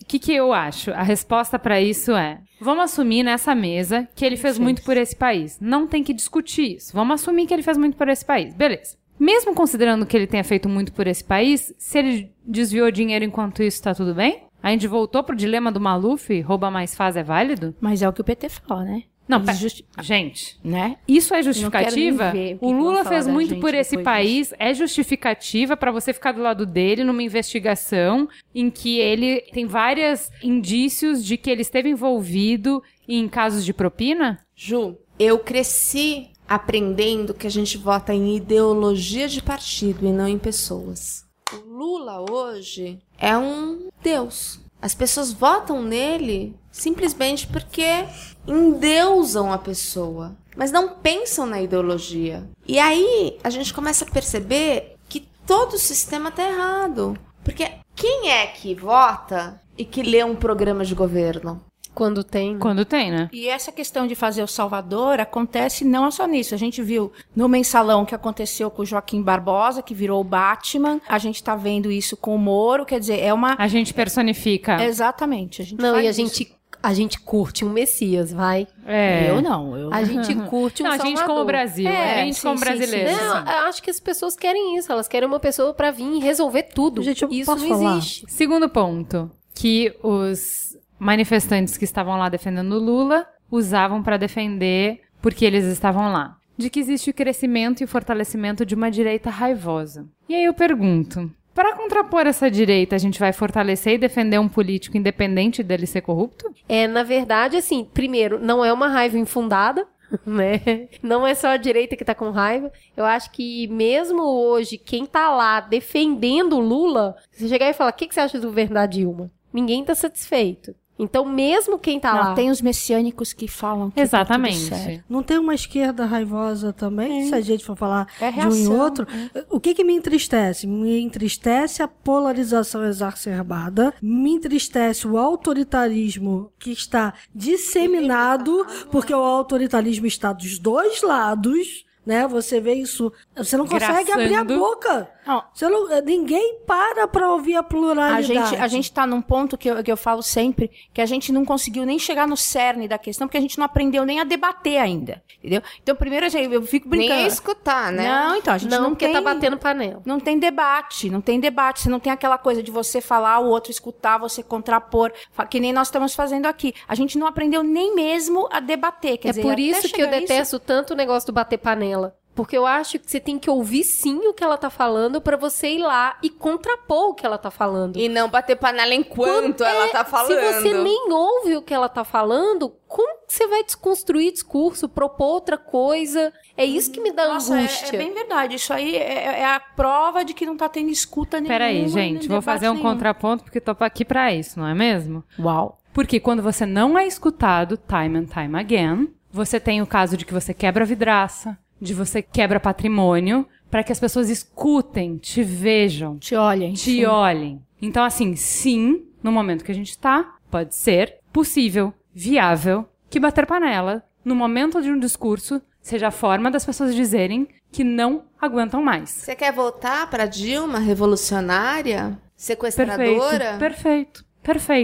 [0.00, 0.90] O que, que eu acho?
[0.90, 5.16] A resposta pra isso é: vamos assumir nessa mesa que ele fez muito por esse
[5.16, 5.58] país.
[5.60, 6.92] Não tem que discutir isso.
[6.92, 8.54] Vamos assumir que ele fez muito por esse país.
[8.54, 8.96] Beleza.
[9.18, 13.62] Mesmo considerando que ele tenha feito muito por esse país, se ele desviou dinheiro enquanto
[13.62, 14.44] isso, tá tudo bem?
[14.62, 17.74] A gente voltou pro dilema do Maluf, rouba mais faz é válido?
[17.80, 19.02] Mas é o que o PT fala, né?
[19.26, 20.96] Não, pera- justi- gente, né?
[21.08, 22.30] isso é justificativa?
[22.30, 26.66] ver o Lula fez muito por esse país, é justificativa pra você ficar do lado
[26.66, 33.28] dele numa investigação em que ele tem vários indícios de que ele esteve envolvido em
[33.28, 34.38] casos de propina?
[34.54, 40.38] Ju, eu cresci aprendendo que a gente vota em ideologia de partido e não em
[40.38, 41.24] pessoas.
[41.52, 44.60] O Lula hoje é um deus.
[44.84, 48.04] As pessoas votam nele simplesmente porque
[48.46, 52.46] endeusam a pessoa, mas não pensam na ideologia.
[52.68, 57.18] E aí a gente começa a perceber que todo o sistema tá errado.
[57.42, 57.66] Porque
[57.96, 61.62] quem é que vota e que lê um programa de governo?
[61.94, 62.58] Quando tem.
[62.58, 63.28] Quando tem, né?
[63.32, 66.54] E essa questão de fazer o Salvador acontece não só nisso.
[66.54, 71.00] A gente viu no mensalão que aconteceu com o Joaquim Barbosa, que virou o Batman.
[71.08, 72.84] A gente tá vendo isso com o Moro.
[72.84, 73.54] Quer dizer, é uma.
[73.58, 74.82] A gente personifica.
[74.84, 75.62] Exatamente.
[75.62, 76.20] A gente Não, faz e a isso.
[76.20, 78.66] gente, a gente curte um Messias, vai.
[78.86, 79.30] É.
[79.30, 79.76] Eu não.
[79.76, 79.92] Eu...
[79.94, 81.28] A gente curte um Não, a gente Salvador.
[81.36, 83.08] como Brasil, É, a gente sim, como brasileiro.
[83.10, 83.16] sim.
[83.16, 84.90] Não, eu acho que as pessoas querem isso.
[84.90, 87.02] Elas querem uma pessoa pra vir e resolver tudo.
[87.02, 87.96] Gente, eu isso posso não falar?
[87.98, 88.24] existe.
[88.28, 95.64] Segundo ponto, que os manifestantes que estavam lá defendendo Lula usavam para defender porque eles
[95.64, 96.36] estavam lá.
[96.56, 100.06] De que existe o crescimento e o fortalecimento de uma direita raivosa.
[100.28, 104.48] E aí eu pergunto, para contrapor essa direita, a gente vai fortalecer e defender um
[104.48, 106.52] político independente dele ser corrupto?
[106.68, 109.86] É, na verdade, assim, primeiro, não é uma raiva infundada,
[110.26, 110.88] né?
[111.02, 112.72] Não é só a direita que tá com raiva.
[112.96, 117.94] Eu acho que mesmo hoje, quem tá lá defendendo Lula, você chegar e falar, o
[117.94, 119.30] que, que você acha do governo da Dilma?
[119.52, 120.74] Ninguém tá satisfeito.
[120.98, 122.34] Então, mesmo quem tá Não, lá...
[122.34, 124.70] tem os messiânicos que falam que Exatamente.
[124.70, 125.04] Tá tudo certo.
[125.08, 128.42] Não tem uma esquerda raivosa também, se a gente for falar É de um e
[128.42, 129.06] reação, outro.
[129.50, 130.66] O que que me entristece?
[130.66, 140.06] Me entristece a polarização exacerbada, me entristece o autoritarismo que está disseminado, porque o autoritarismo
[140.06, 142.26] está dos dois lados, né?
[142.28, 144.58] Você vê isso, você não consegue abrir a Graçando.
[144.58, 145.10] boca.
[145.26, 145.42] Não.
[145.54, 148.26] Você não- ninguém para para ouvir a A pluralidade.
[148.26, 151.32] gente, a gente tá num ponto que eu, que eu falo sempre, que a gente
[151.32, 154.24] não conseguiu nem chegar no cerne da questão, porque a gente não aprendeu nem a
[154.24, 155.62] debater ainda, entendeu?
[155.82, 157.24] Então, primeiro, eu fico Nem brincando.
[157.24, 158.06] a escutar, né?
[158.06, 159.14] Não, então, a gente não, não, porque tem...
[159.14, 160.02] tá batendo panela.
[160.04, 161.80] Não tem debate, não tem debate.
[161.80, 165.10] Você não tem aquela coisa de você falar, o outro escutar, você contrapor,
[165.48, 166.74] que nem nós estamos fazendo aqui.
[166.86, 169.16] A gente não aprendeu nem mesmo a debater.
[169.16, 171.56] Quer é dizer, por isso que eu chegar isso- detesto tanto o negócio do bater
[171.58, 171.93] panela.
[172.34, 175.36] Porque eu acho que você tem que ouvir sim o que ela tá falando pra
[175.36, 177.96] você ir lá e contrapor o que ela tá falando.
[177.96, 180.30] E não bater panela enquanto ela É, tá falando.
[180.40, 184.88] Se você nem ouve o que ela tá falando, como que você vai desconstruir discurso,
[184.88, 186.32] propor outra coisa?
[186.56, 187.94] É isso que me dá Nossa, é, angústia.
[187.94, 188.56] é bem verdade.
[188.56, 191.54] Isso aí é, é a prova de que não tá tendo escuta nenhuma.
[191.54, 192.82] Peraí, gente, vou fazer um nenhum.
[192.82, 195.22] contraponto porque tô aqui pra isso, não é mesmo?
[195.38, 195.78] Uau.
[195.92, 200.24] Porque quando você não é escutado time and time again, você tem o caso de
[200.24, 206.18] que você quebra vidraça, de você quebra patrimônio, para que as pessoas escutem, te vejam,
[206.18, 206.72] Te olhem.
[206.74, 207.60] te olhem.
[207.82, 213.46] Então, assim, sim, no momento que a gente tá, pode ser possível, viável, que bater
[213.46, 218.82] panela, no momento de um discurso, seja a forma das pessoas dizerem que não aguentam
[218.82, 219.10] mais.
[219.10, 222.18] Você quer voltar pra Dilma, revolucionária?
[222.36, 223.58] Sequestradora?
[223.58, 224.23] perfeito, perfeito,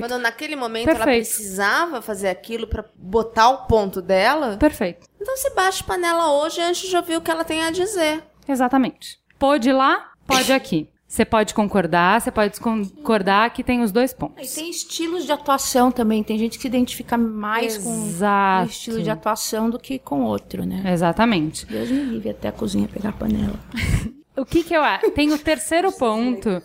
[0.00, 1.26] Quando naquele momento ela Perfeito.
[1.26, 4.56] precisava fazer aquilo pra botar o ponto dela.
[4.56, 5.06] perfeito.
[5.20, 8.22] Então você bate panela hoje antes de ouvir o que ela tem a dizer.
[8.48, 9.18] Exatamente.
[9.38, 10.88] Pode ir lá, pode aqui.
[11.06, 14.54] Você pode concordar, você pode discordar, que tem os dois E pontos.
[14.54, 16.22] tem estilos de atuação também.
[16.22, 18.70] Tem gente que se identifica mais com um Exato.
[18.70, 20.84] estilo de atuação do que com outro, né?
[20.92, 21.66] Exatamente.
[21.66, 23.58] Deus me livre até a cozinha pegar panela.
[24.36, 25.10] O que que eu acho?
[25.10, 26.62] Tem o terceiro ponto.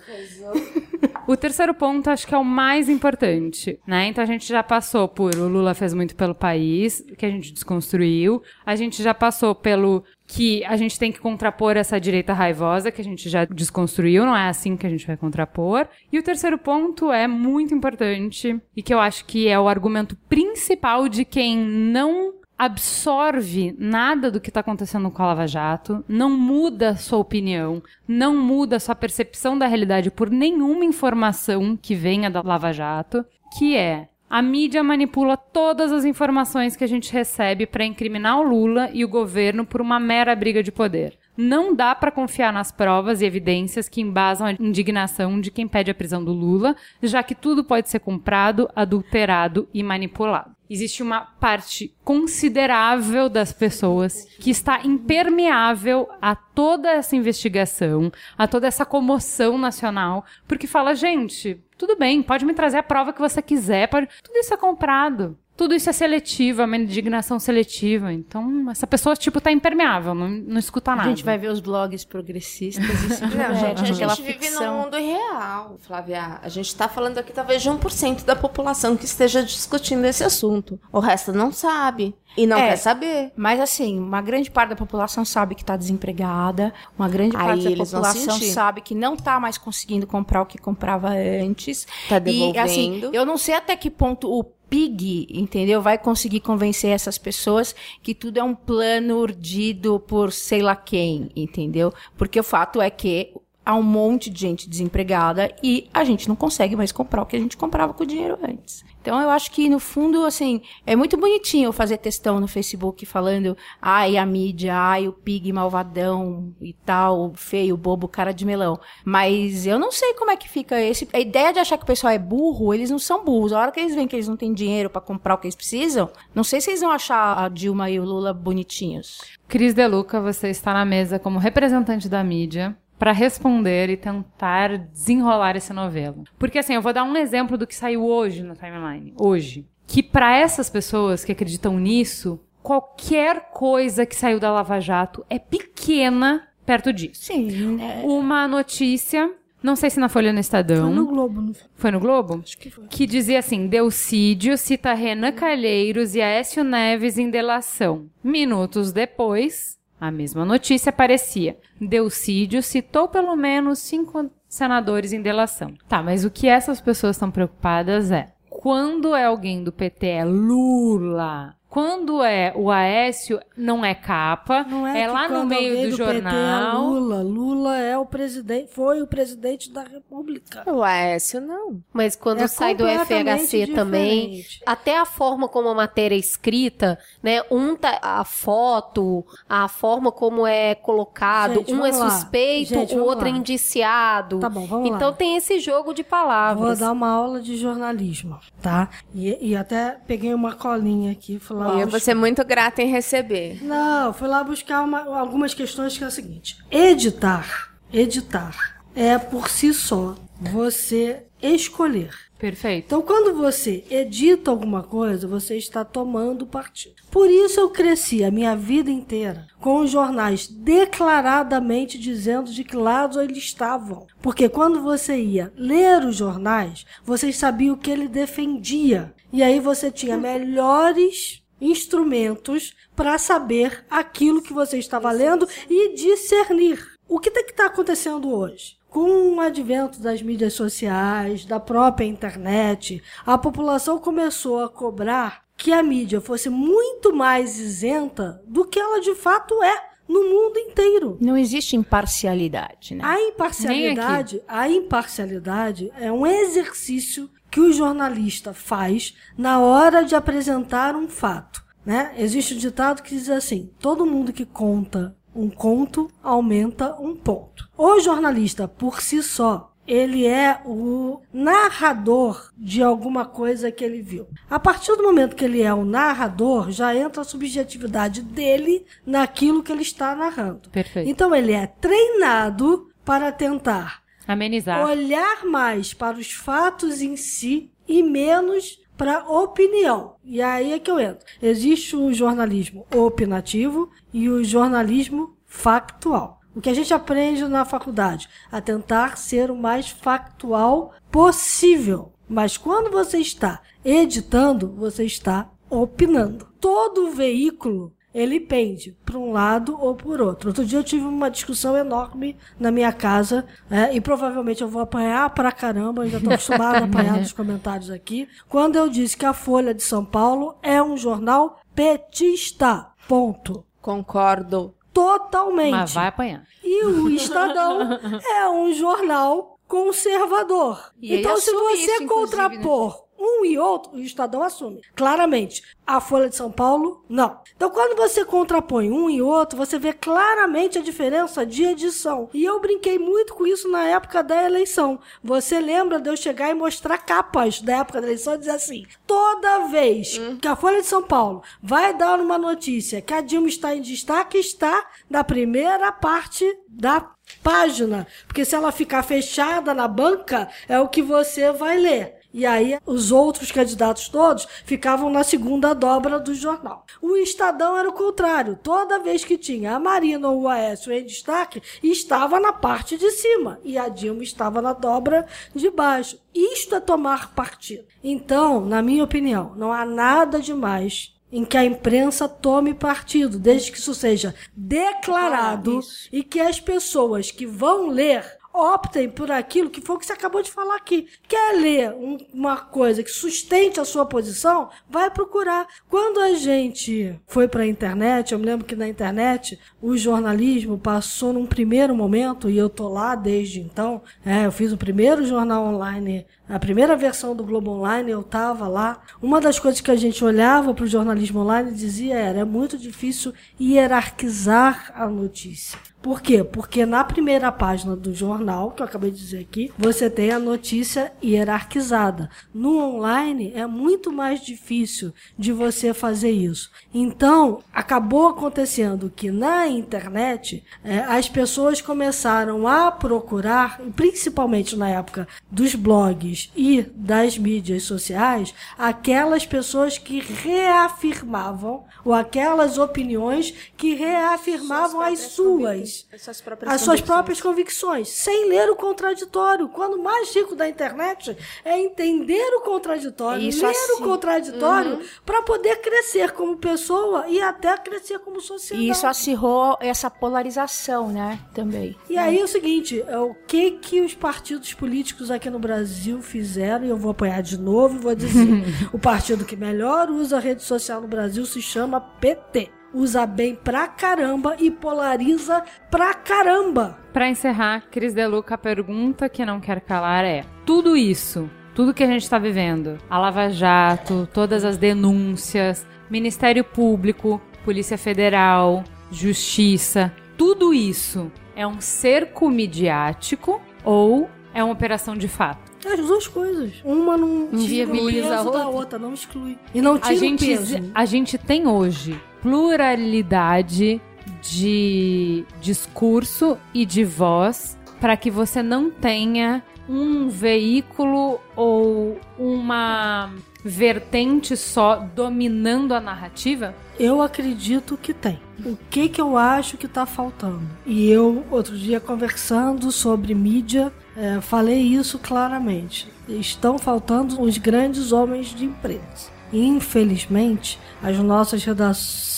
[1.27, 4.07] O terceiro ponto acho que é o mais importante, né?
[4.07, 7.51] Então a gente já passou por o Lula fez muito pelo país, que a gente
[7.51, 8.43] desconstruiu.
[8.65, 13.01] A gente já passou pelo que a gente tem que contrapor essa direita raivosa, que
[13.01, 15.87] a gente já desconstruiu, não é assim que a gente vai contrapor.
[16.11, 20.15] E o terceiro ponto é muito importante e que eu acho que é o argumento
[20.29, 26.29] principal de quem não absorve nada do que está acontecendo com a Lava Jato, não
[26.29, 32.41] muda sua opinião, não muda sua percepção da realidade por nenhuma informação que venha da
[32.41, 33.25] Lava Jato,
[33.57, 38.43] que é a mídia manipula todas as informações que a gente recebe para incriminar o
[38.43, 41.17] Lula e o governo por uma mera briga de poder.
[41.37, 45.91] Não dá para confiar nas provas e evidências que embasam a indignação de quem pede
[45.91, 50.54] a prisão do Lula, já que tudo pode ser comprado, adulterado e manipulado.
[50.69, 58.67] Existe uma parte considerável das pessoas que está impermeável a toda essa investigação, a toda
[58.67, 63.41] essa comoção nacional, porque fala, gente, tudo bem, pode me trazer a prova que você
[63.41, 64.07] quiser, pode...
[64.23, 65.37] tudo isso é comprado.
[65.57, 68.11] Tudo isso é seletivo, é uma indignação seletiva.
[68.11, 71.07] Então, essa pessoa, tipo, tá impermeável, não, não escuta nada.
[71.07, 74.75] A gente vai ver os blogs progressistas e se Não, gente, a gente vive ficção.
[74.77, 76.39] num mundo real, Flávia.
[76.41, 80.79] A gente tá falando aqui talvez de 1% da população que esteja discutindo esse assunto.
[80.91, 82.69] O resto não sabe e não É.
[82.69, 83.31] quer saber.
[83.37, 87.63] Mas assim, uma grande parte da população sabe que está desempregada, uma grande Aí parte
[87.69, 91.87] da população sabe que não está mais conseguindo comprar o que comprava antes.
[92.09, 93.15] Tá E assim, devolvendo.
[93.15, 98.15] eu não sei até que ponto o PIG, entendeu, vai conseguir convencer essas pessoas que
[98.15, 101.93] tudo é um plano urdido por sei lá quem, entendeu?
[102.17, 103.33] Porque o fato é que
[103.65, 107.35] há um monte de gente desempregada e a gente não consegue mais comprar o que
[107.35, 108.85] a gente comprava com o dinheiro antes.
[109.01, 113.57] Então eu acho que no fundo assim, é muito bonitinho fazer textão no Facebook falando,
[113.81, 118.79] ai a mídia, ai o pig malvadão e tal, feio, bobo, cara de melão.
[119.03, 121.87] Mas eu não sei como é que fica esse a ideia de achar que o
[121.87, 123.53] pessoal é burro, eles não são burros.
[123.53, 125.55] A hora que eles veem que eles não têm dinheiro pra comprar o que eles
[125.55, 129.21] precisam, não sei se eles vão achar a Dilma e o Lula bonitinhos.
[129.47, 135.55] Cris Deluca, você está na mesa como representante da mídia para responder e tentar desenrolar
[135.55, 136.23] essa novela.
[136.39, 140.01] Porque assim, eu vou dar um exemplo do que saiu hoje na timeline, hoje, que
[140.01, 146.47] para essas pessoas que acreditam nisso, qualquer coisa que saiu da Lava Jato é pequena
[146.65, 147.25] perto disso.
[147.25, 149.31] Sim, é, Uma notícia,
[149.61, 151.67] não sei se na Folha ou no Estadão, Foi no Globo, não foi?
[151.75, 152.41] foi no Globo?
[152.43, 152.87] Acho que foi.
[152.87, 158.07] que dizia assim: Delcídio cita Renan Calheiros e Aécio Neves em delação.
[158.23, 161.57] Minutos depois, a mesma notícia aparecia.
[161.79, 165.73] Delcídio citou pelo menos cinco senadores em delação.
[165.87, 170.25] Tá, mas o que essas pessoas estão preocupadas é quando é alguém do PT é
[170.25, 171.55] Lula.
[171.75, 176.03] Quando é o Aécio, não é capa, Não é, é lá no meio do, PT
[176.03, 176.81] é jornal.
[176.85, 177.21] Lula.
[177.21, 180.63] Lula é o presidente, foi o presidente da República.
[180.71, 181.81] O Aécio não.
[181.91, 184.61] Mas quando É sai do FHC também, diferente.
[184.65, 187.41] até a forma como a matéria é escrita, né?
[187.51, 192.09] Um tá, a foto, a forma como é colocado, Gente, um é lá.
[192.09, 193.37] suspeito, Gente, o outro é lá.
[193.37, 194.39] indiciado.
[194.39, 194.95] Tá bom, vamos lá.
[194.95, 196.79] então tem esse jogo de Vou palavras.
[196.79, 198.89] dar uma aula de jornalismo, tá?
[199.13, 201.37] E, e até peguei uma colinha aqui.
[201.37, 203.63] Fui lá E eu vou ser muito grata em receber.
[203.63, 206.57] Não, fui lá buscar uma- algumas questões que é o seguinte.
[206.71, 212.11] Editar, editar é por si só você escolher.
[212.37, 212.85] Perfeito.
[212.87, 216.95] Então, quando você edita alguma coisa, você está tomando partido.
[217.09, 222.75] Por isso eu cresci a minha vida inteira com os jornais declaradamente dizendo de que
[222.75, 224.05] lado eles estavam.
[224.21, 229.13] Porque quando você ia ler os jornais, vocês sabiam o que ele defendia.
[229.31, 236.95] E aí você tinha melhores instrumentos para saber aquilo que você estava lendo e discernir.
[237.07, 238.77] O que está acontecendo hoje?
[238.89, 245.71] Com o advento das mídias sociais, da própria internet, a população começou a cobrar que
[245.71, 251.17] a mídia fosse muito mais isenta do que ela de fato é no mundo inteiro.
[251.19, 253.03] não existe imparcialidade, né?
[253.03, 260.93] A imparcialidade, a imparcialidade é um exercício que o jornalista faz na hora de apresentar
[260.93, 262.13] um fato, né?
[262.17, 267.69] Existe um ditado que diz assim: todo mundo que conta um conto aumenta um ponto.
[267.77, 274.27] O jornalista por si só ele é o narrador de alguma coisa que ele viu.
[274.49, 279.63] A partir do momento que ele é o narrador, já entra a subjetividade dele naquilo
[279.63, 280.69] que ele está narrando.
[280.71, 281.09] Perfeito.
[281.09, 284.85] Então ele é treinado para tentar Amenizar.
[284.85, 290.15] olhar mais para os fatos em si e menos para a opinião.
[290.23, 291.25] E aí é que eu entro.
[291.41, 296.41] Existe o jornalismo opinativo e o jornalismo factual.
[296.55, 302.13] O que a gente aprende na faculdade, a tentar ser o mais factual possível.
[302.27, 306.47] Mas quando você está editando, você está opinando.
[306.59, 310.49] Todo veículo ele pende para um lado ou por outro.
[310.49, 314.81] Outro dia eu tive uma discussão enorme na minha casa é, e provavelmente eu vou
[314.81, 319.17] apanhar pra caramba, eu já estou acostumado a apanhar nos comentários aqui, quando eu disse
[319.17, 322.87] que a Folha de São Paulo é um jornal petista.
[323.05, 323.65] Ponto.
[323.81, 324.73] Concordo.
[324.93, 325.71] Totalmente.
[325.71, 326.43] Mas vai apanhar.
[326.63, 327.99] E o Estadão
[328.39, 330.93] é um jornal conservador.
[331.01, 334.81] E então, se você inclusive, contrapor um e outro, o Estadão assume.
[334.95, 335.63] Claramente.
[335.87, 337.39] A Folha de São Paulo, não.
[337.55, 342.27] Então, quando você contrapõe um e outro, você vê claramente a diferença de edição.
[342.33, 344.99] E eu brinquei muito com isso na época da eleição.
[345.23, 348.85] Você lembra de eu chegar e mostrar capas da época da eleição e dizer assim:
[349.05, 353.47] toda vez que a Folha de São Paulo vai dar uma notícia que a Dilma
[353.47, 357.11] está em destaque, está na primeira parte da
[357.43, 358.07] página.
[358.27, 362.15] Porque se ela ficar fechada na banca, é o que você vai ler.
[362.37, 366.85] E aí, os outros candidatos todos ficavam na segunda dobra do jornal.
[367.01, 368.59] O Estadão era o contrário.
[368.61, 373.09] Toda vez que tinha a Marina ou o Aécio em destaque, estava na parte de
[373.11, 373.57] cima.
[373.63, 375.25] E a Dilma estava na dobra
[375.55, 376.19] de baixo.
[376.33, 377.85] Isto é tomar partido.
[378.03, 383.71] Então, na minha opinião, não há nada demais em que a imprensa tome partido, desde
[383.71, 385.79] que isso seja declarado
[386.11, 388.25] e que as pessoas que vão ler
[388.55, 391.07] optem por aquilo que foi o que você acabou de falar aqui.
[391.27, 394.69] Quer ler um- uma coisa que sustente a sua posição?
[394.89, 395.67] Vai procurar.
[395.89, 400.77] Quando a gente foi para a internet, eu me lembro que na internet o jornalismo
[400.77, 405.25] passou num primeiro momento, e eu tô lá desde então, é, eu fiz o primeiro
[405.25, 409.01] jornal online, a primeira versão do Globo Online, eu tava lá.
[409.21, 412.45] Uma das coisas que a gente olhava para o jornalismo online e dizia era, é
[412.45, 415.77] muito difícil hierarquizar a notícia.
[416.05, 416.43] Por quê?
[416.43, 420.37] Porque na primeira página do jornal, que eu acabei de dizer aqui, você tem a
[420.37, 422.29] notícia hierarquizada.
[422.53, 426.69] No online é muito mais difícil de você fazer isso.
[426.93, 435.27] Então, acabou acontecendo que na internet eh, as pessoas começaram a procurar, principalmente na época
[435.49, 445.01] dos blogs e das mídias sociais, aquelas pessoas que reafirmavam ou aquelas opiniões que reafirmavam
[445.01, 449.69] as suas Essas próprias as suas próprias convicções, sem ler o contraditório.
[449.69, 453.93] Quando o mais rico da internet é entender o contraditório, Isso ler assim.
[453.93, 458.87] o contraditório para poder crescer como pessoa e até crescer como sociedade.
[458.87, 461.39] E isso acirrou essa polarização, né?
[461.53, 461.95] Também.
[462.09, 466.21] E aí é o seguinte, é o que que os partidos políticos aqui no Brasil
[466.21, 470.37] fizeram, e eu vou apoiar de novo e vou dizer, o partido que melhor usa
[470.37, 472.74] a rede social no Brasil se chama PT.
[472.95, 475.61] Usa bem pra caramba e polariza
[475.91, 476.97] pra caramba.
[477.11, 482.03] Pra encerrar, Cris Deluca, a pergunta que não quer calar é: tudo isso, tudo que
[482.03, 488.81] a gente está vivendo, a Lava Jato, todas as denúncias, Ministério Público, Polícia Federal,
[489.11, 495.59] Justiça, tudo isso é um cerco midiático ou é uma operação de fato?
[495.85, 496.71] As duas coisas.
[496.83, 498.67] Uma não Inviabiliza a outra.
[498.67, 499.57] outra, não exclui.
[499.73, 500.91] E não tira A gente, o peso.
[500.95, 503.99] a gente tem hoje pluralidade
[504.39, 513.31] de discurso e de voz para que você não tenha um veículo ou uma
[513.63, 516.75] vertente só dominando a narrativa?
[516.99, 518.39] Eu acredito que tem.
[518.63, 520.61] O que que eu acho que tá faltando?
[520.85, 526.07] E eu, outro dia, conversando sobre mídia, eh, falei isso claramente.
[526.29, 529.31] Estão faltando os grandes homens de imprensa.
[529.51, 532.34] Infelizmente, as nossas redações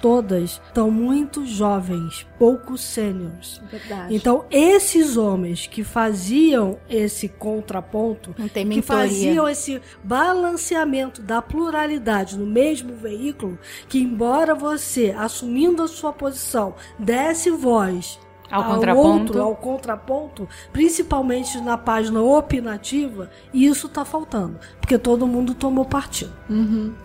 [0.00, 3.60] todas estão muito jovens, pouco sêniores.
[3.70, 4.14] Verdade.
[4.14, 12.94] Então, esses homens que faziam esse contraponto, que faziam esse balanceamento da pluralidade no mesmo
[12.94, 18.18] veículo, que embora você, assumindo a sua posição, desse voz
[18.50, 19.08] Ao contraponto.
[19.08, 26.32] outro, ao contraponto, principalmente na página opinativa, isso tá faltando, porque todo mundo tomou partido.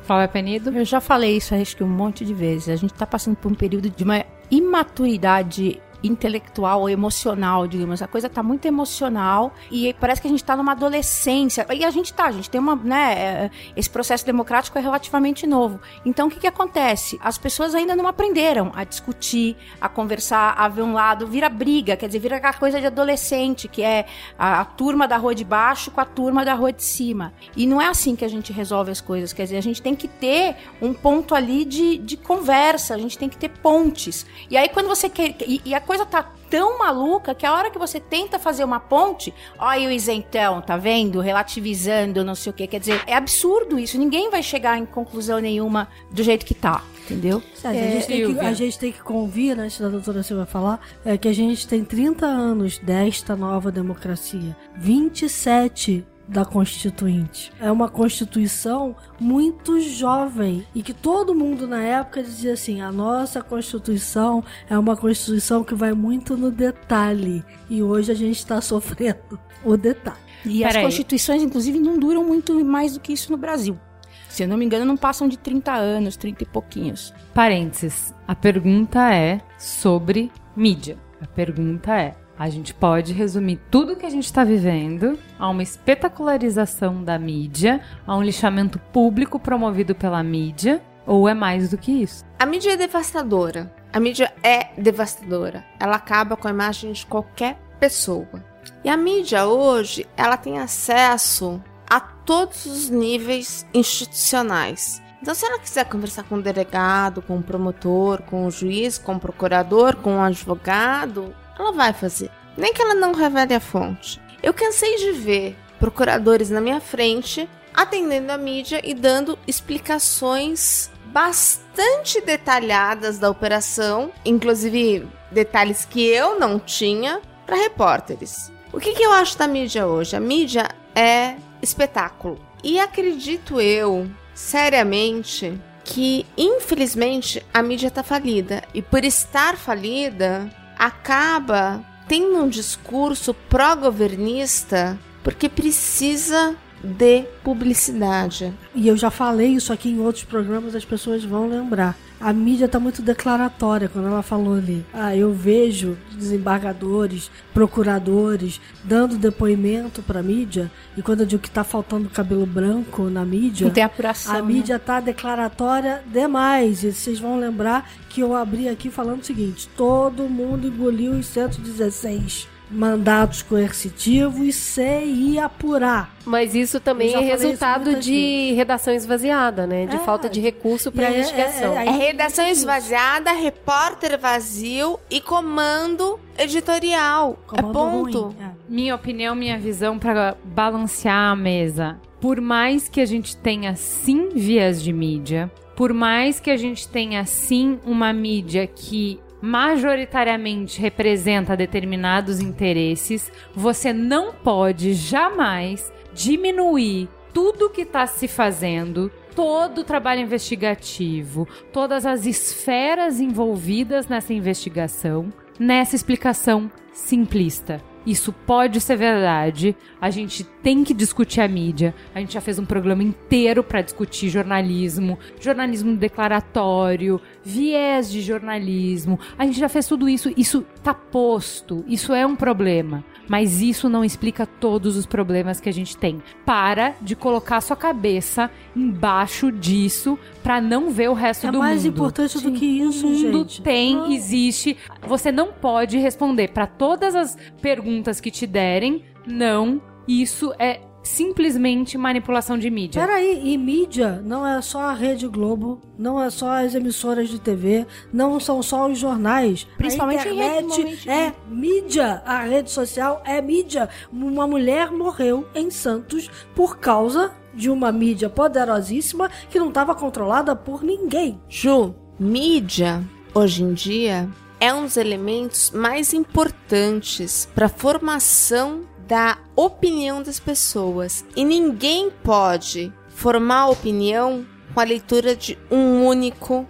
[0.04, 0.70] Flávia Penido?
[0.72, 2.70] Eu já falei isso acho que um monte de vezes.
[2.70, 8.02] A gente tá passando por um período de uma imaturidade intelectual ou emocional, digamos.
[8.02, 11.66] A coisa tá muito emocional e parece que a gente tá numa adolescência.
[11.74, 15.48] E a gente tá, a gente tem uma, né, é, esse processo democrático é relativamente
[15.48, 15.80] novo.
[16.06, 17.18] Então o que que acontece?
[17.24, 21.96] As pessoas ainda não aprenderam a discutir, a conversar, a ver um lado, vira briga,
[21.96, 24.06] quer dizer, vira aquela coisa de adolescente, que é
[24.38, 27.34] a, a turma da rua de baixo com a turma da rua de cima.
[27.56, 29.96] E não é assim que a gente resolve as coisas, quer dizer, a gente tem
[29.96, 34.26] que ter um ponto ali de, de conversa, a gente tem que ter pontes.
[34.50, 35.36] E aí quando você quer.
[35.48, 39.34] E, e a tá tão maluca que a hora que você tenta fazer uma ponte,
[39.58, 41.20] olha o isentão, tá vendo?
[41.20, 42.68] Relativizando, não sei o que.
[42.68, 43.98] Quer dizer, é absurdo isso.
[43.98, 47.42] Ninguém vai chegar em conclusão nenhuma do jeito que tá, entendeu?
[47.56, 50.80] Sabe, a, gente tem que, a gente tem que convir, antes da doutora Silvia falar,
[51.04, 54.56] é que a gente tem 30 anos desta nova democracia.
[54.76, 57.52] 27 da Constituinte.
[57.60, 63.42] É uma Constituição muito jovem e que todo mundo na época dizia assim: a nossa
[63.42, 67.44] Constituição é uma Constituição que vai muito no detalhe.
[67.70, 70.18] E hoje a gente está sofrendo o detalhe.
[70.46, 70.84] E Pera as aí.
[70.84, 73.80] constituições, inclusive, não duram muito mais do que isso no Brasil.
[74.28, 77.14] Se eu não me engano, não passam de 30 anos, 30 e pouquinhos.
[77.34, 78.14] Parênteses.
[78.28, 80.98] A pergunta é sobre mídia.
[81.22, 85.64] A pergunta é: a gente pode resumir tudo que a gente está vivendo a uma
[85.64, 91.92] espetacularização da mídia, a um lixamento público promovido pela mídia, ou é mais do que
[91.92, 92.24] isso?
[92.40, 93.74] A mídia é devastadora.
[93.92, 95.64] A mídia é devastadora.
[95.80, 98.44] Ela acaba com a imagem de qualquer pessoa.
[98.84, 105.02] E a mídia hoje, ela tem acesso a todos os níveis institucionais.
[105.22, 109.16] Então, se ela quiser conversar com o delegado, com o promotor, com o juiz, com
[109.16, 111.34] o procurador, com o advogado,
[111.64, 112.30] ela vai fazer.
[112.58, 114.22] Nem que ela não revele a fonte.
[114.42, 122.22] Eu cansei de ver procuradores na minha frente atendendo a mídia e dando explicações bastante
[122.22, 128.52] detalhadas da operação, inclusive detalhes que eu não tinha, para repórteres.
[128.72, 130.16] O que, que eu acho da mídia hoje?
[130.16, 132.40] A mídia é espetáculo.
[132.64, 138.64] E acredito eu, seriamente, que infelizmente a mídia está falida.
[138.74, 148.54] E por estar falida, acaba tendo um discurso pró-governista porque precisa de publicidade.
[148.76, 151.98] E eu já falei isso aqui em outros programas, as pessoas vão lembrar.
[152.24, 154.86] A mídia está muito declaratória quando ela falou ali.
[154.94, 160.72] Ah, eu vejo desembargadores, procuradores dando depoimento para a mídia.
[160.96, 164.34] E quando eu digo que está faltando cabelo branco na mídia, Não tem apuração.
[164.34, 164.42] a né?
[164.42, 166.82] mídia tá declaratória demais.
[166.86, 171.26] E vocês vão lembrar que eu abri aqui falando o seguinte: todo mundo engoliu os
[171.26, 176.12] 116 mandatos coercitivos sem ir apurar.
[176.26, 179.86] Mas isso também é resultado de redação esvaziada, né?
[179.86, 180.00] De É.
[180.00, 181.74] falta de recurso E para aí- investigação.
[181.78, 187.38] é- é- É redação esvaziada, repórter vazio e comando editorial.
[187.46, 188.22] Comando é ponto.
[188.22, 188.36] ruim.
[188.42, 188.50] É.
[188.70, 191.98] Minha opinião, minha visão para balancear a mesa.
[192.22, 196.88] Por mais que a gente tenha sim vias de mídia, por mais que a gente
[196.88, 207.70] tenha sim uma mídia que majoritariamente representa determinados interesses, você não pode jamais diminuir tudo
[207.70, 215.28] que está se fazendo, todo o trabalho investigativo, todas as esferas envolvidas nessa investigação,
[215.60, 217.82] nessa explicação simplista.
[218.06, 219.76] Isso pode ser verdade.
[220.00, 221.94] A gente tem que discutir a mídia.
[222.16, 229.20] A gente já fez um programa inteiro para discutir jornalismo, jornalismo declaratório, viés de jornalismo.
[229.38, 230.32] A gente já fez tudo isso.
[230.38, 231.84] Isso tá posto.
[231.88, 233.04] Isso é um problema.
[233.28, 236.22] Mas isso não explica todos os problemas que a gente tem.
[236.46, 241.84] Para de colocar sua cabeça embaixo disso para não ver o resto É do mais
[241.86, 241.94] mundo.
[241.94, 243.62] importante do que isso, O mundo gente.
[243.62, 244.12] tem, Não.
[244.12, 244.78] existe.
[245.08, 249.04] Você não pode responder para todas as perguntas que te derem.
[249.26, 253.06] Não, isso é simplesmente manipulação de mídia.
[253.06, 257.40] Peraí, e mídia não é só a Rede Globo, não é só as emissoras de
[257.40, 259.68] TV, não são só os jornais.
[259.78, 262.22] Principalmente a internet é mídia.
[262.26, 263.90] A rede social é mídia.
[264.12, 270.56] Uma mulher morreu em Santos por causa de uma mídia poderosíssima que não estava controlada
[270.56, 271.40] por ninguém.
[271.48, 273.04] Ju, mídia,
[273.34, 274.28] hoje em dia,
[274.60, 281.26] é um dos elementos mais importantes para a formação da opinião das pessoas.
[281.36, 286.68] E ninguém pode formar opinião com a leitura de um único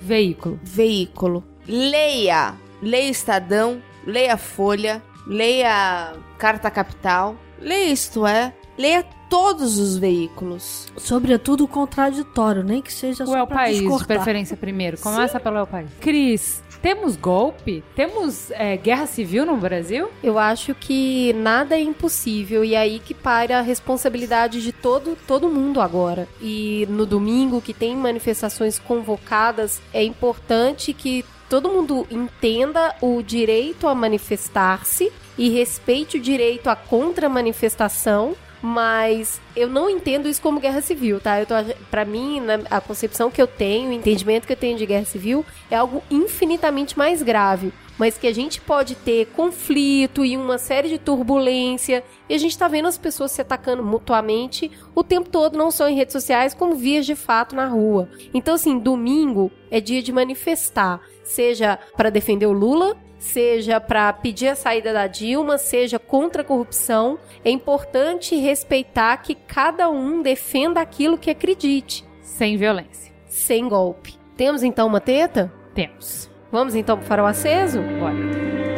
[0.00, 0.60] Veículo.
[0.62, 1.44] veículo.
[1.66, 10.88] Leia, leia Estadão, leia Folha, leia Carta Capital, leia Isto É, leia todos os veículos.
[10.96, 14.98] Sobretudo o contraditório, nem que seja O só El pra País, de preferência primeiro.
[14.98, 15.90] Começa pelo El País.
[16.00, 17.82] Cris, temos golpe?
[17.94, 20.08] Temos é, guerra civil no Brasil?
[20.22, 25.16] Eu acho que nada é impossível e é aí que para a responsabilidade de todo,
[25.26, 26.28] todo mundo agora.
[26.40, 33.88] E no domingo, que tem manifestações convocadas, é importante que todo mundo entenda o direito
[33.88, 38.34] a manifestar-se e respeite o direito à contra-manifestação.
[38.68, 41.38] Mas eu não entendo isso como guerra civil, tá?
[41.38, 41.54] Eu tô,
[41.88, 45.04] pra mim, na- a concepção que eu tenho, o entendimento que eu tenho de guerra
[45.04, 50.58] civil é algo infinitamente mais grave mas que a gente pode ter conflito e uma
[50.58, 52.04] série de turbulência.
[52.28, 55.88] E a gente tá vendo as pessoas se atacando mutuamente o tempo todo, não só
[55.88, 58.06] em redes sociais, como vias de fato na rua.
[58.34, 62.94] Então, assim, domingo é dia de manifestar, seja para defender o Lula,
[63.26, 69.34] seja para pedir a saída da Dilma, seja contra a corrupção, é importante respeitar que
[69.34, 73.12] cada um defenda aquilo que acredite, Sem violência.
[73.26, 74.14] sem golpe.
[74.36, 75.52] Temos então uma teta?
[75.74, 76.30] Temos.
[76.52, 77.80] Vamos então pro farol aceso?
[77.98, 78.75] Bora.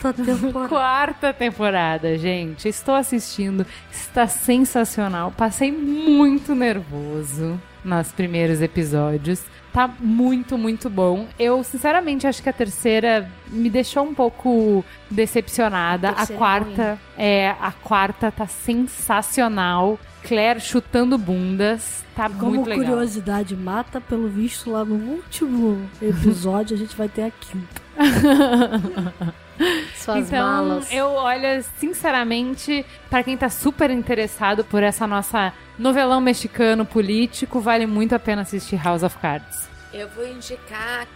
[0.00, 0.68] Quarta temporada.
[0.68, 2.68] Quarta temporada, gente.
[2.68, 3.66] Estou assistindo.
[3.90, 5.32] Está sensacional.
[5.36, 9.42] Passei muito nervoso nos primeiros episódios.
[9.72, 11.26] Tá muito, muito bom.
[11.38, 16.14] Eu, sinceramente, acho que a terceira me deixou um pouco decepcionada.
[16.16, 19.98] A é quarta, é, a quarta tá sensacional.
[20.22, 22.04] Claire chutando bundas.
[22.14, 22.86] Tá Como muito legal.
[22.86, 27.82] curiosidade mata, pelo visto lá no último episódio, a gente vai ter a quinta.
[29.96, 30.92] Suas então, malas.
[30.92, 37.86] eu olho, sinceramente, pra quem tá super interessado por essa nossa novelão mexicano político, vale
[37.86, 39.68] muito a pena assistir House of Cards.
[39.92, 41.06] Eu vou indicar a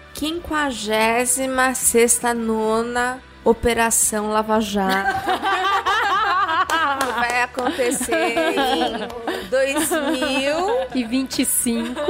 [1.25, 5.21] 56 nona Operação Lava Jato.
[6.99, 9.09] que vai acontecer em
[9.51, 12.01] 2025.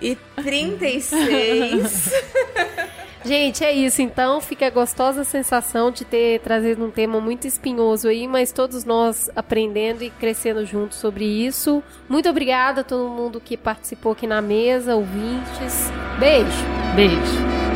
[0.00, 2.12] 2036.
[3.26, 4.40] Gente, é isso então.
[4.40, 9.28] Fica a gostosa sensação de ter trazido um tema muito espinhoso aí, mas todos nós
[9.34, 11.82] aprendendo e crescendo juntos sobre isso.
[12.08, 15.90] Muito obrigada a todo mundo que participou aqui na mesa, ouvintes.
[16.20, 16.46] Beijo!
[16.94, 17.75] Beijo!